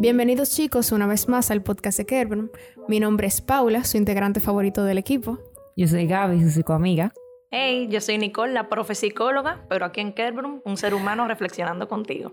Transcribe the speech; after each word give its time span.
Bienvenidos 0.00 0.50
chicos 0.50 0.90
una 0.90 1.06
vez 1.06 1.28
más 1.28 1.52
al 1.52 1.62
podcast 1.62 1.98
de 1.98 2.06
Kerber. 2.06 2.50
Mi 2.88 2.98
nombre 2.98 3.28
es 3.28 3.40
Paula, 3.40 3.84
su 3.84 3.98
integrante 3.98 4.40
favorito 4.40 4.82
del 4.82 4.98
equipo. 4.98 5.38
Yo 5.76 5.86
soy 5.86 6.08
Gaby, 6.08 6.42
su 6.42 6.50
psicoamiga. 6.50 7.12
Hey, 7.52 7.86
yo 7.88 8.00
soy 8.00 8.18
Nicole, 8.18 8.52
la 8.52 8.68
profe 8.68 8.96
psicóloga, 8.96 9.64
pero 9.68 9.84
aquí 9.84 10.00
en 10.00 10.12
Kerbrum, 10.12 10.60
un 10.64 10.76
ser 10.76 10.94
humano 10.94 11.28
reflexionando 11.28 11.86
contigo. 11.86 12.32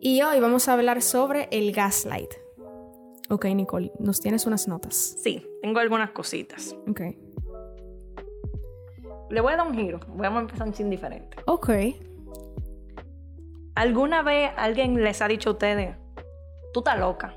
Y 0.00 0.22
hoy 0.22 0.40
vamos 0.40 0.68
a 0.68 0.72
hablar 0.72 1.02
sobre 1.02 1.48
el 1.50 1.72
gaslight. 1.72 2.32
Ok, 3.28 3.44
Nicole, 3.54 3.92
¿nos 3.98 4.20
tienes 4.20 4.46
unas 4.46 4.66
notas? 4.66 5.18
Sí, 5.22 5.46
tengo 5.60 5.80
algunas 5.80 6.12
cositas. 6.12 6.74
Ok. 6.88 7.02
Le 9.30 9.40
voy 9.40 9.52
a 9.52 9.56
dar 9.56 9.66
un 9.66 9.74
giro, 9.74 10.00
voy 10.08 10.26
a 10.26 10.30
empezar 10.38 10.66
un 10.66 10.72
chin 10.72 10.88
diferente. 10.90 11.36
Ok. 11.46 11.70
¿Alguna 13.74 14.22
vez 14.22 14.50
alguien 14.56 15.02
les 15.02 15.20
ha 15.20 15.28
dicho 15.28 15.50
a 15.50 15.52
ustedes, 15.52 15.96
tú 16.72 16.80
estás 16.80 16.98
loca? 16.98 17.34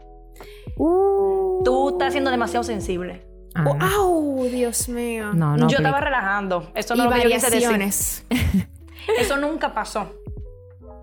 Uh. 0.77 1.61
Tú 1.65 1.89
estás 1.89 2.13
siendo 2.13 2.31
demasiado 2.31 2.63
sensible. 2.63 3.25
Ah, 3.55 3.65
Oh, 3.67 3.77
¡Au! 3.81 4.43
Dios 4.45 4.87
mío. 4.87 5.33
no, 5.33 5.57
no. 5.57 5.67
yo 5.67 5.77
estaba 5.77 5.99
relajando. 5.99 6.71
Eso 6.75 6.95
no 6.95 7.03
y 7.03 7.07
lo 7.07 7.13
que 7.13 7.21
yo 7.23 7.29
quise 7.29 7.49
decir. 7.49 7.67
variaciones. 7.69 8.25
Eso 9.19 9.37
nunca 9.37 9.73
pasó. 9.73 10.07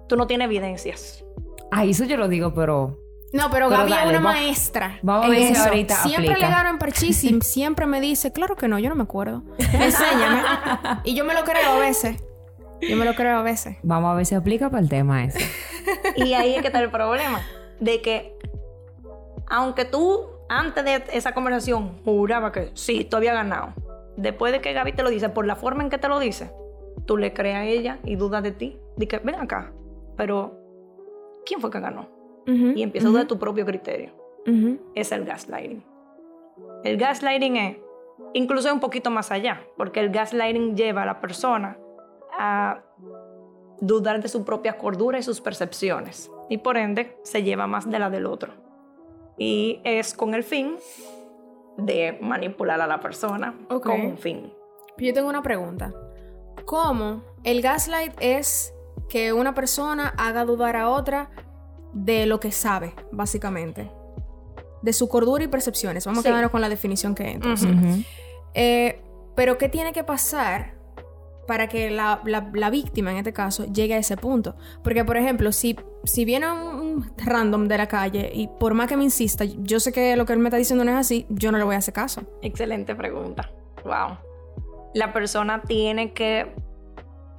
Tú 0.08 0.16
no 0.16 0.27
tienes 0.27 0.46
evidencias. 0.46 1.24
Ay, 1.72 1.91
eso 1.91 2.05
yo 2.05 2.16
lo 2.16 2.28
digo, 2.28 2.55
pero. 2.55 2.98
No, 3.36 3.50
pero, 3.50 3.68
Pero 3.68 3.80
Gaby 3.86 3.92
es 3.92 4.04
una 4.06 4.12
va- 4.14 4.20
maestra. 4.20 4.98
vamos 5.02 5.26
a 5.26 5.28
ver 5.28 5.54
si 5.54 5.60
ahorita 5.60 5.94
Siempre 6.02 6.30
aplica. 6.32 6.48
le 6.48 6.54
agarro 6.54 6.70
en 6.70 6.78
parchís 6.78 7.22
y 7.24 7.40
siempre 7.42 7.86
me 7.86 8.00
dice, 8.00 8.32
claro 8.32 8.56
que 8.56 8.66
no, 8.68 8.78
yo 8.78 8.88
no 8.88 8.94
me 8.96 9.02
acuerdo. 9.02 9.42
Enséñame. 9.58 10.42
y 11.04 11.14
yo 11.14 11.24
me 11.24 11.34
lo 11.34 11.44
creo 11.44 11.72
a 11.74 11.78
veces. 11.78 12.22
Yo 12.80 12.96
me 12.96 13.04
lo 13.04 13.14
creo 13.14 13.38
a 13.38 13.42
veces. 13.42 13.77
Vamos 13.82 14.10
a 14.12 14.14
ver 14.14 14.27
si 14.27 14.34
aplica 14.34 14.68
para 14.70 14.82
el 14.82 14.88
tema 14.88 15.24
ese. 15.24 15.38
Y 16.16 16.32
ahí 16.34 16.55
es 16.55 16.61
que 16.62 16.66
está 16.69 16.80
el 16.80 16.91
problema. 16.91 17.41
De 17.80 18.02
que, 18.02 18.36
aunque 19.48 19.84
tú 19.84 20.27
antes 20.48 20.84
de 20.84 21.05
esa 21.12 21.33
conversación 21.33 21.98
juraba 22.05 22.52
que 22.52 22.70
sí, 22.74 23.05
tú 23.05 23.16
habías 23.16 23.34
ganado, 23.34 23.72
después 24.16 24.52
de 24.52 24.61
que 24.61 24.72
Gaby 24.72 24.92
te 24.92 25.02
lo 25.02 25.11
dice, 25.11 25.28
por 25.28 25.46
la 25.46 25.56
forma 25.56 25.83
en 25.83 25.91
que 25.91 25.98
te 25.98 26.08
lo 26.08 26.18
dice, 26.18 26.50
tú 27.06 27.16
le 27.16 27.33
crees 27.33 27.56
a 27.56 27.64
ella 27.64 27.98
y 28.05 28.16
dudas 28.16 28.42
de 28.42 28.52
ti. 28.52 28.78
Que, 29.08 29.18
ven 29.18 29.36
acá, 29.36 29.72
pero 30.16 30.58
¿quién 31.44 31.61
fue 31.61 31.70
que 31.70 31.80
ganó? 31.80 32.08
Ujú, 32.47 32.72
Y 32.77 32.83
empieza 32.83 33.08
a 33.08 33.12
de 33.12 33.25
tu 33.25 33.39
propio 33.39 33.64
criterio. 33.66 34.12
Es 34.94 35.11
el 35.12 35.25
gaslighting. 35.25 35.83
El 36.84 36.97
gaslighting 36.97 37.56
es 37.56 37.77
incluso 38.34 38.72
un 38.72 38.80
poquito 38.80 39.11
más 39.11 39.30
allá, 39.33 39.62
porque 39.77 40.00
el 40.00 40.11
gaslighting 40.11 40.77
lleva 40.77 41.02
a 41.02 41.06
la 41.06 41.20
persona 41.20 41.77
a 42.39 42.83
dudar 43.80 44.22
de 44.22 44.28
su 44.28 44.44
propia 44.44 44.78
cordura 44.78 45.19
y 45.19 45.22
sus 45.22 45.41
percepciones. 45.41 46.30
Y 46.48 46.58
por 46.58 46.77
ende 46.77 47.17
se 47.24 47.42
lleva 47.42 47.67
más 47.67 47.91
de 47.91 47.98
la 47.98 48.08
del 48.11 48.27
otro. 48.27 48.52
Y 49.36 49.80
es 49.84 50.14
con 50.14 50.34
el 50.34 50.44
fin 50.44 50.77
de 51.77 52.17
manipular 52.22 52.80
a 52.80 52.86
la 52.86 53.00
persona 53.00 53.55
Ok. 53.69 53.83
con 53.86 54.00
un 54.00 54.17
fin. 54.19 54.52
Yo 54.98 55.12
tengo 55.12 55.28
una 55.28 55.42
pregunta. 55.42 55.92
¿Cómo 56.64 57.22
el 57.44 57.61
gaslight 57.61 58.12
es 58.20 58.72
que 59.08 59.33
una 59.33 59.55
persona 59.55 60.14
haga 60.17 60.44
dudar 60.44 60.77
a 60.77 60.89
otra 60.89 61.30
de 62.05 62.27
lo 62.27 62.41
que 62.41 62.52
sabe, 62.52 62.94
básicamente? 63.12 63.91
De 64.83 64.92
su 64.92 65.08
cordura 65.08 65.42
y 65.44 65.48
percepciones. 65.48 66.05
Vamos 66.06 66.22
Sí. 66.22 66.28
a 66.28 66.30
quedarnos 66.30 66.50
con 66.50 66.61
la 66.61 66.69
definición 66.69 67.14
que. 67.14 67.39
Ujú. 67.39 68.02
Eh, 68.55 69.02
pero 69.34 69.58
¿qué 69.58 69.69
tiene 69.69 69.92
que 69.92 70.05
pasar 70.05 70.74
para 71.47 71.69
que 71.69 71.91
la, 71.91 72.20
la- 72.24 72.50
la 72.55 72.70
víctima, 72.70 73.11
en 73.12 73.19
este 73.19 73.33
caso, 73.33 73.64
llegue 73.67 73.94
a 73.94 73.98
ese 73.98 74.17
punto? 74.17 74.56
Porque, 74.83 75.05
por 75.05 75.17
ejemplo, 75.17 75.52
si, 75.52 75.77
si 76.05 76.24
viene 76.24 76.50
un 76.52 77.11
random 77.19 77.67
de 77.69 77.78
la 77.78 77.86
calle 77.89 78.30
y 78.33 78.48
por 78.48 78.74
más 78.74 78.89
que 78.89 78.97
me 78.97 79.05
insista, 79.05 79.44
yo 79.44 79.80
sé 79.80 79.92
que 79.92 80.17
lo 80.17 80.24
que 80.27 80.33
él 80.33 80.39
me 80.39 80.48
está 80.48 80.57
diciendo 80.58 80.84
no 80.84 80.90
es 80.92 80.96
así, 80.98 81.27
yo 81.30 81.51
no 81.52 81.58
le 81.58 81.64
voy 81.64 81.74
a 81.74 81.78
hacer 81.78 81.95
caso. 81.95 82.23
Excelente 82.42 82.95
pregunta. 82.95 83.51
Wow. 83.84 84.18
La 84.95 85.13
persona 85.13 85.63
tiene 85.63 86.13
que 86.14 86.55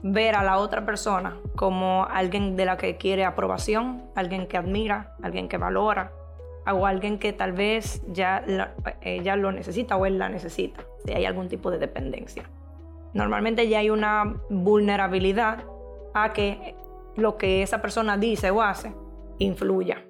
ver 0.04 0.36
a 0.36 0.44
la 0.44 0.58
otra 0.60 0.86
persona 0.86 1.36
como 1.56 2.06
alguien 2.06 2.56
de 2.56 2.66
la 2.66 2.78
que 2.78 2.98
quiere 2.98 3.26
aprobación, 3.26 4.04
alguien 4.16 4.48
que 4.48 4.58
admira, 4.58 5.16
alguien 5.22 5.48
que 5.50 5.58
valora, 5.58 6.12
o 6.72 6.86
alguien 6.86 7.18
que 7.18 7.32
tal 7.34 7.54
vez 7.54 8.02
ya 8.12 8.44
la- 8.46 8.74
ella 9.02 9.36
lo 9.38 9.52
necesita 9.52 9.96
o 9.98 10.06
él 10.06 10.20
la 10.20 10.30
necesita, 10.30 10.84
si 11.06 11.14
hay 11.14 11.26
algún 11.26 11.48
tipo 11.48 11.72
de 11.72 11.78
dependencia. 11.78 12.44
Normalmente 13.14 13.68
ya 13.70 13.80
hay 13.80 13.90
una 13.90 14.36
vulnerabilidad 14.50 15.64
a 16.14 16.34
que 16.34 16.76
lo 17.16 17.38
que 17.38 17.64
esa 17.64 17.82
persona 17.82 18.18
dice 18.18 18.52
o 18.52 18.62
hace 18.62 18.94
influya, 19.40 20.06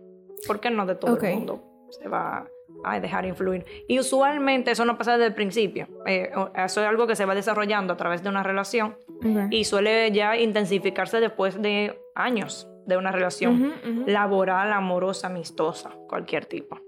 porque 0.47 0.69
no 0.71 0.85
de 0.85 0.95
todo 0.95 1.11
el 1.13 1.35
mundo 1.35 1.63
se 1.91 2.07
va 2.09 2.47
a 2.83 2.99
dejar 2.99 3.25
influir. 3.25 3.65
Y 3.87 3.99
usualmente 3.99 4.71
eso 4.71 4.85
no 4.85 4.97
pasa 4.97 5.13
desde 5.13 5.25
el 5.27 5.33
principio. 5.33 5.87
Eh, 6.05 6.29
eso 6.55 6.81
es 6.81 6.87
algo 6.87 7.07
que 7.07 7.15
se 7.15 7.25
va 7.25 7.35
desarrollando 7.35 7.93
a 7.93 7.97
través 7.97 8.23
de 8.23 8.29
una 8.29 8.43
relación 8.43 8.95
Ok. 9.19 9.51
y 9.51 9.63
suele 9.63 10.11
ya 10.11 10.37
intensificarse 10.37 11.19
después 11.19 11.61
de 11.61 11.99
años 12.15 12.67
de 12.85 12.97
una 12.97 13.11
relación 13.11 13.61
Ujú, 13.61 13.99
ujú. 14.01 14.03
laboral, 14.09 14.71
amorosa, 14.71 15.27
amistosa, 15.27 15.91
cualquier 16.07 16.45
tipo. 16.45 16.79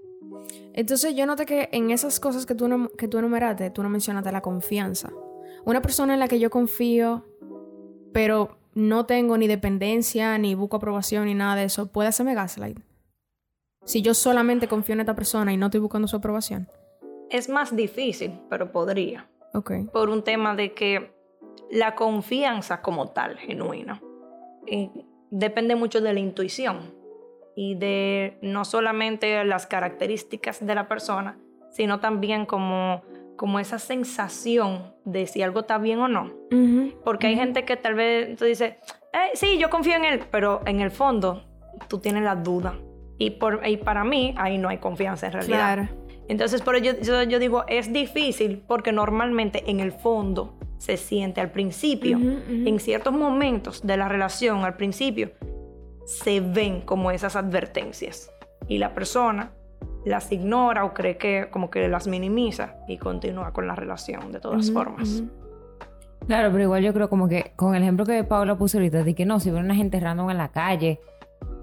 Entonces 0.72 1.14
yo 1.14 1.26
noté 1.26 1.44
que 1.46 1.68
en 1.72 1.90
esas 1.90 2.20
cosas 2.20 2.46
que 2.46 2.54
tú, 2.54 2.66
enom- 2.66 2.90
que 2.96 3.08
tú 3.08 3.18
enumeraste, 3.18 3.70
tú 3.70 3.82
no 3.82 3.88
mencionaste 3.88 4.32
la 4.32 4.40
confianza. 4.40 5.10
Una 5.64 5.82
persona 5.82 6.14
en 6.14 6.20
la 6.20 6.28
que 6.28 6.38
yo 6.38 6.48
confío, 6.48 7.26
pero 8.12 8.56
no 8.74 9.04
tengo 9.04 9.36
ni 9.36 9.46
dependencia, 9.48 10.38
ni 10.38 10.54
busco 10.54 10.76
aprobación, 10.76 11.26
ni 11.26 11.34
nada 11.34 11.56
de 11.56 11.64
eso, 11.64 11.90
puede 11.92 12.08
hacerme 12.08 12.34
gaslight. 12.34 12.78
Si 13.84 14.02
yo 14.02 14.14
solamente 14.14 14.68
confío 14.68 14.94
en 14.94 15.00
esta 15.00 15.14
persona 15.14 15.52
y 15.52 15.56
no 15.56 15.66
estoy 15.66 15.80
buscando 15.80 16.06
su 16.08 16.16
aprobación. 16.16 16.68
Es 17.30 17.48
más 17.48 17.74
difícil, 17.74 18.38
pero 18.48 18.72
podría. 18.72 19.28
Ok. 19.54 19.72
Por 19.92 20.10
un 20.10 20.22
tema 20.22 20.54
de 20.54 20.74
que 20.74 21.12
la 21.70 21.94
confianza 21.94 22.82
como 22.82 23.08
tal, 23.10 23.36
genuina, 23.38 24.00
eh, 24.66 24.90
depende 25.30 25.76
mucho 25.76 26.00
de 26.00 26.12
la 26.12 26.20
intuición 26.20 26.94
y 27.56 27.74
de 27.76 28.38
no 28.42 28.64
solamente 28.64 29.44
las 29.44 29.66
características 29.66 30.64
de 30.64 30.74
la 30.74 30.88
persona, 30.88 31.38
sino 31.70 32.00
también 32.00 32.46
como, 32.46 33.02
como 33.36 33.58
esa 33.60 33.78
sensación 33.78 34.94
de 35.04 35.26
si 35.26 35.42
algo 35.42 35.60
está 35.60 35.78
bien 35.78 36.00
o 36.00 36.08
no. 36.08 36.32
Ujú, 36.52 36.92
Porque 37.04 37.28
hay 37.28 37.34
ujú. 37.34 37.42
gente 37.44 37.64
que 37.64 37.76
tal 37.76 37.94
vez 37.94 38.36
tú 38.36 38.44
dices, 38.44 38.74
"Eh, 39.12 39.30
sí, 39.34 39.58
yo 39.58 39.70
confío 39.70 39.94
en 39.96 40.04
él, 40.04 40.20
pero 40.30 40.60
en 40.66 40.80
el 40.80 40.90
fondo 40.90 41.44
tú 41.88 41.98
tienes 41.98 42.22
la 42.24 42.34
duda. 42.36 42.74
Y, 43.20 43.32
por, 43.32 43.60
y 43.68 43.76
para 43.76 44.02
mí 44.02 44.34
ahí 44.38 44.56
no 44.56 44.70
hay 44.70 44.78
confianza 44.78 45.26
en 45.26 45.32
realidad. 45.34 45.74
Claro. 45.74 45.88
Entonces, 46.26 46.62
por 46.62 46.74
ello 46.74 46.92
yo, 47.02 47.22
yo 47.24 47.38
digo, 47.38 47.64
es 47.68 47.92
difícil 47.92 48.62
porque 48.66 48.92
normalmente 48.92 49.70
en 49.70 49.78
el 49.80 49.92
fondo 49.92 50.54
se 50.78 50.96
siente 50.96 51.42
al 51.42 51.50
principio, 51.50 52.16
Ujú, 52.16 52.26
ujú. 52.28 52.42
en 52.68 52.80
ciertos 52.80 53.12
momentos 53.12 53.86
de 53.86 53.98
la 53.98 54.08
relación, 54.08 54.64
al 54.64 54.74
principio, 54.76 55.32
se 56.06 56.40
ven 56.40 56.80
como 56.80 57.10
esas 57.10 57.36
advertencias. 57.36 58.32
Y 58.68 58.78
la 58.78 58.94
persona 58.94 59.52
las 60.06 60.32
ignora 60.32 60.86
o 60.86 60.94
cree 60.94 61.18
que 61.18 61.48
como 61.50 61.68
que 61.68 61.86
las 61.88 62.06
minimiza 62.06 62.76
y 62.88 62.96
continúa 62.96 63.52
con 63.52 63.66
la 63.66 63.74
relación 63.74 64.32
de 64.32 64.40
todas 64.40 64.70
Ujú, 64.70 64.78
formas. 64.78 65.20
ujú. 65.20 65.30
Claro, 66.26 66.50
pero 66.52 66.62
igual 66.64 66.82
yo 66.82 66.94
creo 66.94 67.10
como 67.10 67.28
que 67.28 67.52
con 67.54 67.74
el 67.74 67.82
ejemplo 67.82 68.06
que 68.06 68.24
Paula 68.24 68.56
puso 68.56 68.78
ahorita, 68.78 69.02
de 69.04 69.14
que 69.14 69.26
no, 69.26 69.40
si 69.40 69.50
ven 69.50 69.64
una 69.66 69.74
gente 69.74 70.00
random 70.00 70.30
en 70.30 70.38
la 70.38 70.48
calle, 70.48 71.00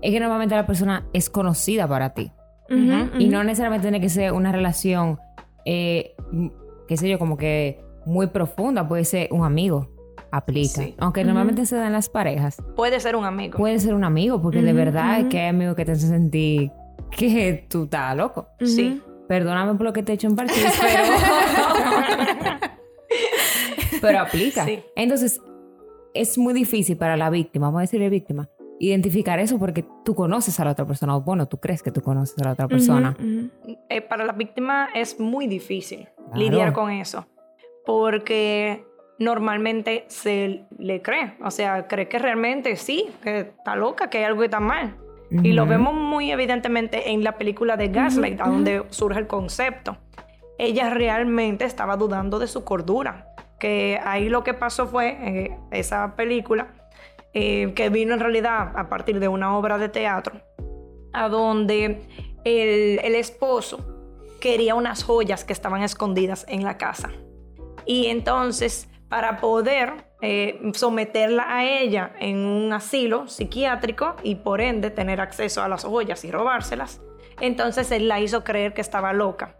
es 0.01 0.11
que 0.11 0.19
normalmente 0.19 0.55
la 0.55 0.65
persona 0.65 1.07
es 1.13 1.29
conocida 1.29 1.87
para 1.87 2.13
ti. 2.13 2.31
Y 2.69 3.29
no 3.29 3.43
necesariamente 3.43 3.85
tiene 3.85 4.01
que 4.01 4.09
ser 4.09 4.33
una 4.33 4.51
relación, 4.51 5.19
eh, 5.65 6.15
qué 6.87 6.97
sé 6.97 7.07
yo, 7.09 7.17
como 7.17 7.37
que 7.37 7.79
muy 8.05 8.27
profunda. 8.27 8.87
Puede 8.87 9.05
ser 9.05 9.29
un 9.31 9.45
amigo. 9.45 9.89
Aplica. 10.31 10.81
Sí. 10.81 10.95
Aunque 10.97 11.23
normalmente 11.23 11.65
se 11.65 11.77
dan 11.77 11.93
las 11.93 12.09
parejas. 12.09 12.61
Puede 12.75 12.99
ser 12.99 13.15
un 13.15 13.23
amigo. 13.23 13.57
Puede 13.57 13.79
ser 13.79 13.93
un 13.93 14.03
amigo, 14.03 14.41
porque 14.41 14.61
de 14.61 14.73
verdad 14.73 15.21
es 15.21 15.27
que 15.27 15.39
hay 15.39 15.47
amigos 15.47 15.75
que 15.75 15.85
te 15.85 15.93
hacen 15.93 16.09
sentir 16.09 16.71
que 17.11 17.65
tú 17.69 17.85
estás 17.85 18.15
loco. 18.17 18.49
Sí. 18.59 19.01
Perdóname 19.29 19.75
por 19.75 19.85
lo 19.85 19.93
que 19.93 20.03
te 20.03 20.11
he 20.11 20.15
hecho 20.15 20.27
en 20.27 20.35
partidos, 20.35 20.73
pero. 20.81 21.03
pero 24.01 24.19
aplica. 24.19 24.65
Sí. 24.65 24.79
Entonces, 24.95 25.39
es 26.13 26.37
muy 26.37 26.53
difícil 26.53 26.97
para 26.97 27.15
la 27.17 27.29
víctima, 27.29 27.67
vamos 27.67 27.79
a 27.79 27.81
decirle 27.81 28.09
víctima, 28.09 28.49
identificar 28.79 29.39
eso 29.39 29.57
porque 29.59 29.85
tú 30.05 30.15
conoces 30.15 30.59
a 30.59 30.65
la 30.65 30.71
otra 30.71 30.85
persona. 30.85 31.15
O 31.15 31.21
bueno, 31.21 31.47
tú 31.47 31.57
crees 31.59 31.81
que 31.83 31.91
tú 31.91 32.01
conoces 32.01 32.37
a 32.39 32.45
la 32.45 32.51
otra 32.53 32.67
persona. 32.67 33.15
Eh, 33.89 34.01
para 34.01 34.25
la 34.25 34.33
víctima 34.33 34.89
es 34.93 35.19
muy 35.19 35.47
difícil 35.47 36.07
Claro. 36.27 36.39
lidiar 36.39 36.73
con 36.73 36.91
eso, 36.91 37.25
porque 37.85 38.85
normalmente 39.19 40.05
se 40.09 40.65
le 40.77 41.01
cree, 41.01 41.33
o 41.43 41.49
sea, 41.49 41.87
cree 41.87 42.07
que 42.07 42.19
realmente 42.19 42.75
sí, 42.75 43.07
que 43.23 43.39
está 43.39 43.75
loca, 43.75 44.09
que 44.09 44.19
hay 44.19 44.23
algo 44.25 44.39
que 44.39 44.45
está 44.45 44.59
mal. 44.59 44.97
Y 45.29 45.51
lo 45.51 45.65
vemos 45.65 45.93
muy 45.93 46.31
evidentemente 46.31 47.11
en 47.11 47.21
la 47.23 47.37
película 47.37 47.75
de 47.75 47.89
Gaslight, 47.89 48.39
a 48.39 48.47
donde 48.47 48.83
surge 48.91 49.19
el 49.19 49.27
concepto. 49.27 49.97
Ella 50.57 50.89
realmente 50.89 51.65
estaba 51.65 51.97
dudando 51.97 52.39
de 52.39 52.47
su 52.47 52.63
cordura, 52.63 53.27
que 53.59 53.99
ahí 54.05 54.29
lo 54.29 54.43
que 54.45 54.53
pasó 54.53 54.87
fue, 54.87 55.17
en 55.21 55.59
esa 55.71 56.15
película, 56.15 56.67
eh, 57.39 57.73
que 57.75 57.89
vino 57.89 58.15
en 58.15 58.19
realidad 58.19 58.71
a 58.75 58.89
partir 58.89 59.19
de 59.19 59.27
una 59.27 59.55
obra 59.55 59.77
de 59.77 59.89
teatro, 59.89 60.41
a 61.13 61.29
donde 61.29 62.01
el, 62.43 63.13
esposo 63.13 63.85
quería 64.41 64.73
unas 64.73 65.03
joyas 65.03 65.43
que 65.43 65.53
estaban 65.53 65.83
escondidas 65.83 66.47
en 66.49 66.63
la 66.63 66.79
casa. 66.79 67.11
Y 67.85 68.07
entonces, 68.07 68.89
para 69.07 69.39
poder 69.39 70.07
eh, 70.23 70.59
someterla 70.73 71.45
a 71.47 71.63
ella 71.63 72.11
en 72.19 72.39
un 72.39 72.73
asilo 72.73 73.27
psiquiátrico 73.27 74.15
y 74.23 74.33
por 74.33 74.59
ende 74.59 74.89
tener 74.89 75.21
acceso 75.21 75.61
a 75.61 75.67
las 75.67 75.83
joyas 75.85 76.25
y 76.25 76.31
robárselas, 76.31 77.01
entonces 77.39 77.91
él 77.91 78.07
la 78.07 78.19
hizo 78.19 78.43
creer 78.43 78.73
que 78.73 78.81
estaba 78.81 79.13
loca. 79.13 79.55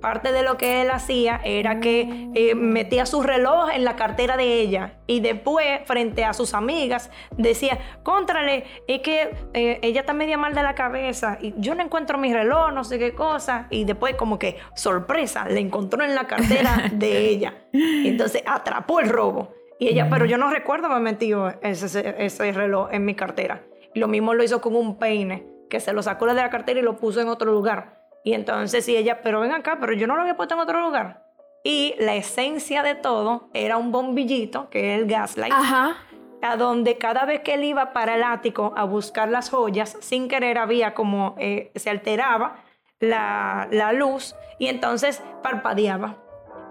Parte 0.00 0.32
de 0.32 0.42
lo 0.42 0.56
que 0.56 0.82
él 0.82 0.90
hacía 0.90 1.40
era 1.44 1.80
que 1.80 2.30
eh, 2.34 2.54
metía 2.54 3.04
su 3.04 3.22
reloj 3.22 3.70
en 3.72 3.84
la 3.84 3.96
cartera 3.96 4.36
de 4.36 4.60
ella 4.60 4.94
y 5.06 5.20
después, 5.20 5.80
frente 5.84 6.24
a 6.24 6.32
sus 6.32 6.54
amigas, 6.54 7.10
decía, 7.36 7.78
contrale, 8.02 8.64
es 8.86 9.00
que 9.00 9.30
eh, 9.52 9.78
ella 9.82 10.00
está 10.00 10.12
media 10.12 10.38
mal 10.38 10.54
de 10.54 10.62
la 10.62 10.74
cabeza 10.74 11.36
y 11.40 11.52
yo 11.58 11.74
no 11.74 11.82
encuentro 11.82 12.16
mi 12.16 12.32
reloj, 12.32 12.72
no 12.72 12.84
sé 12.84 12.98
qué 12.98 13.12
cosa. 13.12 13.66
Y 13.70 13.84
después, 13.84 14.14
como 14.14 14.38
que, 14.38 14.58
sorpresa, 14.74 15.46
le 15.48 15.60
encontró 15.60 16.04
en 16.04 16.14
la 16.14 16.26
cartera 16.26 16.90
de 16.92 17.18
ella. 17.28 17.54
Entonces, 17.72 18.42
atrapó 18.46 19.00
el 19.00 19.08
robo. 19.08 19.52
Y 19.78 19.88
ella, 19.88 20.08
pero 20.10 20.26
yo 20.26 20.38
no 20.38 20.50
recuerdo 20.50 20.86
haber 20.86 21.00
metido 21.00 21.52
ese, 21.62 22.14
ese 22.18 22.52
reloj 22.52 22.88
en 22.92 23.04
mi 23.04 23.14
cartera. 23.14 23.62
Y 23.94 23.98
lo 23.98 24.08
mismo 24.08 24.34
lo 24.34 24.44
hizo 24.44 24.60
con 24.60 24.76
un 24.76 24.98
peine, 24.98 25.46
que 25.68 25.80
se 25.80 25.92
lo 25.92 26.02
sacó 26.02 26.26
de 26.26 26.34
la 26.34 26.50
cartera 26.50 26.80
y 26.80 26.82
lo 26.82 26.96
puso 26.96 27.20
en 27.20 27.28
otro 27.28 27.50
lugar. 27.50 27.99
Y 28.24 28.34
entonces, 28.34 28.84
si 28.84 28.96
ella, 28.96 29.22
pero 29.22 29.40
ven 29.40 29.52
acá, 29.52 29.78
pero 29.80 29.92
yo 29.92 30.06
no 30.06 30.14
lo 30.14 30.22
había 30.22 30.36
puesto 30.36 30.54
en 30.54 30.60
otro 30.60 30.80
lugar. 30.80 31.26
Y 31.64 31.94
la 31.98 32.14
esencia 32.14 32.82
de 32.82 32.94
todo 32.94 33.50
era 33.52 33.76
un 33.76 33.92
bombillito, 33.92 34.70
que 34.70 34.94
es 34.94 35.00
el 35.00 35.06
gaslight. 35.06 35.52
Ajá. 35.52 35.96
A 36.42 36.56
donde 36.56 36.96
cada 36.96 37.26
vez 37.26 37.40
que 37.40 37.54
él 37.54 37.64
iba 37.64 37.92
para 37.92 38.14
el 38.14 38.22
ático 38.22 38.72
a 38.76 38.84
buscar 38.84 39.28
las 39.28 39.50
joyas, 39.50 39.96
sin 40.00 40.28
querer 40.28 40.58
había 40.58 40.94
como 40.94 41.34
eh, 41.38 41.70
se 41.74 41.90
alteraba 41.90 42.64
la, 42.98 43.68
la 43.70 43.92
luz 43.92 44.34
y 44.58 44.68
entonces 44.68 45.22
parpadeaba. 45.42 46.16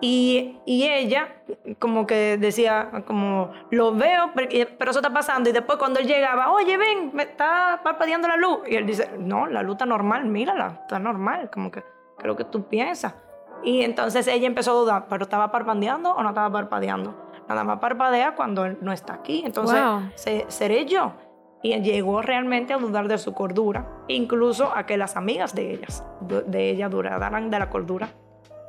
Y, 0.01 0.60
y, 0.66 0.86
ella 0.86 1.28
como 1.78 2.07
que 2.07 2.38
decía, 2.38 3.04
como, 3.06 3.51
lo 3.69 3.94
veo, 3.94 4.31
pero 4.34 4.92
eso 4.92 5.00
está 5.00 5.12
pasando. 5.12 5.50
Y 5.50 5.54
después 5.54 5.78
cuando 5.78 6.00
él 6.00 6.07
llegaba, 6.07 6.51
oye, 6.51 6.78
ven, 6.78 7.12
me 7.13 7.24
está 7.24 7.81
parpadeando 7.84 8.28
la 8.28 8.38
luz. 8.38 8.60
Y 8.68 8.75
él 8.75 8.86
dice, 8.86 9.12
no, 9.18 9.48
la 9.48 9.62
luz 9.62 9.74
está 9.74 9.86
normal, 9.86 10.25
mírala, 10.25 10.80
está 10.81 11.00
normal, 11.00 11.50
como 11.51 11.69
que 11.69 11.84
creo 12.18 12.36
que 12.36 12.46
tú 12.46 12.63
piensas. 12.63 13.13
Y 13.63 13.84
entonces 13.84 14.28
ella 14.28 14.48
empezó 14.48 14.72
a 14.72 14.75
dudar, 14.75 15.06
pero 15.10 15.24
¿estaba 15.24 15.51
parpadeando 15.51 16.12
o 16.12 16.24
no 16.24 16.30
estaba 16.30 16.50
parpadeando? 16.50 17.16
Nada 17.50 17.63
más 17.63 17.80
parpadea 17.80 18.36
cuando 18.36 18.66
él 18.66 18.78
no 18.81 18.94
está 18.94 19.16
aquí. 19.16 19.42
Entonces, 19.44 19.81
¿seré 20.48 20.86
yo? 20.86 21.13
Y 21.62 21.78
llegó 21.81 22.22
realmente 22.22 22.74
a 22.74 22.78
dudar 22.78 23.10
de 23.10 23.18
su 23.18 23.34
cordura, 23.34 23.86
incluso 24.07 24.72
a 24.74 24.86
que 24.86 24.98
las 24.98 25.18
amigas 25.18 25.54
de 25.56 25.74
ellas, 25.74 26.06
de 26.22 26.69
ella 26.69 26.88
duraran 26.88 27.50
de 27.50 27.60
la 27.60 27.69
cordura 27.69 28.07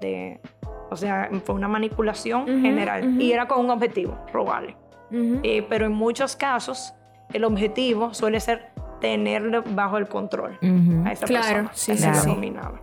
de, 0.01 0.41
o 0.91 0.97
sea, 0.97 1.31
fue 1.45 1.55
una 1.55 1.69
manipulación 1.69 2.47
general 2.47 3.21
y 3.21 3.33
era 3.33 3.47
con 3.47 3.61
un 3.61 3.71
objetivo, 3.71 4.19
robarle. 4.33 4.77
Eh, 5.13 5.67
pero 5.69 5.87
en 5.87 5.93
muchos 5.93 6.37
casos, 6.37 6.95
el 7.33 7.45
objetivo 7.45 8.15
suele 8.15 8.39
ser 8.41 8.71
tenerlo 9.01 9.63
bajo 9.75 9.97
el 9.97 10.07
control 10.07 10.59
a 11.05 11.13
esa 11.13 11.27
claro, 11.27 11.69
persona, 11.69 11.71
sí, 11.73 11.97
sí, 11.97 12.29
dominada. 12.29 12.81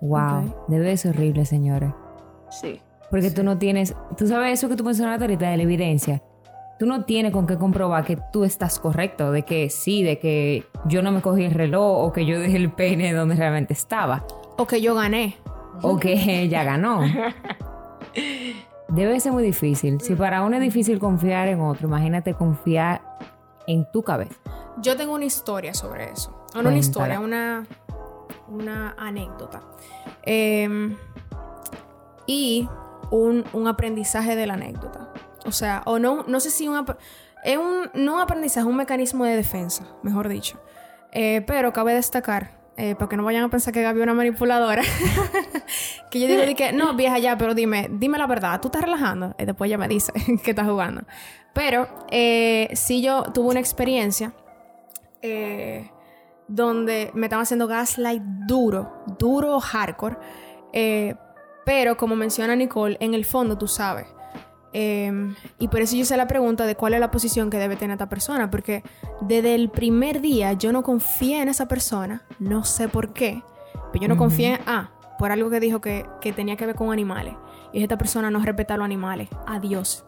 Wow, 0.00 0.64
debe 0.68 0.96
ser 0.96 1.14
horrible, 1.14 1.44
señores. 1.44 1.90
Sí. 2.50 2.80
Porque 3.10 3.30
tú 3.30 3.44
no 3.44 3.58
tienes, 3.58 3.94
tú 4.16 4.26
sabes 4.26 4.58
eso 4.58 4.68
que 4.68 4.76
tú 4.76 4.84
mencionaste 4.84 5.24
ahorita 5.24 5.50
de 5.50 5.56
la 5.56 5.62
evidencia. 5.62 6.22
Tú 6.78 6.86
no 6.86 7.04
tienes 7.04 7.30
con 7.30 7.46
qué 7.46 7.56
comprobar 7.56 8.04
que 8.04 8.18
tú 8.32 8.42
estás 8.42 8.80
correcto, 8.80 9.30
de 9.30 9.42
que 9.42 9.70
sí, 9.70 10.02
de 10.02 10.18
que 10.18 10.64
yo 10.86 11.02
no 11.02 11.12
me 11.12 11.20
cogí 11.20 11.44
el 11.44 11.52
reloj 11.52 12.04
o 12.04 12.12
que 12.12 12.26
yo 12.26 12.40
dejé 12.40 12.56
el 12.56 12.72
peine 12.72 13.12
donde 13.12 13.36
realmente 13.36 13.74
estaba. 13.74 14.24
O 14.56 14.66
que 14.66 14.80
yo 14.80 14.94
gané 14.94 15.36
o 15.80 15.98
que 15.98 16.42
ella 16.42 16.64
ganó. 16.64 17.00
Debe 18.88 19.18
ser 19.20 19.32
muy 19.32 19.42
difícil. 19.42 20.00
Si 20.00 20.14
para 20.14 20.42
uno 20.42 20.56
es 20.56 20.62
difícil 20.62 20.98
confiar 20.98 21.48
en 21.48 21.60
otro, 21.60 21.88
imagínate 21.88 22.34
confiar 22.34 23.00
en 23.66 23.90
tu 23.90 24.02
cabeza. 24.02 24.34
Yo 24.78 24.96
tengo 24.96 25.14
una 25.14 25.24
historia 25.24 25.72
sobre 25.72 26.10
eso. 26.10 26.46
No 26.54 26.60
una 26.60 26.76
historia, 26.76 27.20
una, 27.20 27.66
una 28.48 28.94
anécdota. 28.98 29.62
Em, 30.22 30.96
y 32.26 32.68
un, 33.10 33.66
aprendizaje 33.66 34.36
de 34.36 34.46
la 34.46 34.54
anécdota. 34.54 35.12
O 35.46 35.52
sea, 35.52 35.82
o 35.86 35.98
no, 35.98 36.24
no 36.26 36.40
sé 36.40 36.50
si 36.50 36.68
un, 36.68 36.84
es 37.44 37.56
un, 37.56 37.90
no 37.94 38.16
un 38.16 38.20
aprendizaje, 38.20 38.66
un 38.66 38.76
mecanismo 38.76 39.24
de 39.24 39.36
defensa, 39.36 39.86
mejor 40.02 40.28
dicho. 40.28 40.60
Eh, 41.12 41.42
pero 41.46 41.72
cabe 41.72 41.94
destacar 41.94 42.61
eh, 42.76 42.94
porque 42.98 43.16
no 43.16 43.24
vayan 43.24 43.44
a 43.44 43.48
pensar 43.48 43.72
que 43.72 43.82
Gaby 43.82 44.00
es 44.00 44.02
una 44.04 44.14
manipuladora. 44.14 44.82
que 46.10 46.20
yo 46.20 46.26
digo 46.26 46.42
que, 46.56 46.72
no, 46.72 46.94
vieja 46.94 47.18
ya, 47.18 47.36
pero 47.36 47.54
dime, 47.54 47.88
dime 47.92 48.18
la 48.18 48.26
verdad, 48.26 48.60
tú 48.60 48.68
estás 48.68 48.82
relajando. 48.82 49.34
Y 49.38 49.44
después 49.44 49.68
ella 49.68 49.78
me 49.78 49.88
dice 49.88 50.12
que 50.44 50.50
estás 50.50 50.66
jugando. 50.66 51.02
Pero 51.52 51.88
eh, 52.10 52.70
sí 52.74 53.02
yo 53.02 53.24
tuve 53.24 53.50
una 53.50 53.60
experiencia 53.60 54.32
eh, 55.20 55.90
donde 56.48 57.10
me 57.14 57.26
estaba 57.26 57.42
haciendo 57.42 57.66
gaslight 57.66 58.22
duro, 58.22 59.04
duro, 59.18 59.60
hardcore. 59.60 60.16
pero 61.64 61.96
como 61.96 62.16
menciona 62.16 62.56
Nicole, 62.56 62.96
en 63.00 63.14
el 63.14 63.24
fondo 63.24 63.58
tú 63.58 63.68
sabes 63.68 64.06
Em, 64.72 65.34
y 65.58 65.68
por 65.68 65.80
eso 65.80 65.94
yo 65.94 66.02
hice 66.02 66.16
la 66.16 66.26
pregunta 66.26 66.66
de 66.66 66.76
cuál 66.76 66.94
es 66.94 67.00
la 67.00 67.10
posición 67.10 67.50
que 67.50 67.58
debe 67.58 67.76
tener 67.76 67.94
esta 67.94 68.08
persona, 68.08 68.50
porque 68.50 68.82
desde 69.20 69.54
el 69.54 69.70
primer 69.70 70.20
día 70.20 70.54
yo 70.54 70.72
no 70.72 70.82
confié 70.82 71.42
en 71.42 71.48
esa 71.48 71.68
persona, 71.68 72.22
no 72.38 72.64
sé 72.64 72.88
por 72.88 73.12
qué, 73.12 73.42
pero 73.92 74.02
yo 74.02 74.08
no 74.08 74.16
confié, 74.16 74.60
ah, 74.66 74.90
por 75.18 75.30
algo 75.30 75.50
que 75.50 75.60
dijo 75.60 75.80
que, 75.80 76.06
que, 76.20 76.32
tenía 76.32 76.56
que 76.56 76.66
ver 76.66 76.74
con 76.74 76.90
animales. 76.90 77.34
Y 77.72 77.82
esta 77.82 77.96
persona 77.96 78.30
no 78.30 78.40
respeta 78.40 78.74
a 78.74 78.76
los 78.76 78.84
animales, 78.84 79.28
adiós. 79.46 80.04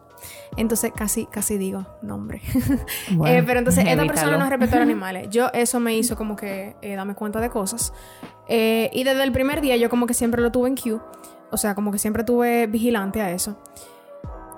Entonces 0.57 0.93
casi, 0.95 1.27
casi 1.27 1.59
digo 1.59 1.87
nombre. 2.03 2.41
eh, 3.27 3.43
pero 3.47 3.59
entonces 3.59 3.85
esta 3.87 4.07
persona 4.07 4.39
no 4.39 4.49
respeta 4.49 4.77
a 4.77 4.81
los 4.81 4.89
animales. 4.89 5.29
Yo 5.31 5.51
eso 5.53 5.81
me 5.81 5.97
hizo 5.97 6.17
como 6.17 6.37
que 6.37 6.77
eh, 6.83 6.95
darme 6.95 7.15
cuenta 7.15 7.41
de 7.41 7.51
cosas. 7.51 7.93
Eh, 8.49 8.91
y 8.93 9.05
desde 9.05 9.23
el 9.23 9.33
primer 9.33 9.61
día 9.61 9.77
yo 9.77 9.89
como 9.91 10.07
que 10.07 10.15
siempre 10.15 10.43
lo 10.43 10.53
tuve 10.53 10.69
en 10.69 10.75
queue. 10.75 11.01
O 11.51 11.57
sea, 11.57 11.75
como 11.75 11.93
que 11.93 11.99
siempre 11.99 12.25
tuve 12.25 12.67
vigilante 12.67 13.21
a 13.21 13.31
eso. 13.31 13.57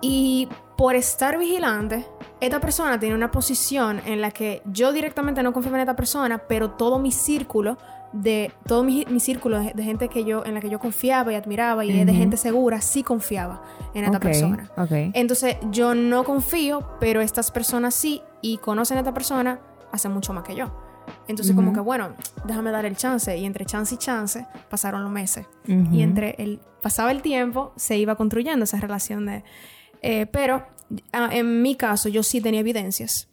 Y 0.08 0.48
por 0.76 0.94
estar 0.94 1.36
vigilante, 1.36 2.06
esta 2.40 2.60
persona 2.60 3.00
tiene 3.00 3.16
una 3.16 3.32
posición 3.32 4.00
en 4.06 4.20
la 4.20 4.30
que 4.30 4.62
yo 4.66 4.92
directamente 4.92 5.42
no 5.42 5.52
confío 5.52 5.74
en 5.74 5.80
esta 5.80 5.96
persona, 5.96 6.38
pero 6.38 6.70
todo 6.70 7.00
mi 7.00 7.10
círculo 7.10 7.76
de 8.12 8.52
todo 8.66 8.84
mi, 8.84 9.04
círculo 9.18 9.58
de, 9.58 9.82
gente 9.82 10.08
que 10.08 10.24
yo 10.24 10.44
en 10.44 10.54
la 10.54 10.60
que 10.60 10.70
yo 10.70 10.78
confiaba 10.78 11.32
y 11.32 11.34
admiraba 11.34 11.84
y 11.84 12.04
de 12.04 12.14
gente 12.14 12.36
segura 12.36 12.80
sí 12.80 13.02
confiaba 13.02 13.64
en 13.94 14.04
esta 14.04 14.20
persona. 14.20 14.70
Entonces 15.12 15.56
yo 15.72 15.94
no 15.96 16.22
confío, 16.22 16.86
pero 17.00 17.20
estas 17.20 17.50
personas 17.50 17.92
sí 17.92 18.22
y 18.42 18.58
conocen 18.58 18.98
a 18.98 19.00
esta 19.00 19.12
persona 19.12 19.58
hace 19.90 20.08
mucho 20.08 20.32
más 20.32 20.44
que 20.44 20.54
yo. 20.54 20.72
Entonces 21.26 21.54
como 21.56 21.72
que 21.72 21.80
bueno, 21.80 22.10
déjame 22.44 22.70
dar 22.70 22.84
el 22.84 22.96
chance. 22.96 23.36
Y 23.36 23.44
entre 23.44 23.66
chance 23.66 23.94
y 23.96 23.98
chance 23.98 24.46
pasaron 24.70 25.02
los 25.02 25.10
meses. 25.10 25.46
Y 25.66 26.02
entre 26.02 26.36
el 26.38 26.60
pasaba 26.80 27.10
el 27.10 27.20
tiempo 27.20 27.72
se 27.74 27.98
iba 27.98 28.14
construyendo 28.14 28.62
esa 28.62 28.78
relación 28.78 29.26
de 29.26 29.42
eh, 30.02 30.26
pero 30.26 30.66
ah, 31.12 31.30
en 31.32 31.62
mi 31.62 31.76
caso 31.76 32.08
yo 32.08 32.22
sí 32.22 32.40
tenía 32.40 32.60
evidencias. 32.60 33.28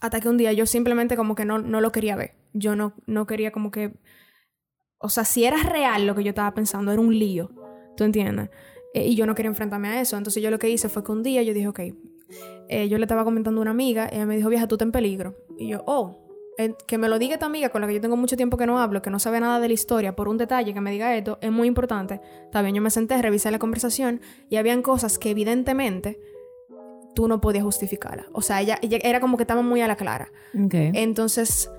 Hasta 0.00 0.20
que 0.20 0.28
un 0.28 0.36
día 0.36 0.52
yo 0.52 0.66
simplemente 0.66 1.16
como 1.16 1.34
que 1.34 1.44
no, 1.44 1.58
no 1.58 1.80
lo 1.80 1.92
quería 1.92 2.16
ver. 2.16 2.34
Yo 2.52 2.76
no, 2.76 2.94
no 3.06 3.26
quería 3.26 3.50
como 3.50 3.70
que... 3.70 3.94
O 4.98 5.08
sea, 5.08 5.24
si 5.24 5.44
era 5.44 5.62
real 5.62 6.06
lo 6.06 6.14
que 6.14 6.24
yo 6.24 6.30
estaba 6.30 6.52
pensando, 6.54 6.92
era 6.92 7.00
un 7.00 7.18
lío. 7.18 7.50
¿Tú 7.96 8.04
entiendes? 8.04 8.50
Eh, 8.94 9.06
y 9.08 9.14
yo 9.14 9.26
no 9.26 9.34
quería 9.34 9.50
enfrentarme 9.50 9.88
a 9.88 10.00
eso. 10.00 10.16
Entonces 10.16 10.42
yo 10.42 10.50
lo 10.50 10.58
que 10.58 10.68
hice 10.68 10.88
fue 10.88 11.04
que 11.04 11.12
un 11.12 11.22
día 11.22 11.42
yo 11.42 11.54
dije, 11.54 11.68
ok, 11.68 11.80
eh, 12.68 12.88
yo 12.88 12.98
le 12.98 13.04
estaba 13.04 13.24
comentando 13.24 13.60
a 13.60 13.62
una 13.62 13.70
amiga, 13.70 14.08
ella 14.10 14.26
me 14.26 14.36
dijo, 14.36 14.48
vieja, 14.48 14.66
tú 14.66 14.74
estás 14.74 14.86
en 14.86 14.92
peligro. 14.92 15.36
Y 15.58 15.68
yo, 15.68 15.82
oh, 15.86 16.25
que 16.86 16.98
me 16.98 17.08
lo 17.08 17.18
diga 17.18 17.34
esta 17.34 17.46
amiga 17.46 17.68
con 17.68 17.80
la 17.82 17.86
que 17.86 17.94
yo 17.94 18.00
tengo 18.00 18.16
mucho 18.16 18.36
tiempo 18.36 18.56
que 18.56 18.66
no 18.66 18.78
hablo, 18.78 19.02
que 19.02 19.10
no 19.10 19.18
sabe 19.18 19.40
nada 19.40 19.60
de 19.60 19.68
la 19.68 19.74
historia, 19.74 20.16
por 20.16 20.28
un 20.28 20.38
detalle 20.38 20.72
que 20.72 20.80
me 20.80 20.90
diga 20.90 21.14
esto, 21.16 21.38
es 21.40 21.52
muy 21.52 21.68
importante. 21.68 22.20
También 22.50 22.74
yo 22.74 22.82
me 22.82 22.90
senté, 22.90 23.20
revisé 23.20 23.50
la 23.50 23.58
conversación 23.58 24.20
y 24.48 24.56
habían 24.56 24.82
cosas 24.82 25.18
que 25.18 25.30
evidentemente 25.30 26.18
tú 27.14 27.28
no 27.28 27.40
podías 27.40 27.64
justificar. 27.64 28.26
O 28.32 28.42
sea, 28.42 28.60
ella, 28.60 28.78
era 28.82 29.20
como 29.20 29.36
que 29.36 29.42
estaba 29.42 29.62
muy 29.62 29.80
a 29.80 29.88
la 29.88 29.96
clara. 29.96 30.30
Entonces, 30.52 31.70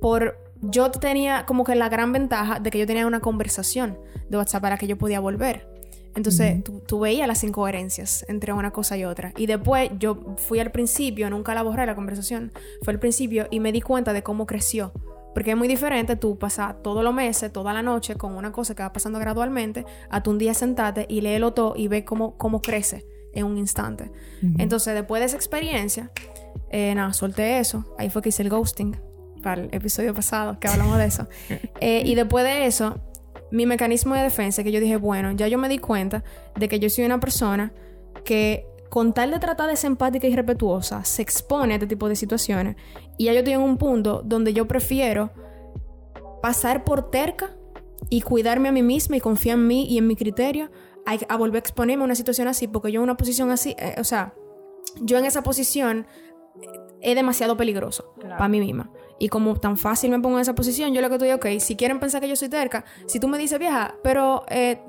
por 0.00 0.36
yo 0.62 0.90
tenía 0.90 1.44
como 1.46 1.64
que 1.64 1.74
la 1.74 1.88
gran 1.88 2.12
ventaja 2.12 2.60
de 2.60 2.70
que 2.70 2.78
yo 2.78 2.86
tenía 2.86 3.06
una 3.06 3.20
conversación 3.20 3.98
de 4.28 4.38
WhatsApp 4.38 4.62
para 4.62 4.78
que 4.78 4.86
yo 4.86 4.96
podía 4.96 5.20
volver. 5.20 5.71
Entonces, 6.14 6.62
tú, 6.86 7.00
veías 7.00 7.26
las 7.26 7.42
incoherencias 7.42 8.24
entre 8.28 8.52
una 8.52 8.70
cosa 8.70 8.96
y 8.96 9.04
otra. 9.04 9.32
Y 9.36 9.46
después 9.46 9.90
yo 9.98 10.36
fui 10.36 10.60
al 10.60 10.70
principio, 10.70 11.30
nunca 11.30 11.54
la 11.54 11.62
borré 11.62 11.86
la 11.86 11.94
conversación, 11.94 12.52
fue 12.82 12.92
al 12.92 12.98
principio 12.98 13.46
y 13.50 13.60
me 13.60 13.72
di 13.72 13.80
cuenta 13.80 14.12
de 14.12 14.22
cómo 14.22 14.46
creció. 14.46 14.92
Porque 15.34 15.52
es 15.52 15.56
muy 15.56 15.68
diferente 15.68 16.16
tú 16.16 16.38
pasar 16.38 16.82
todos 16.82 17.02
los 17.02 17.14
meses, 17.14 17.50
toda 17.50 17.72
la 17.72 17.82
noche 17.82 18.16
con 18.16 18.34
una 18.34 18.52
cosa 18.52 18.74
que 18.74 18.82
va 18.82 18.92
pasando 18.92 19.18
gradualmente, 19.18 19.86
a 20.10 20.22
tú 20.22 20.30
un 20.30 20.38
día 20.38 20.52
sentarte 20.52 21.06
y 21.08 21.22
léelo 21.22 21.54
todo 21.54 21.74
y 21.74 21.88
ve 21.88 22.04
cómo, 22.04 22.36
cómo 22.36 22.60
crece 22.60 23.06
en 23.32 23.46
un 23.46 23.56
instante. 23.56 24.10
Entonces, 24.58 24.92
después 24.94 25.20
de 25.20 25.26
esa 25.26 25.36
experiencia, 25.36 26.10
Eh, 26.72 26.94
nada, 26.94 27.12
solté 27.12 27.58
eso. 27.58 27.84
Ahí 27.98 28.08
fue 28.08 28.22
que 28.22 28.30
hice 28.30 28.42
el 28.42 28.48
ghosting 28.48 28.96
para 29.42 29.62
el 29.62 29.68
episodio 29.72 30.14
pasado, 30.14 30.58
que 30.58 30.68
hablamos 30.68 30.98
de 30.98 31.04
eso. 31.04 31.28
Eh, 31.80 32.02
y 32.04 32.14
después 32.14 32.44
de 32.44 32.66
eso, 32.66 33.00
mi 33.52 33.66
mecanismo 33.66 34.14
de 34.14 34.22
defensa, 34.22 34.64
que 34.64 34.72
yo 34.72 34.80
dije, 34.80 34.96
bueno, 34.96 35.32
ya 35.32 35.46
yo 35.46 35.58
me 35.58 35.68
di 35.68 35.78
cuenta 35.78 36.24
de 36.58 36.68
que 36.68 36.80
yo 36.80 36.88
soy 36.88 37.04
una 37.04 37.20
persona 37.20 37.72
que 38.24 38.66
con 38.88 39.12
tal 39.14 39.30
de 39.30 39.38
tratar 39.38 39.68
de 39.70 39.76
ser 39.76 39.90
empática 39.90 40.26
y 40.26 40.34
respetuosa, 40.34 41.04
se 41.04 41.22
expone 41.22 41.72
a 41.72 41.76
este 41.76 41.86
tipo 41.86 42.08
de 42.08 42.16
situaciones. 42.16 42.76
Y 43.16 43.26
ya 43.26 43.32
yo 43.32 43.38
estoy 43.38 43.54
en 43.54 43.60
un 43.60 43.78
punto 43.78 44.22
donde 44.22 44.52
yo 44.52 44.66
prefiero 44.68 45.32
pasar 46.42 46.84
por 46.84 47.10
terca 47.10 47.56
y 48.10 48.20
cuidarme 48.20 48.68
a 48.68 48.72
mí 48.72 48.82
misma 48.82 49.16
y 49.16 49.20
confiar 49.20 49.58
en 49.58 49.66
mí 49.66 49.86
y 49.86 49.98
en 49.98 50.06
mi 50.06 50.16
criterio 50.16 50.70
a, 51.06 51.36
volver 51.36 51.56
a 51.56 51.58
exponerme 51.60 52.02
a 52.02 52.04
una 52.04 52.14
situación 52.14 52.48
así, 52.48 52.68
porque 52.68 52.92
yo 52.92 53.00
en 53.00 53.04
una 53.04 53.16
posición 53.16 53.50
así, 53.50 53.74
eh, 53.78 53.94
o 53.98 54.04
sea, 54.04 54.34
yo 55.00 55.18
en 55.18 55.24
esa 55.24 55.42
posición 55.42 56.06
eh, 56.60 56.66
es 57.00 57.14
demasiado 57.14 57.56
peligroso 57.56 58.14
para 58.20 58.48
mí 58.48 58.60
misma. 58.60 58.90
Y 59.18 59.28
como 59.28 59.56
tan 59.56 59.76
fácil 59.76 60.10
me 60.10 60.18
pongo 60.18 60.36
en 60.36 60.42
esa 60.42 60.54
posición, 60.54 60.92
yo 60.92 61.00
lo 61.00 61.08
que 61.08 61.14
estoy, 61.14 61.30
ok, 61.30 61.46
si 61.60 61.76
quieren 61.76 62.00
pensar 62.00 62.20
que 62.20 62.28
yo 62.28 62.36
soy 62.36 62.48
terca, 62.48 62.84
si 63.06 63.20
tú 63.20 63.28
me 63.28 63.38
dices, 63.38 63.58
vieja, 63.58 63.94
pero, 64.02 64.44
eh, 64.48 64.80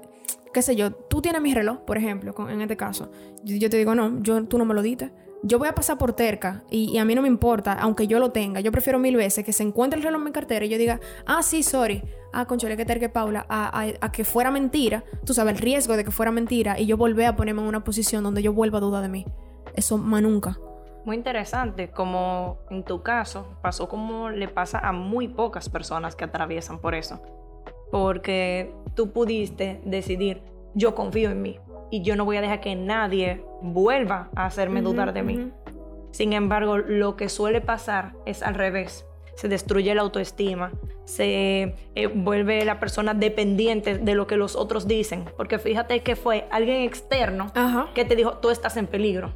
qué 0.53 0.61
sé 0.61 0.75
yo, 0.75 0.91
tú 0.91 1.21
tienes 1.21 1.41
mi 1.41 1.53
reloj, 1.53 1.79
por 1.79 1.97
ejemplo, 1.97 2.33
en 2.49 2.61
este 2.61 2.77
caso, 2.77 3.11
yo, 3.43 3.69
te 3.69 3.77
digo, 3.77 3.95
no, 3.95 4.21
yo, 4.21 4.45
tú 4.45 4.57
no 4.57 4.65
me 4.65 4.73
lo 4.73 4.81
diste. 4.81 5.11
Yo 5.45 5.59
voy 5.59 5.67
a 5.67 5.75
pasar 5.75 5.97
por 5.97 6.13
terca 6.13 6.63
y, 6.69 6.97
a 6.97 7.03
mí 7.03 7.15
no 7.15 7.21
me 7.21 7.27
importa, 7.27 7.73
aunque 7.73 8.07
yo 8.07 8.17
lo 8.19 8.31
tenga. 8.31 8.61
Yo 8.61 8.71
prefiero 8.71 8.97
mil 8.97 9.17
veces 9.17 9.43
que 9.43 9.51
se 9.51 9.61
encuentre 9.61 9.97
el 9.97 10.03
reloj 10.05 10.19
en 10.19 10.25
mi 10.25 10.31
cartera 10.31 10.63
y 10.63 10.69
yo 10.69 10.77
diga, 10.77 11.01
ah, 11.25 11.43
sí, 11.43 11.63
sorry. 11.63 12.01
Ah, 12.31 12.45
conchole, 12.45 12.77
que 12.77 12.85
terque 12.85 13.09
Paula. 13.09 13.45
A, 13.49 13.85
a, 13.99 14.11
que 14.13 14.23
fuera 14.23 14.51
mentira. 14.51 15.03
Tú 15.25 15.33
sabes, 15.33 15.55
el 15.55 15.59
riesgo 15.59 15.97
de 15.97 16.05
que 16.05 16.11
fuera 16.11 16.31
mentira 16.31 16.79
y 16.79 16.85
yo 16.85 16.95
volver 16.95 17.25
a 17.25 17.35
ponerme 17.35 17.61
en 17.61 17.67
una 17.67 17.83
posición 17.83 18.23
donde 18.23 18.41
yo 18.41 18.53
vuelva 18.53 18.77
a 18.77 18.81
dudar 18.81 19.01
de 19.01 19.09
mí. 19.09 19.25
Eso 19.75 19.97
más 19.97 20.21
nunca. 20.21 20.57
Muy 21.05 21.17
interesante, 21.17 21.89
como 21.89 22.60
en 22.69 22.83
tu 22.83 23.03
caso 23.03 23.57
pasó 23.62 23.89
como 23.89 24.29
le 24.29 24.48
pasa 24.48 24.79
a 24.79 24.93
muy 24.93 25.27
pocas 25.27 25.69
personas 25.69 26.15
que 26.15 26.24
atraviesan 26.24 26.79
por 26.79 26.95
eso. 26.95 27.22
Porque 27.91 28.74
tú 28.95 29.12
pudiste 29.12 29.81
decidir, 29.86 30.41
yo 30.74 30.95
confío 30.95 31.29
en 31.29 31.41
mí 31.41 31.60
y 31.91 32.01
yo 32.01 32.15
no 32.15 32.25
voy 32.25 32.38
a 32.38 32.41
dejar 32.41 32.62
que 32.62 32.75
nadie 32.75 33.43
vuelva 33.62 34.29
a 34.36 34.45
hacerme 34.45 34.81
dudar 34.81 35.13
de 35.13 35.24
mí. 35.24 35.51
Sin 36.12 36.33
embargo, 36.33 36.77
lo 36.77 37.15
que 37.17 37.27
suele 37.27 37.60
pasar 37.60 38.13
es 38.25 38.41
al 38.41 38.55
revés 38.55 39.05
se 39.35 39.47
destruye 39.47 39.93
la 39.95 40.01
autoestima, 40.01 40.71
se 41.05 41.75
eh, 41.95 42.07
vuelve 42.07 42.63
la 42.65 42.79
persona 42.79 43.13
dependiente 43.13 43.97
de 43.97 44.15
lo 44.15 44.27
que 44.27 44.37
los 44.37 44.55
otros 44.55 44.87
dicen. 44.87 45.25
Porque 45.37 45.59
fíjate 45.59 46.01
que 46.01 46.15
fue 46.15 46.47
alguien 46.51 46.83
externo 46.83 47.51
que 47.93 48.05
te 48.05 48.15
dijo, 48.15 48.37
tú 48.37 48.49
estás 48.49 48.77
en 48.77 48.87
peligro. 48.87 49.33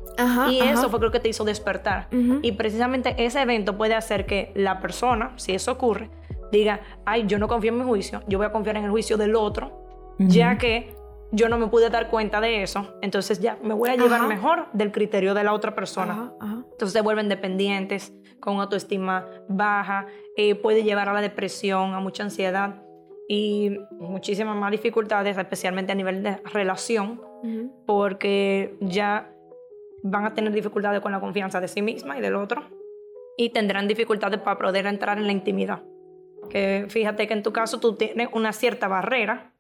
y 0.50 0.60
eso 0.60 0.90
fue 0.90 1.00
lo 1.00 1.12
que 1.12 1.20
te 1.20 1.30
hizo 1.30 1.44
despertar. 1.44 2.08
Y 2.42 2.52
precisamente 2.54 3.16
ese 3.18 3.42
evento 3.42 3.78
puede 3.78 3.96
hacer 3.96 4.26
que 4.26 4.52
la 4.56 4.80
persona, 4.80 5.34
si 5.38 5.54
eso 5.54 5.72
ocurre, 5.72 6.10
diga, 6.52 6.82
ay, 7.06 7.26
yo 7.28 7.40
no 7.40 7.48
confío 7.48 7.72
en 7.72 7.80
mi 7.80 7.84
juicio, 7.84 8.22
yo 8.28 8.38
voy 8.38 8.48
a 8.48 8.52
confiar 8.52 8.78
en 8.78 8.86
el 8.86 8.92
juicio 8.92 9.18
del 9.18 9.36
otro, 9.36 10.16
ya 10.20 10.58
que 10.58 10.96
yo 11.32 11.50
no 11.50 11.58
me 11.58 11.68
pude 11.68 11.90
dar 11.90 12.10
cuenta 12.10 12.40
de 12.40 12.64
eso, 12.64 12.96
entonces 13.02 13.40
ya 13.40 13.58
me 13.62 13.74
voy 13.74 13.90
a 13.90 13.96
llevar 13.96 14.28
mejor 14.28 14.68
del 14.74 14.92
criterio 14.92 15.34
de 15.34 15.44
la 15.44 15.54
otra 15.54 15.76
persona. 15.76 16.32
Entonces 16.42 16.94
se 16.94 17.02
vuelven 17.02 17.28
dependientes, 17.28 18.14
con 18.40 18.60
autoestima 18.60 19.26
baja, 19.48 20.08
eh, 20.36 20.56
puede 20.56 20.84
llevar 20.84 21.10
a 21.10 21.14
la 21.14 21.22
depresión, 21.22 21.94
a 21.94 22.00
mucha 22.00 22.24
ansiedad 22.24 22.84
y 23.28 23.78
muchísimas 23.92 24.56
más 24.56 24.72
dificultades, 24.72 25.38
especialmente 25.38 25.92
a 25.92 25.96
nivel 25.96 26.24
de 26.24 26.38
relación, 26.46 27.22
porque 27.86 28.76
ya 28.82 29.32
van 30.04 30.26
a 30.26 30.34
tener 30.34 30.52
dificultades 30.54 31.02
con 31.02 31.12
la 31.12 31.20
confianza 31.20 31.62
de 31.62 31.68
sí 31.68 31.82
misma 31.82 32.18
y 32.18 32.22
del 32.22 32.36
otro 32.36 32.64
y 33.38 33.52
tendrán 33.52 33.88
dificultades 33.88 34.42
para 34.42 34.58
poder 34.58 34.88
entrar 34.88 35.18
en 35.20 35.28
la 35.28 35.32
intimidad. 35.32 35.84
Que 36.50 36.88
fíjate 36.90 37.28
que 37.28 37.34
en 37.34 37.44
tu 37.44 37.54
caso 37.54 37.80
tú 37.80 37.96
tienes 37.96 38.30
una 38.34 38.52
cierta 38.52 38.88
barrera 38.88 39.54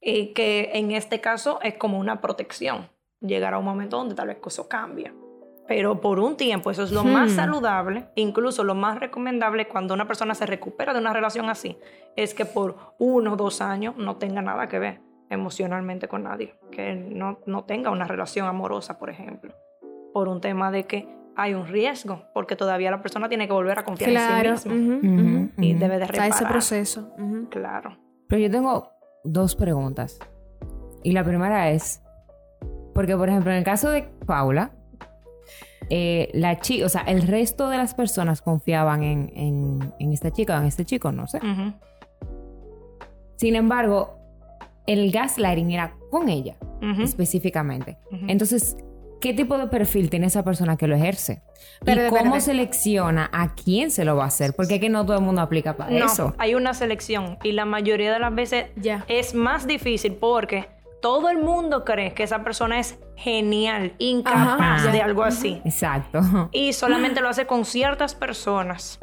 y 0.00 0.32
que 0.32 0.70
en 0.74 0.92
este 0.92 1.20
caso 1.20 1.60
es 1.62 1.74
como 1.74 1.98
una 1.98 2.20
protección. 2.20 2.88
Llegará 3.20 3.58
un 3.58 3.64
momento 3.64 3.98
donde 3.98 4.14
tal 4.14 4.28
vez 4.28 4.38
eso 4.44 4.68
cambia. 4.68 5.12
Pero 5.68 6.00
por 6.00 6.18
un 6.18 6.36
tiempo 6.36 6.70
eso 6.70 6.82
es 6.82 6.90
lo 6.90 7.04
más 7.04 7.32
hmm. 7.32 7.36
saludable, 7.36 8.08
incluso 8.14 8.64
lo 8.64 8.74
más 8.74 8.98
recomendable 8.98 9.68
cuando 9.68 9.92
una 9.92 10.06
persona 10.06 10.34
se 10.34 10.46
recupera 10.46 10.94
de 10.94 10.98
una 10.98 11.12
relación 11.12 11.50
así, 11.50 11.78
es 12.16 12.32
que 12.32 12.46
por 12.46 12.94
uno 12.98 13.34
o 13.34 13.36
dos 13.36 13.60
años 13.60 13.94
no 13.98 14.16
tenga 14.16 14.40
nada 14.40 14.66
que 14.66 14.78
ver 14.78 15.00
emocionalmente 15.30 16.08
con 16.08 16.22
nadie, 16.22 16.54
que 16.72 16.94
no, 16.94 17.38
no 17.44 17.64
tenga 17.64 17.90
una 17.90 18.06
relación 18.06 18.46
amorosa, 18.46 18.98
por 18.98 19.10
ejemplo, 19.10 19.54
por 20.14 20.28
un 20.28 20.40
tema 20.40 20.70
de 20.70 20.84
que 20.84 21.06
hay 21.36 21.52
un 21.52 21.66
riesgo, 21.68 22.24
porque 22.32 22.56
todavía 22.56 22.90
la 22.90 23.02
persona 23.02 23.28
tiene 23.28 23.46
que 23.46 23.52
volver 23.52 23.78
a 23.78 23.84
confiar 23.84 24.46
en 24.46 24.58
sí 24.58 24.68
misma 24.70 25.50
y 25.58 25.74
debe 25.74 25.98
de 25.98 26.06
reparar. 26.06 26.30
ese 26.30 26.46
proceso. 26.46 27.14
Claro. 27.50 27.96
Pero 28.26 28.42
yo 28.42 28.50
tengo 28.50 28.90
dos 29.22 29.54
preguntas. 29.54 30.18
Y 31.04 31.12
la 31.12 31.22
primera 31.22 31.70
es, 31.70 32.02
porque 32.94 33.16
por 33.16 33.28
ejemplo 33.28 33.52
en 33.52 33.58
el 33.58 33.64
caso 33.64 33.90
de 33.90 34.08
Paula, 34.26 34.72
eh, 35.90 36.30
la 36.34 36.60
chica, 36.60 36.86
o 36.86 36.88
sea, 36.88 37.02
el 37.02 37.22
resto 37.22 37.68
de 37.68 37.76
las 37.76 37.94
personas 37.94 38.42
confiaban 38.42 39.02
en, 39.02 39.94
esta 39.98 40.30
chica 40.30 40.56
o 40.56 40.60
en 40.60 40.66
este 40.66 40.84
chico, 40.84 41.12
no 41.12 41.26
sé. 41.26 41.40
Sin 43.36 43.56
embargo, 43.56 44.18
el 44.86 45.10
gaslighting 45.12 45.70
era 45.70 45.94
con 46.10 46.28
ella 46.28 46.56
específicamente. 47.02 47.98
Entonces, 48.26 48.76
¿qué 49.20 49.32
tipo 49.34 49.58
de 49.58 49.66
perfil 49.68 50.10
tiene 50.10 50.26
esa 50.26 50.44
persona 50.44 50.76
que 50.76 50.86
lo 50.86 50.96
ejerce? 50.96 51.42
Pero 51.84 52.06
¿Y 52.06 52.10
cómo 52.10 52.40
selecciona 52.40 53.30
a 53.32 53.54
quién 53.54 53.90
se 53.90 54.04
lo 54.04 54.16
va 54.16 54.24
a 54.24 54.28
hacer? 54.28 54.54
Porque 54.54 54.76
es 54.76 54.80
que 54.80 54.88
no 54.88 55.04
todo 55.04 55.18
el 55.18 55.24
mundo 55.24 55.40
aplica 55.40 55.76
para 55.76 55.90
no, 55.90 56.06
eso. 56.06 56.34
Hay 56.38 56.54
una 56.54 56.74
selección 56.74 57.38
y 57.42 57.52
la 57.52 57.64
mayoría 57.64 58.12
de 58.12 58.18
las 58.18 58.34
veces 58.34 58.66
es 59.08 59.34
más 59.34 59.66
difícil 59.66 60.14
porque 60.14 60.66
todo 61.00 61.28
el 61.28 61.38
mundo 61.38 61.84
cree 61.84 62.14
que 62.14 62.22
esa 62.22 62.42
persona 62.42 62.78
es 62.78 62.98
genial, 63.16 63.94
incapaz 63.98 64.90
de 64.90 65.02
algo 65.02 65.22
así. 65.22 65.60
Exacto. 65.64 66.20
Y 66.52 66.72
solamente 66.72 67.20
lo 67.20 67.28
hace 67.28 67.46
con 67.46 67.64
ciertas 67.64 68.14
personas 68.14 68.98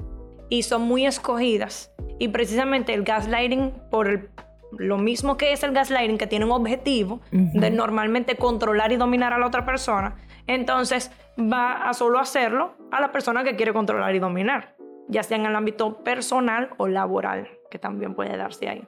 y 0.49 0.63
son 0.63 0.83
muy 0.83 1.05
escogidas. 1.05 1.91
Y 2.19 2.29
precisamente 2.29 2.93
el 2.93 3.03
gaslighting, 3.03 3.73
por 3.91 4.29
lo 4.77 4.97
mismo 4.97 5.37
que 5.37 5.53
es 5.53 5.63
el 5.63 5.73
gaslighting, 5.73 6.17
que 6.17 6.27
tiene 6.27 6.45
un 6.45 6.51
objetivo 6.51 7.21
de 7.31 7.71
normalmente 7.71 8.35
controlar 8.35 8.91
y 8.91 8.97
dominar 8.97 9.33
a 9.33 9.37
la 9.37 9.47
otra 9.47 9.65
persona, 9.65 10.15
entonces 10.47 11.11
va 11.39 11.89
a 11.89 11.93
solo 11.93 12.19
hacerlo 12.19 12.75
a 12.91 13.01
la 13.01 13.11
persona 13.11 13.43
que 13.43 13.55
quiere 13.55 13.73
controlar 13.73 14.15
y 14.15 14.19
dominar, 14.19 14.75
ya 15.07 15.23
sea 15.23 15.37
en 15.37 15.45
el 15.45 15.55
ámbito 15.55 16.03
personal 16.03 16.69
o 16.77 16.87
laboral, 16.87 17.49
que 17.69 17.79
también 17.79 18.15
puede 18.15 18.35
darse 18.37 18.69
ahí. 18.69 18.87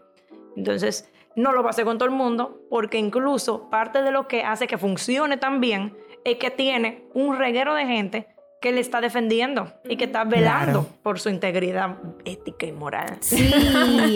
Entonces, 0.55 1.11
no 1.37 1.51
lo 1.53 1.61
va 1.61 1.69
a 1.69 1.69
hacer 1.69 1.85
con 1.85 1.97
todo 1.97 2.09
el 2.09 2.15
mundo, 2.15 2.61
porque 2.69 2.97
incluso 2.97 3.69
parte 3.69 4.01
de 4.01 4.11
lo 4.11 4.27
que 4.27 4.43
hace 4.43 4.67
que 4.67 4.77
funcione 4.77 5.37
tan 5.37 5.61
bien 5.61 5.95
es 6.25 6.37
que 6.37 6.51
tiene 6.51 7.05
un 7.13 7.37
reguero 7.37 7.75
de 7.75 7.85
gente 7.85 8.27
que 8.59 8.71
le 8.71 8.81
está 8.81 9.01
defendiendo 9.01 9.71
y 9.87 9.97
que 9.97 10.05
está 10.05 10.23
velando 10.23 10.87
por 11.03 11.19
su 11.19 11.29
integridad 11.29 11.99
ética 12.25 12.65
y 12.65 12.71
moral. 12.71 13.17
Sí, 13.21 13.53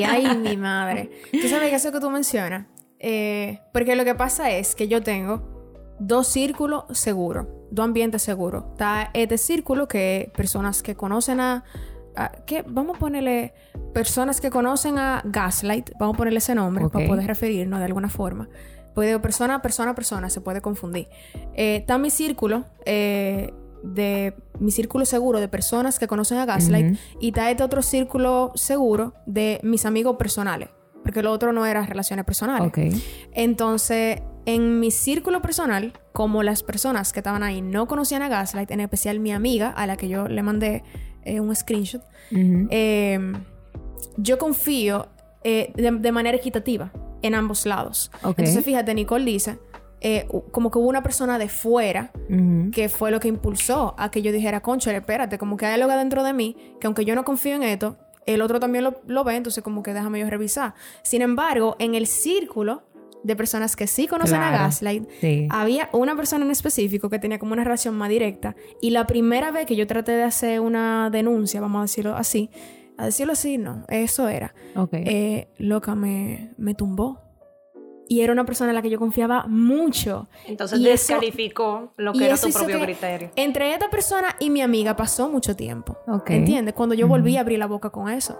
ay, 0.03 0.35
mi 0.35 0.57
madre. 0.57 1.11
Tú 1.31 1.47
sabes 1.47 1.69
que 1.69 1.75
eso 1.75 1.91
que 1.91 1.99
tú 1.99 2.09
mencionas, 2.09 2.65
eh, 2.99 3.59
porque 3.71 3.95
lo 3.95 4.03
que 4.03 4.15
pasa 4.15 4.49
es 4.49 4.73
que 4.73 4.87
yo 4.87 5.03
tengo 5.03 5.95
dos 5.99 6.27
círculos 6.27 6.85
seguros, 6.89 7.45
dos 7.69 7.85
ambientes 7.85 8.23
seguros. 8.23 8.63
Está 8.71 9.11
este 9.13 9.37
círculo 9.37 9.87
que 9.87 10.31
personas 10.35 10.81
que 10.81 10.95
conocen 10.95 11.39
a 11.39 11.63
¿qué? 12.45 12.63
Vamos 12.67 12.97
a 12.97 12.99
ponerle 12.99 13.53
personas 13.93 14.41
que 14.41 14.49
conocen 14.49 14.97
a 14.97 15.21
Gaslight, 15.25 15.91
vamos 15.99 16.15
a 16.15 16.17
ponerle 16.17 16.39
ese 16.39 16.55
nombre 16.55 16.89
para 16.89 17.07
poder 17.07 17.27
referirnos 17.27 17.79
de 17.79 17.85
alguna 17.85 18.09
forma. 18.09 18.49
Digo, 18.95 19.21
persona, 19.21 19.61
persona, 19.61 19.95
persona, 19.95 20.29
se 20.29 20.41
puede 20.41 20.61
confundir. 20.61 21.07
Eh, 21.53 21.77
está 21.77 21.97
mi 21.97 22.09
círculo, 22.09 22.65
eh, 22.85 23.53
de 23.83 24.35
mi 24.59 24.71
círculo 24.71 25.05
seguro 25.05 25.39
de 25.39 25.47
personas 25.47 25.97
que 25.97 26.07
conocen 26.07 26.37
a 26.37 26.45
Gaslight, 26.45 26.97
y 27.19 27.29
está 27.29 27.49
este 27.49 27.63
otro 27.63 27.81
círculo 27.81 28.51
seguro 28.55 29.13
de 29.25 29.59
mis 29.63 29.85
amigos 29.85 30.17
personales, 30.17 30.69
porque 31.03 31.23
lo 31.23 31.31
otro 31.31 31.51
no 31.53 31.65
era 31.65 31.85
relaciones 31.85 32.25
personales. 32.25 32.71
Entonces, 33.31 34.21
en 34.45 34.79
mi 34.79 34.91
círculo 34.91 35.41
personal, 35.41 35.93
como 36.13 36.43
las 36.43 36.63
personas 36.63 37.13
que 37.13 37.19
estaban 37.19 37.43
ahí 37.43 37.61
no 37.61 37.87
conocían 37.87 38.21
a 38.21 38.29
Gaslight, 38.29 38.71
en 38.71 38.79
especial 38.79 39.19
mi 39.19 39.31
amiga, 39.31 39.69
a 39.69 39.85
la 39.85 39.97
que 39.97 40.07
yo 40.07 40.27
le 40.27 40.41
mandé 40.43 40.83
eh, 41.23 41.39
un 41.39 41.55
screenshot, 41.55 42.03
em, 42.31 43.43
yo 44.17 44.37
confío 44.37 45.07
eh, 45.43 45.71
de, 45.75 46.11
manera 46.11 46.37
equitativa 46.37 46.91
en 47.21 47.35
ambos 47.35 47.65
lados. 47.65 48.11
Entonces, 48.23 48.63
fíjate, 48.65 48.93
Nicole 48.93 49.25
dice, 49.25 49.59
eh, 50.01 50.27
como 50.51 50.71
que 50.71 50.79
hubo 50.79 50.87
una 50.87 51.03
persona 51.03 51.37
de 51.37 51.47
fuera 51.47 52.11
que 52.71 52.89
fue 52.89 53.11
lo 53.11 53.19
que 53.19 53.27
impulsó 53.27 53.93
a 53.97 54.09
que 54.09 54.21
yo 54.21 54.31
dijera, 54.31 54.61
concha, 54.61 54.91
espérate, 54.95 55.37
como 55.37 55.57
que 55.57 55.67
hay 55.67 55.79
algo 55.79 55.95
dentro 55.95 56.23
de 56.23 56.33
mí, 56.33 56.55
que 56.79 56.87
aunque 56.87 57.05
yo 57.05 57.13
no 57.13 57.23
confío 57.23 57.55
en 57.55 57.63
esto, 57.63 57.97
el 58.25 58.41
otro 58.41 58.59
también 58.59 58.83
lo, 58.83 59.01
lo 59.07 59.23
ve, 59.23 59.35
entonces 59.35 59.63
como 59.63 59.83
que 59.83 59.93
déjame 59.93 60.19
yo 60.19 60.29
revisar. 60.29 60.73
Sin 61.03 61.21
embargo, 61.21 61.75
en 61.79 61.95
el 61.95 62.07
círculo 62.07 62.83
de 63.23 63.35
personas 63.35 63.75
que 63.75 63.85
sí 63.87 64.07
conocen 64.07 64.41
a 64.41 64.51
Gaslight. 64.51 65.07
sí. 65.19 65.47
Había 65.51 65.89
una 65.93 66.15
persona 66.15 66.43
en 66.45 66.51
específico 66.51 67.09
que 67.09 67.19
tenía 67.19 67.37
como 67.39 67.53
una 67.53 67.63
relación 67.63 67.95
más 67.95 68.09
directa. 68.09 68.55
Y 68.81 68.89
la 68.91 69.05
primera 69.07 69.51
vez 69.51 69.65
que 69.65 69.75
yo 69.75 69.85
traté 69.87 70.11
de 70.13 70.23
hacer 70.23 70.59
una 70.59 71.09
denuncia, 71.11 71.61
vamos 71.61 71.79
a 71.79 71.81
decirlo 71.83 72.15
así, 72.15 72.49
a 72.97 73.05
decirlo 73.05 73.33
así, 73.33 73.57
no, 73.57 73.85
eso 73.89 74.27
era. 74.27 74.53
Ok. 74.75 74.89
Eh, 74.93 75.49
loca, 75.57 75.95
me, 75.95 76.51
me 76.57 76.73
tumbó. 76.73 77.19
Y 78.07 78.19
era 78.21 78.33
una 78.33 78.43
persona 78.43 78.71
en 78.71 78.75
la 78.75 78.81
que 78.81 78.89
yo 78.89 78.99
confiaba 78.99 79.45
mucho. 79.47 80.27
Entonces 80.45 80.79
Y 80.79 80.89
eso- 80.89 81.13
descalificó 81.13 81.93
lo 81.95 82.11
y 82.13 82.19
que 82.19 82.25
era 82.25 82.33
eso 82.33 82.47
tu 82.47 82.53
propio 82.53 82.77
que 82.79 82.83
criterio. 82.83 83.31
Entre 83.37 83.71
esta 83.73 83.89
persona 83.89 84.35
y 84.39 84.49
mi 84.49 84.61
amiga 84.61 84.97
pasó 84.97 85.29
mucho 85.29 85.55
tiempo. 85.55 85.97
Ok. 86.07 86.29
¿Entiendes? 86.31 86.73
Cuando 86.73 86.93
yo 86.93 87.07
volví 87.07 87.37
a 87.37 87.41
abrir 87.41 87.57
la 87.59 87.67
boca 87.67 87.89
con 87.89 88.09
eso. 88.09 88.37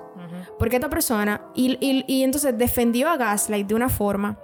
Porque 0.59 0.75
esta 0.75 0.89
persona, 0.89 1.41
y, 1.55 1.77
y- 1.79 2.03
y 2.07 2.23
entonces 2.23 2.57
defendió 2.57 3.09
a 3.09 3.15
Gaslight 3.17 3.65
de 3.67 3.75
una 3.75 3.87
forma, 3.89 4.37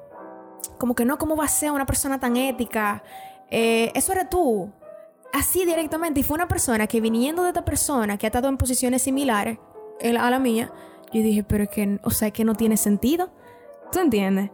como 0.77 0.95
que 0.95 1.05
no, 1.05 1.17
¿cómo 1.17 1.35
va 1.35 1.45
a 1.45 1.49
ser 1.49 1.71
una 1.71 1.85
persona 1.85 2.19
tan 2.19 2.37
ética? 2.37 3.03
Eh, 3.49 3.91
eso 3.95 4.11
era 4.11 4.29
tú. 4.29 4.71
Así 5.33 5.65
directamente. 5.65 6.19
Y 6.19 6.23
fue 6.23 6.35
una 6.35 6.47
persona 6.47 6.87
que 6.87 7.01
viniendo 7.01 7.43
de 7.43 7.49
esta 7.49 7.65
persona 7.65 8.17
que 8.17 8.25
ha 8.25 8.29
estado 8.29 8.47
en 8.47 8.57
posiciones 8.57 9.01
similares 9.01 9.57
a 10.03 10.29
la 10.29 10.39
mía, 10.39 10.71
yo 11.11 11.21
dije, 11.21 11.43
pero 11.43 11.63
es 11.63 11.69
que, 11.69 11.99
o 12.03 12.11
sea, 12.11 12.31
que 12.31 12.43
no 12.43 12.55
tiene 12.55 12.77
sentido. 12.77 13.29
¿Tú 13.91 13.99
entiendes? 13.99 14.51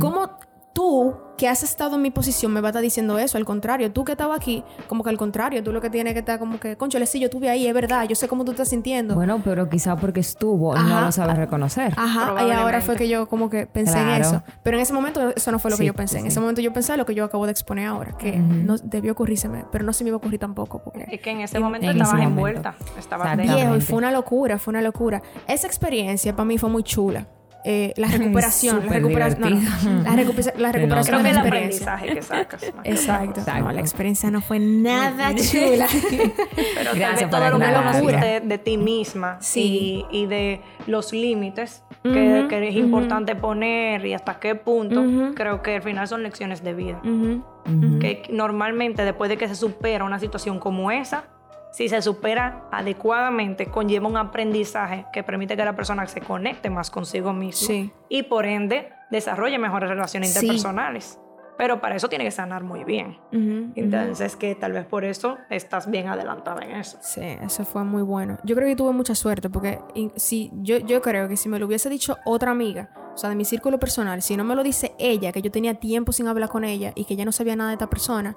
¿Cómo 0.00 0.30
tú, 0.76 1.16
que 1.38 1.48
has 1.48 1.62
estado 1.62 1.96
en 1.96 2.02
mi 2.02 2.10
posición, 2.10 2.52
me 2.52 2.60
vas 2.60 2.68
a 2.68 2.70
estar 2.70 2.82
diciendo 2.82 3.18
eso? 3.18 3.38
Al 3.38 3.44
contrario, 3.46 3.90
tú 3.92 4.04
que 4.04 4.12
estabas 4.12 4.36
aquí, 4.36 4.62
como 4.88 5.02
que 5.02 5.08
al 5.10 5.16
contrario, 5.16 5.62
tú 5.62 5.72
lo 5.72 5.80
que 5.80 5.88
tienes 5.88 6.12
que 6.12 6.18
estar 6.20 6.38
como 6.38 6.60
que, 6.60 6.76
concho, 6.76 6.98
sí, 7.06 7.18
yo 7.18 7.26
estuve 7.26 7.48
ahí, 7.48 7.66
es 7.66 7.72
verdad, 7.74 8.06
yo 8.06 8.14
sé 8.14 8.28
cómo 8.28 8.44
tú 8.44 8.50
estás 8.52 8.68
sintiendo. 8.68 9.14
Bueno, 9.14 9.40
pero 9.42 9.68
quizá 9.70 9.96
porque 9.96 10.20
estuvo 10.20 10.76
y 10.76 10.80
no 10.82 11.00
lo 11.00 11.12
sabes 11.12 11.36
reconocer. 11.38 11.94
Ajá, 11.96 12.46
y 12.46 12.50
ahora 12.50 12.80
fue 12.82 12.96
que 12.96 13.08
yo 13.08 13.26
como 13.28 13.48
que 13.48 13.66
pensé 13.66 13.98
en 13.98 14.08
eso. 14.10 14.42
Pero 14.62 14.76
en 14.76 14.82
ese 14.82 14.92
momento 14.92 15.30
eso 15.34 15.50
no 15.50 15.58
fue 15.58 15.70
lo 15.70 15.78
que 15.78 15.86
yo 15.86 15.94
pensé. 15.94 16.16
sí, 16.16 16.20
En 16.20 16.26
ese 16.26 16.40
momento 16.40 16.60
yo 16.60 16.72
pensé 16.74 16.94
lo 16.98 17.06
que 17.06 17.14
yo 17.14 17.24
acabo 17.24 17.46
de 17.46 17.52
exponer 17.52 17.86
ahora, 17.86 18.12
que 18.18 18.32
Ujú. 18.32 18.40
no 18.64 18.76
debió 18.76 19.12
ocurrírseme, 19.12 19.64
pero 19.72 19.82
no 19.84 19.92
se 19.94 20.04
me 20.04 20.08
iba 20.08 20.16
a 20.16 20.18
ocurrir 20.18 20.38
tampoco. 20.40 20.82
Porque 20.84 21.06
Es 21.10 21.20
que 21.22 21.30
en 21.30 21.40
ese 21.40 21.56
En- 21.56 21.62
momento 21.62 21.86
en 21.86 21.90
ese 21.92 22.02
estabas 22.02 22.12
momento. 22.14 22.36
envuelta. 22.36 22.74
Estabas 22.98 23.36
viejo, 23.38 23.76
y 23.76 23.80
fue 23.80 23.96
una 23.96 24.10
locura, 24.10 24.58
fue 24.58 24.72
una 24.72 24.82
locura. 24.82 25.22
Esa 25.48 25.66
experiencia 25.66 26.34
para 26.36 26.44
mí 26.44 26.58
fue 26.58 26.68
muy 26.68 26.82
chula. 26.82 27.26
Eh, 27.68 27.92
la 27.96 28.06
recuperación, 28.06 28.86
la 28.86 28.92
recuperación, 29.00 29.40
no, 29.40 30.02
la, 30.04 30.12
recupera- 30.14 30.54
la 30.56 30.70
recuperación 30.70 31.20
Creo 31.20 31.22
de 31.22 31.28
que 31.28 31.34
la 31.34 31.40
el 31.40 31.46
experiencia. 31.46 31.94
aprendizaje 31.94 32.14
que 32.14 32.22
sacas. 32.22 32.60
que 32.62 32.90
Exacto. 32.90 33.40
Exacto. 33.40 33.64
No, 33.64 33.72
la 33.72 33.80
experiencia 33.80 34.30
no 34.30 34.40
fue 34.40 34.60
nada 34.60 35.34
chula. 35.34 35.88
Pero 36.76 36.90
tal 36.90 36.98
Gracias 36.98 37.28
todo 37.30 37.50
lo 37.50 37.58
que 37.58 37.72
conociste 37.72 38.40
de 38.40 38.58
ti 38.58 38.76
misma 38.78 39.38
Sí. 39.40 40.06
y, 40.12 40.22
y 40.22 40.26
de 40.26 40.60
los 40.86 41.12
límites 41.12 41.82
que, 42.04 42.46
es 42.68 42.74
importante 42.76 43.34
poner 43.34 44.06
y 44.06 44.14
hasta 44.14 44.38
qué 44.38 44.54
punto, 44.54 45.02
creo 45.34 45.60
que 45.62 45.74
al 45.76 45.82
final 45.82 46.06
son 46.06 46.22
lecciones 46.22 46.62
de 46.62 46.72
vida. 46.72 47.00
Que 48.00 48.22
normalmente 48.30 49.04
después 49.04 49.28
de 49.28 49.36
que 49.36 49.48
se 49.48 49.56
supera 49.56 50.04
una 50.04 50.20
situación 50.20 50.60
como 50.60 50.92
esa, 50.92 51.24
si 51.76 51.90
se 51.90 52.00
supera 52.00 52.64
adecuadamente, 52.72 53.66
conlleva 53.66 54.08
un 54.08 54.16
aprendizaje 54.16 55.04
que 55.12 55.22
permite 55.22 55.58
que 55.58 55.64
la 55.64 55.76
persona 55.76 56.06
se 56.06 56.22
conecte 56.22 56.70
más 56.70 56.90
consigo 56.90 57.34
misma 57.34 57.66
Sí. 57.66 57.92
y 58.08 58.22
por 58.22 58.46
ende 58.46 58.88
desarrolle 59.10 59.58
mejores 59.58 59.90
relaciones 59.90 60.32
Sí. 60.32 60.38
interpersonales. 60.38 61.20
Pero 61.58 61.78
para 61.82 61.94
eso 61.96 62.08
tiene 62.08 62.24
que 62.24 62.30
sanar 62.30 62.64
muy 62.64 62.84
bien. 62.84 63.18
Entonces, 63.74 64.36
que 64.36 64.54
tal 64.54 64.72
vez 64.72 64.86
por 64.86 65.04
eso 65.04 65.36
estás 65.50 65.90
bien 65.90 66.08
adelantada 66.08 66.62
en 66.62 66.72
eso. 66.76 66.96
Sí, 67.02 67.20
eso 67.22 67.64
fue 67.66 67.84
muy 67.84 68.00
bueno. 68.02 68.38
Yo 68.44 68.54
creo 68.56 68.68
que 68.68 68.76
tuve 68.76 68.92
mucha 68.92 69.14
suerte 69.14 69.50
porque 69.50 69.78
si, 70.16 70.50
yo, 70.62 70.78
yo 70.78 71.02
creo 71.02 71.28
que 71.28 71.36
si 71.36 71.48
me 71.50 71.58
lo 71.58 71.66
hubiese 71.66 71.90
dicho 71.90 72.16
otra 72.24 72.50
amiga, 72.52 72.90
o 73.14 73.18
sea, 73.18 73.28
de 73.30 73.36
mi 73.36 73.44
círculo 73.44 73.78
personal, 73.78 74.22
si 74.22 74.34
no 74.36 74.44
me 74.44 74.54
lo 74.54 74.62
dice 74.62 74.94
ella, 74.98 75.30
que 75.32 75.42
yo 75.42 75.50
tenía 75.50 75.74
tiempo 75.74 76.12
sin 76.12 76.26
hablar 76.28 76.48
con 76.48 76.64
ella 76.64 76.92
y 76.94 77.04
que 77.04 77.16
ya 77.16 77.24
no 77.26 77.32
sabía 77.32 77.54
nada 77.56 77.68
de 77.70 77.74
esta 77.74 77.88
persona, 77.90 78.34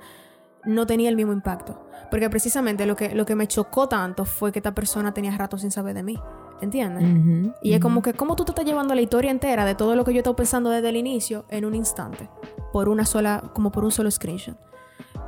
no 0.65 0.85
tenía 0.85 1.09
el 1.09 1.15
mismo 1.15 1.33
impacto. 1.33 1.85
Porque 2.09 2.29
precisamente 2.29 2.85
lo 2.85 2.95
que, 2.95 3.13
lo 3.13 3.25
que 3.25 3.35
me 3.35 3.47
chocó 3.47 3.87
tanto 3.87 4.25
fue 4.25 4.51
que 4.51 4.59
esta 4.59 4.73
persona 4.73 5.13
tenía 5.13 5.35
rato 5.37 5.57
sin 5.57 5.71
saber 5.71 5.95
de 5.95 6.03
mí. 6.03 6.19
¿Entiendes? 6.61 7.53
Y 7.61 7.73
es 7.73 7.79
como 7.79 8.01
que, 8.01 8.13
¿cómo 8.13 8.35
tú 8.35 8.43
te 8.43 8.51
estás 8.51 8.65
llevando 8.65 8.93
la 8.93 8.99
historia 8.99 9.31
entera 9.31 9.63
de 9.63 9.75
todo 9.75 9.95
lo 9.95 10.03
que 10.03 10.11
yo 10.11 10.17
he 10.17 10.19
estado 10.19 10.35
pensando 10.35 10.69
desde 10.69 10.89
el 10.89 10.97
inicio 10.97 11.45
en 11.49 11.63
un 11.63 11.73
instante? 11.73 12.29
Por 12.73 12.89
una 12.89 13.05
sola, 13.05 13.43
como 13.53 13.71
por 13.71 13.85
un 13.85 13.91
solo 13.91 14.11
screenshot. 14.11 14.57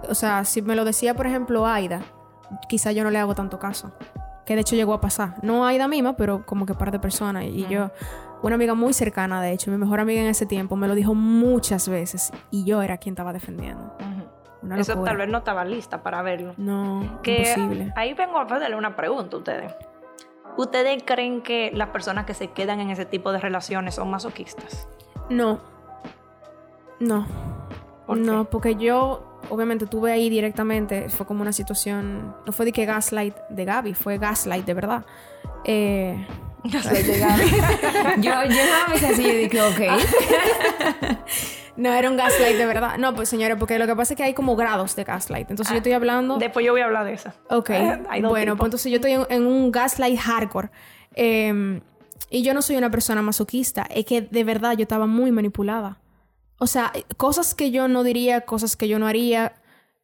O 0.10 0.15
sea, 0.15 0.43
si 0.43 0.62
me 0.62 0.75
lo 0.75 0.84
decía, 0.84 1.15
por 1.15 1.27
ejemplo, 1.27 1.65
Aida, 1.65 2.01
quizá 2.67 2.91
yo 2.91 3.03
no 3.03 3.12
le 3.12 3.19
hago 3.19 3.34
tanto 3.34 3.60
caso. 3.60 3.93
Que 4.45 4.56
de 4.56 4.62
hecho 4.62 4.75
llegó 4.75 4.93
a 4.93 4.99
pasar. 4.99 5.36
No 5.41 5.65
Aida 5.65 5.88
misma, 5.88 6.17
pero 6.17 6.45
como 6.45 6.65
que 6.65 6.73
par 6.73 6.91
de 6.91 6.99
personas. 6.99 7.45
Y 7.45 7.65
yo, 7.67 7.91
una 8.41 8.56
amiga 8.56 8.73
muy 8.73 8.91
cercana, 8.91 9.41
de 9.41 9.53
hecho, 9.53 9.71
mi 9.71 9.77
mejor 9.77 10.01
amiga 10.01 10.19
en 10.19 10.27
ese 10.27 10.45
tiempo, 10.45 10.75
me 10.75 10.89
lo 10.89 10.95
dijo 10.95 11.13
muchas 11.13 11.88
veces. 11.88 12.32
Y 12.49 12.65
yo 12.65 12.82
era 12.82 12.97
quien 12.97 13.13
estaba 13.13 13.32
defendiendo. 13.32 13.95
Una 14.62 14.80
Eso 14.80 15.02
tal 15.04 15.17
vez 15.17 15.28
no 15.30 15.39
estaba 15.39 15.65
lista 15.65 16.04
para 16.04 16.21
verlo. 16.21 16.54
No, 16.58 17.19
Que 17.24 17.38
imposible. 17.39 17.93
ahí 17.95 18.13
vengo 18.13 18.38
a 18.38 18.43
hacerle 18.43 18.76
una 18.76 18.95
pregunta 18.95 19.36
a 19.36 19.39
ustedes. 19.39 19.74
¿Ustedes 20.58 21.02
creen 21.06 21.41
que 21.41 21.71
las 21.74 21.89
personas 21.89 22.26
que 22.26 22.34
se 22.34 22.47
quedan 22.50 22.80
en 22.80 22.89
ese 22.89 23.06
tipo 23.06 23.32
de 23.32 23.39
relaciones 23.39 23.95
son 23.95 24.10
masoquistas? 24.12 24.88
No. 25.30 25.60
No. 27.00 27.26
¿Por 28.06 28.17
qué? 28.17 28.24
no, 28.24 28.45
porque 28.45 28.76
yo 28.76 29.39
obviamente 29.50 29.88
tuve 29.88 30.12
ahí 30.12 30.30
directamente, 30.30 31.10
fue 31.10 31.26
como 31.26 31.41
una 31.41 31.54
situación, 31.54 32.36
no 32.45 32.52
fue 32.52 32.65
de 32.65 32.71
que 32.71 32.86
gaslight 32.86 33.36
de 33.50 33.65
Gaby, 33.65 33.93
fue 33.93 34.17
gaslight 34.17 34.65
de 34.65 34.74
verdad. 34.74 35.06
Eh, 35.63 36.28
Yo, 38.17 38.21
yo 38.21 38.32
nada 38.32 38.88
me 38.89 38.95
hice 38.95 39.08
así 39.08 39.24
y 39.24 39.36
dije, 39.47 39.62
ok. 39.62 39.80
no, 41.76 41.93
era 41.93 42.10
un 42.10 42.17
gaslight 42.17 42.58
de 42.58 42.65
verdad. 42.65 42.97
No, 42.97 43.15
pues 43.15 43.30
señores, 43.30 43.58
porque 43.58 43.80
lo 43.80 43.88
que 43.88 43.95
pasa 43.95 44.13
es 44.13 44.17
que 44.17 44.24
hay 44.24 44.34
como 44.34 44.56
grados 44.56 44.95
de 44.95 45.04
gaslight. 45.04 45.50
Entonces 45.50 45.71
yo 45.71 45.78
estoy 45.78 45.93
hablando... 45.93 46.38
Después 46.38 46.65
yo 46.65 46.74
voy 46.74 46.82
a 46.82 46.86
hablar 46.86 47.06
de 47.06 47.13
eso. 47.13 47.32
Ok, 47.50 47.71
bueno, 48.21 48.58
pues 48.58 48.67
entonces 48.67 48.91
yo 48.91 48.97
estoy 48.97 49.13
en, 49.13 49.26
en 49.30 49.45
un 49.45 49.71
gaslight 49.71 50.19
hardcore. 50.19 50.69
Eh, 51.15 51.82
y 52.30 52.43
yo 52.43 52.54
no 52.54 52.62
soy 52.62 52.78
una 52.78 52.89
persona 52.89 53.21
masoquista. 53.21 53.84
Es 53.89 54.06
que 54.06 54.21
de 54.21 54.43
verdad 54.43 54.74
yo 54.74 54.84
estaba 54.84 55.06
muy 55.06 55.32
manipulada. 55.32 56.00
O 56.58 56.67
sea, 56.67 56.93
cosas 57.17 57.56
que 57.56 57.71
yo 57.71 57.88
no 57.88 58.04
diría, 58.04 58.41
cosas 58.41 58.76
que 58.78 58.88
yo 58.88 59.00
no 59.00 59.08
haría. 59.08 59.54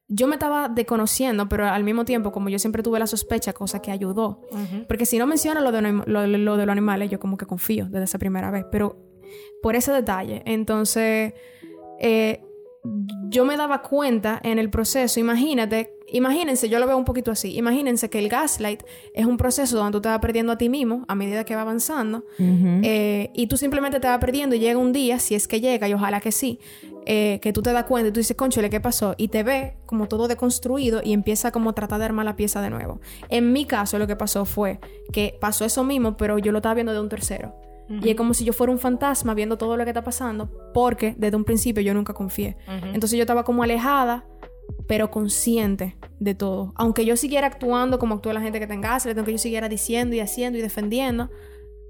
Yo 0.09 0.27
me 0.27 0.35
estaba 0.35 0.69
desconociendo, 0.69 1.49
pero 1.49 1.67
al 1.67 1.83
mismo 1.83 2.05
tiempo, 2.05 2.31
como 2.31 2.47
yo 2.49 2.59
siempre 2.59 2.81
tuve 2.81 2.97
la 2.99 3.07
sospecha, 3.07 3.51
cosa 3.53 3.81
que 3.81 3.91
ayudó. 3.91 4.41
Porque 4.87 5.05
si 5.05 5.17
no 5.17 5.27
menciona 5.27 5.59
lo 5.59 5.71
de, 5.73 5.81
lo, 5.81 6.03
lo- 6.05 6.27
lo 6.27 6.57
de 6.57 6.65
los 6.65 6.71
animales, 6.71 7.09
yo 7.11 7.19
como 7.19 7.35
que 7.37 7.45
confío 7.45 7.85
desde 7.85 8.05
esa 8.05 8.17
primera 8.17 8.49
vez. 8.49 8.65
Pero 8.71 8.95
por 9.61 9.75
ese 9.75 9.91
detalle, 9.91 10.43
entonces, 10.45 11.33
eh, 11.99 12.41
yo 13.29 13.43
me 13.43 13.57
daba 13.57 13.81
cuenta 13.81 14.39
en 14.43 14.59
el 14.59 14.69
proceso, 14.69 15.19
imagínate, 15.19 15.96
imagínense, 16.11 16.69
yo 16.69 16.79
lo 16.79 16.87
veo 16.87 16.97
un 16.97 17.05
poquito 17.05 17.31
así, 17.31 17.57
imagínense 17.57 18.09
que 18.09 18.19
el 18.19 18.29
gaslight 18.29 18.83
es 19.13 19.25
un 19.25 19.37
proceso 19.37 19.77
donde 19.77 19.91
tú 19.91 20.01
te 20.01 20.09
vas 20.09 20.19
perdiendo 20.19 20.53
a 20.53 20.57
ti 20.57 20.69
mismo 20.69 21.05
a 21.07 21.15
medida 21.15 21.43
que 21.43 21.55
va 21.55 21.61
avanzando. 21.61 22.23
Eh, 22.39 23.31
y 23.33 23.47
tú 23.47 23.57
simplemente 23.57 23.99
te 23.99 24.07
vas 24.07 24.19
perdiendo 24.19 24.55
y 24.55 24.59
llega 24.59 24.79
un 24.79 24.93
día, 24.93 25.19
si 25.19 25.35
es 25.35 25.47
que 25.47 25.59
llega, 25.59 25.87
y 25.87 25.93
ojalá 25.93 26.19
que 26.19 26.31
sí, 26.31 26.59
eh, 27.05 27.39
que 27.41 27.53
tú 27.53 27.61
te 27.61 27.71
das 27.71 27.85
cuenta 27.85 28.09
y 28.09 28.11
tú 28.11 28.19
dices, 28.19 28.35
conchole, 28.35 28.69
¿qué 28.69 28.79
pasó? 28.79 29.15
Y 29.17 29.29
te 29.29 29.43
ve 29.43 29.75
como 29.85 30.07
todo 30.07 30.27
deconstruido 30.27 31.01
y 31.03 31.13
empieza 31.13 31.51
como 31.51 31.69
a 31.69 31.73
tratar 31.73 31.99
de 31.99 32.05
armar 32.05 32.25
la 32.25 32.35
pieza 32.35 32.61
de 32.61 32.69
nuevo. 32.69 32.99
En 33.29 33.53
mi 33.53 33.65
caso, 33.65 33.97
lo 33.97 34.07
que 34.07 34.15
pasó 34.15 34.43
fue 34.45 34.79
que 35.13 35.37
pasó 35.39 35.63
eso 35.63 35.83
mismo, 35.83 36.17
pero 36.17 36.37
yo 36.37 36.51
lo 36.51 36.57
estaba 36.57 36.75
viendo 36.75 36.93
de 36.93 36.99
un 36.99 37.09
tercero. 37.09 37.55
Y 37.89 38.09
es 38.09 38.17
como 38.17 38.33
si 38.33 38.43
yo 38.43 38.51
fuera 38.51 38.73
un 38.73 38.79
fantasma 38.79 39.33
viendo 39.33 39.57
todo 39.57 39.77
lo 39.77 39.85
que 39.85 39.91
está 39.91 40.03
pasando, 40.03 40.51
porque 40.73 41.15
desde 41.17 41.37
un 41.37 41.45
principio 41.45 41.81
yo 41.81 41.93
nunca 41.93 42.13
confié. 42.13 42.57
Entonces 42.93 43.15
yo 43.17 43.23
estaba 43.23 43.45
como 43.45 43.63
alejada, 43.63 44.25
pero 44.87 45.11
consciente 45.11 45.97
de 46.19 46.35
todo. 46.35 46.73
Aunque 46.75 47.05
yo 47.05 47.17
siguiera 47.17 47.47
actuando 47.47 47.99
como 47.99 48.15
actúa 48.15 48.33
la 48.33 48.41
gente 48.41 48.59
que 48.59 48.67
tenga 48.67 48.89
gaslight, 48.89 49.17
aunque 49.17 49.33
yo 49.33 49.37
siguiera 49.37 49.69
diciendo 49.69 50.15
y 50.15 50.19
haciendo 50.19 50.57
y 50.57 50.61
defendiendo, 50.61 51.29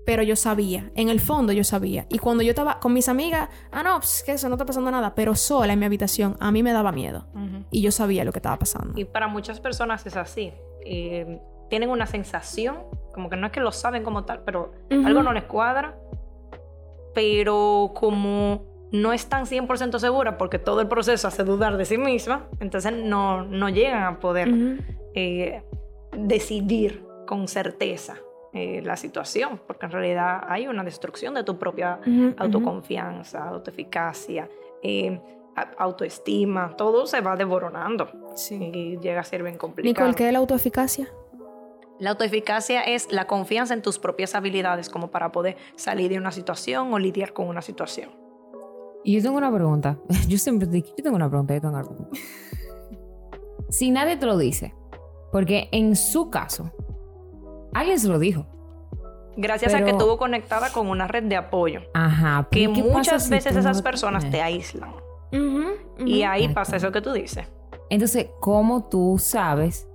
pero 0.06 0.24
yo 0.24 0.38
sabía, 0.38 0.90
en 0.96 1.10
el 1.10 1.20
fondo 1.20 1.52
yo 1.52 1.66
sabía. 1.66 2.08
Y 2.10 2.18
cuando 2.18 2.42
yo 2.42 2.52
estaba 2.52 2.80
con 2.80 2.94
mis 2.94 3.10
amigas, 3.10 3.50
ah, 3.72 3.84
no, 3.84 3.98
pues 3.98 4.24
que 4.26 4.32
eso 4.32 4.48
no 4.48 4.56
está 4.56 4.66
pasando 4.66 4.90
nada, 4.90 5.14
pero 5.16 5.36
sola 5.36 5.74
en 5.74 5.80
mi 5.80 5.86
habitación, 5.86 6.38
a 6.40 6.50
mí 6.50 6.64
me 6.64 6.72
daba 6.72 6.94
miedo. 6.94 7.28
Y 7.72 7.82
yo 7.82 7.92
sabía 7.92 8.24
lo 8.24 8.32
que 8.32 8.40
estaba 8.40 8.58
pasando. 8.58 8.98
Y 8.98 9.04
para 9.04 9.28
muchas 9.28 9.60
personas 9.60 10.06
es 10.06 10.16
así. 10.16 10.54
Eh, 10.86 11.42
tienen 11.70 11.90
una 11.90 12.06
sensación, 12.06 12.78
como 13.14 13.30
que 13.30 13.36
no 13.36 13.48
es 13.48 13.52
que 13.52 13.60
lo 13.60 13.74
saben 13.74 14.04
como 14.04 14.24
tal, 14.24 14.44
pero 14.46 14.72
algo 14.90 15.24
no 15.24 15.34
les 15.34 15.44
cuadra. 15.44 16.00
Pero 17.14 17.92
como 17.94 18.77
no 18.92 19.14
están 19.14 19.46
100% 19.46 20.00
seguras 20.00 20.36
porque 20.38 20.60
todo 20.60 20.82
el 20.82 20.88
proceso 20.88 21.28
hace 21.28 21.44
dudar 21.44 21.78
de 21.78 21.86
sí 21.86 21.98
misma, 21.98 22.48
entonces 22.60 22.94
no, 22.94 23.44
no 23.44 23.70
llegan 23.70 24.04
a 24.04 24.20
poder 24.20 24.50
eh, 25.14 25.64
decidir 26.18 27.04
con 27.26 27.48
certeza 27.48 28.18
eh, 28.54 28.82
la 28.84 28.96
situación, 28.96 29.60
porque 29.68 29.86
en 29.86 29.92
realidad 29.92 30.42
hay 30.48 30.68
una 30.68 30.84
destrucción 30.84 31.34
de 31.34 31.44
tu 31.44 31.60
propia 31.60 32.00
autoconfianza, 32.38 33.50
autoeficacia, 33.50 34.50
eh, 34.82 35.20
autoestima, 35.78 36.76
todo 36.78 37.08
se 37.08 37.22
va 37.22 37.36
desboronando 37.36 38.10
Sí. 38.36 38.56
y 38.56 38.98
llega 39.00 39.22
a 39.22 39.24
ser 39.24 39.44
bien 39.44 39.58
complicado. 39.58 39.92
Nicole, 39.92 40.16
¿qué 40.16 40.28
es 40.28 40.34
la 40.34 40.40
autoeficacia? 40.40 41.10
La 42.00 42.12
autoeficacia 42.12 42.84
es 42.84 43.12
la 43.12 43.26
confianza 43.26 43.74
en 43.74 43.82
tus 43.82 43.98
propias 43.98 44.36
habilidades 44.36 44.88
como 44.90 45.10
para 45.10 45.32
poder 45.32 45.58
salir 45.76 46.12
de 46.12 46.18
una 46.20 46.32
situación 46.32 46.94
o 46.94 47.00
lidiar 47.00 47.34
con 47.34 47.48
una 47.48 47.64
situación. 47.64 48.12
Y 49.08 49.14
yo 49.14 49.24
tengo 49.24 49.38
una 49.38 49.50
pregunta. 49.50 49.98
Yo 50.28 50.38
siempre 50.38 50.68
digo, 50.68 50.90
yo 50.98 51.02
tengo 51.02 51.16
una 51.16 51.30
pregunta, 51.30 51.54
yo 51.54 51.62
tengo 51.62 51.76
una 51.76 51.84
pregunta. 51.86 52.20
Si 53.70 53.90
nadie 53.90 54.18
te 54.18 54.26
lo 54.26 54.38
dice, 54.38 54.76
porque 55.32 55.70
en 55.72 55.96
su 55.96 56.30
caso, 56.30 56.74
alguien 57.74 58.02
se 58.02 58.10
lo 58.10 58.20
dijo. 58.20 58.46
Gracias 59.38 59.74
a 59.74 59.86
que 59.86 59.92
estuvo 59.92 60.18
conectada 60.18 60.74
con 60.74 60.88
una 60.90 61.08
red 61.08 61.24
de 61.24 61.38
apoyo. 61.38 61.84
Ajá. 61.94 62.50
Que 62.52 62.68
pero 62.68 62.74
¿qué 62.74 62.82
pasa 62.82 62.98
muchas 62.98 63.30
veces 63.30 63.56
esas 63.56 63.82
personas 63.82 64.30
te 64.30 64.42
aíslan. 64.42 64.92
Y 66.00 66.24
ahí 66.24 66.42
Exacto. 66.42 66.56
pasa 66.56 66.76
eso 66.76 66.92
que 66.92 67.00
tú 67.00 67.14
dices. 67.14 67.48
Entonces, 67.90 68.28
¿cómo 68.42 68.90
tú 68.90 69.16
sabes 69.20 69.88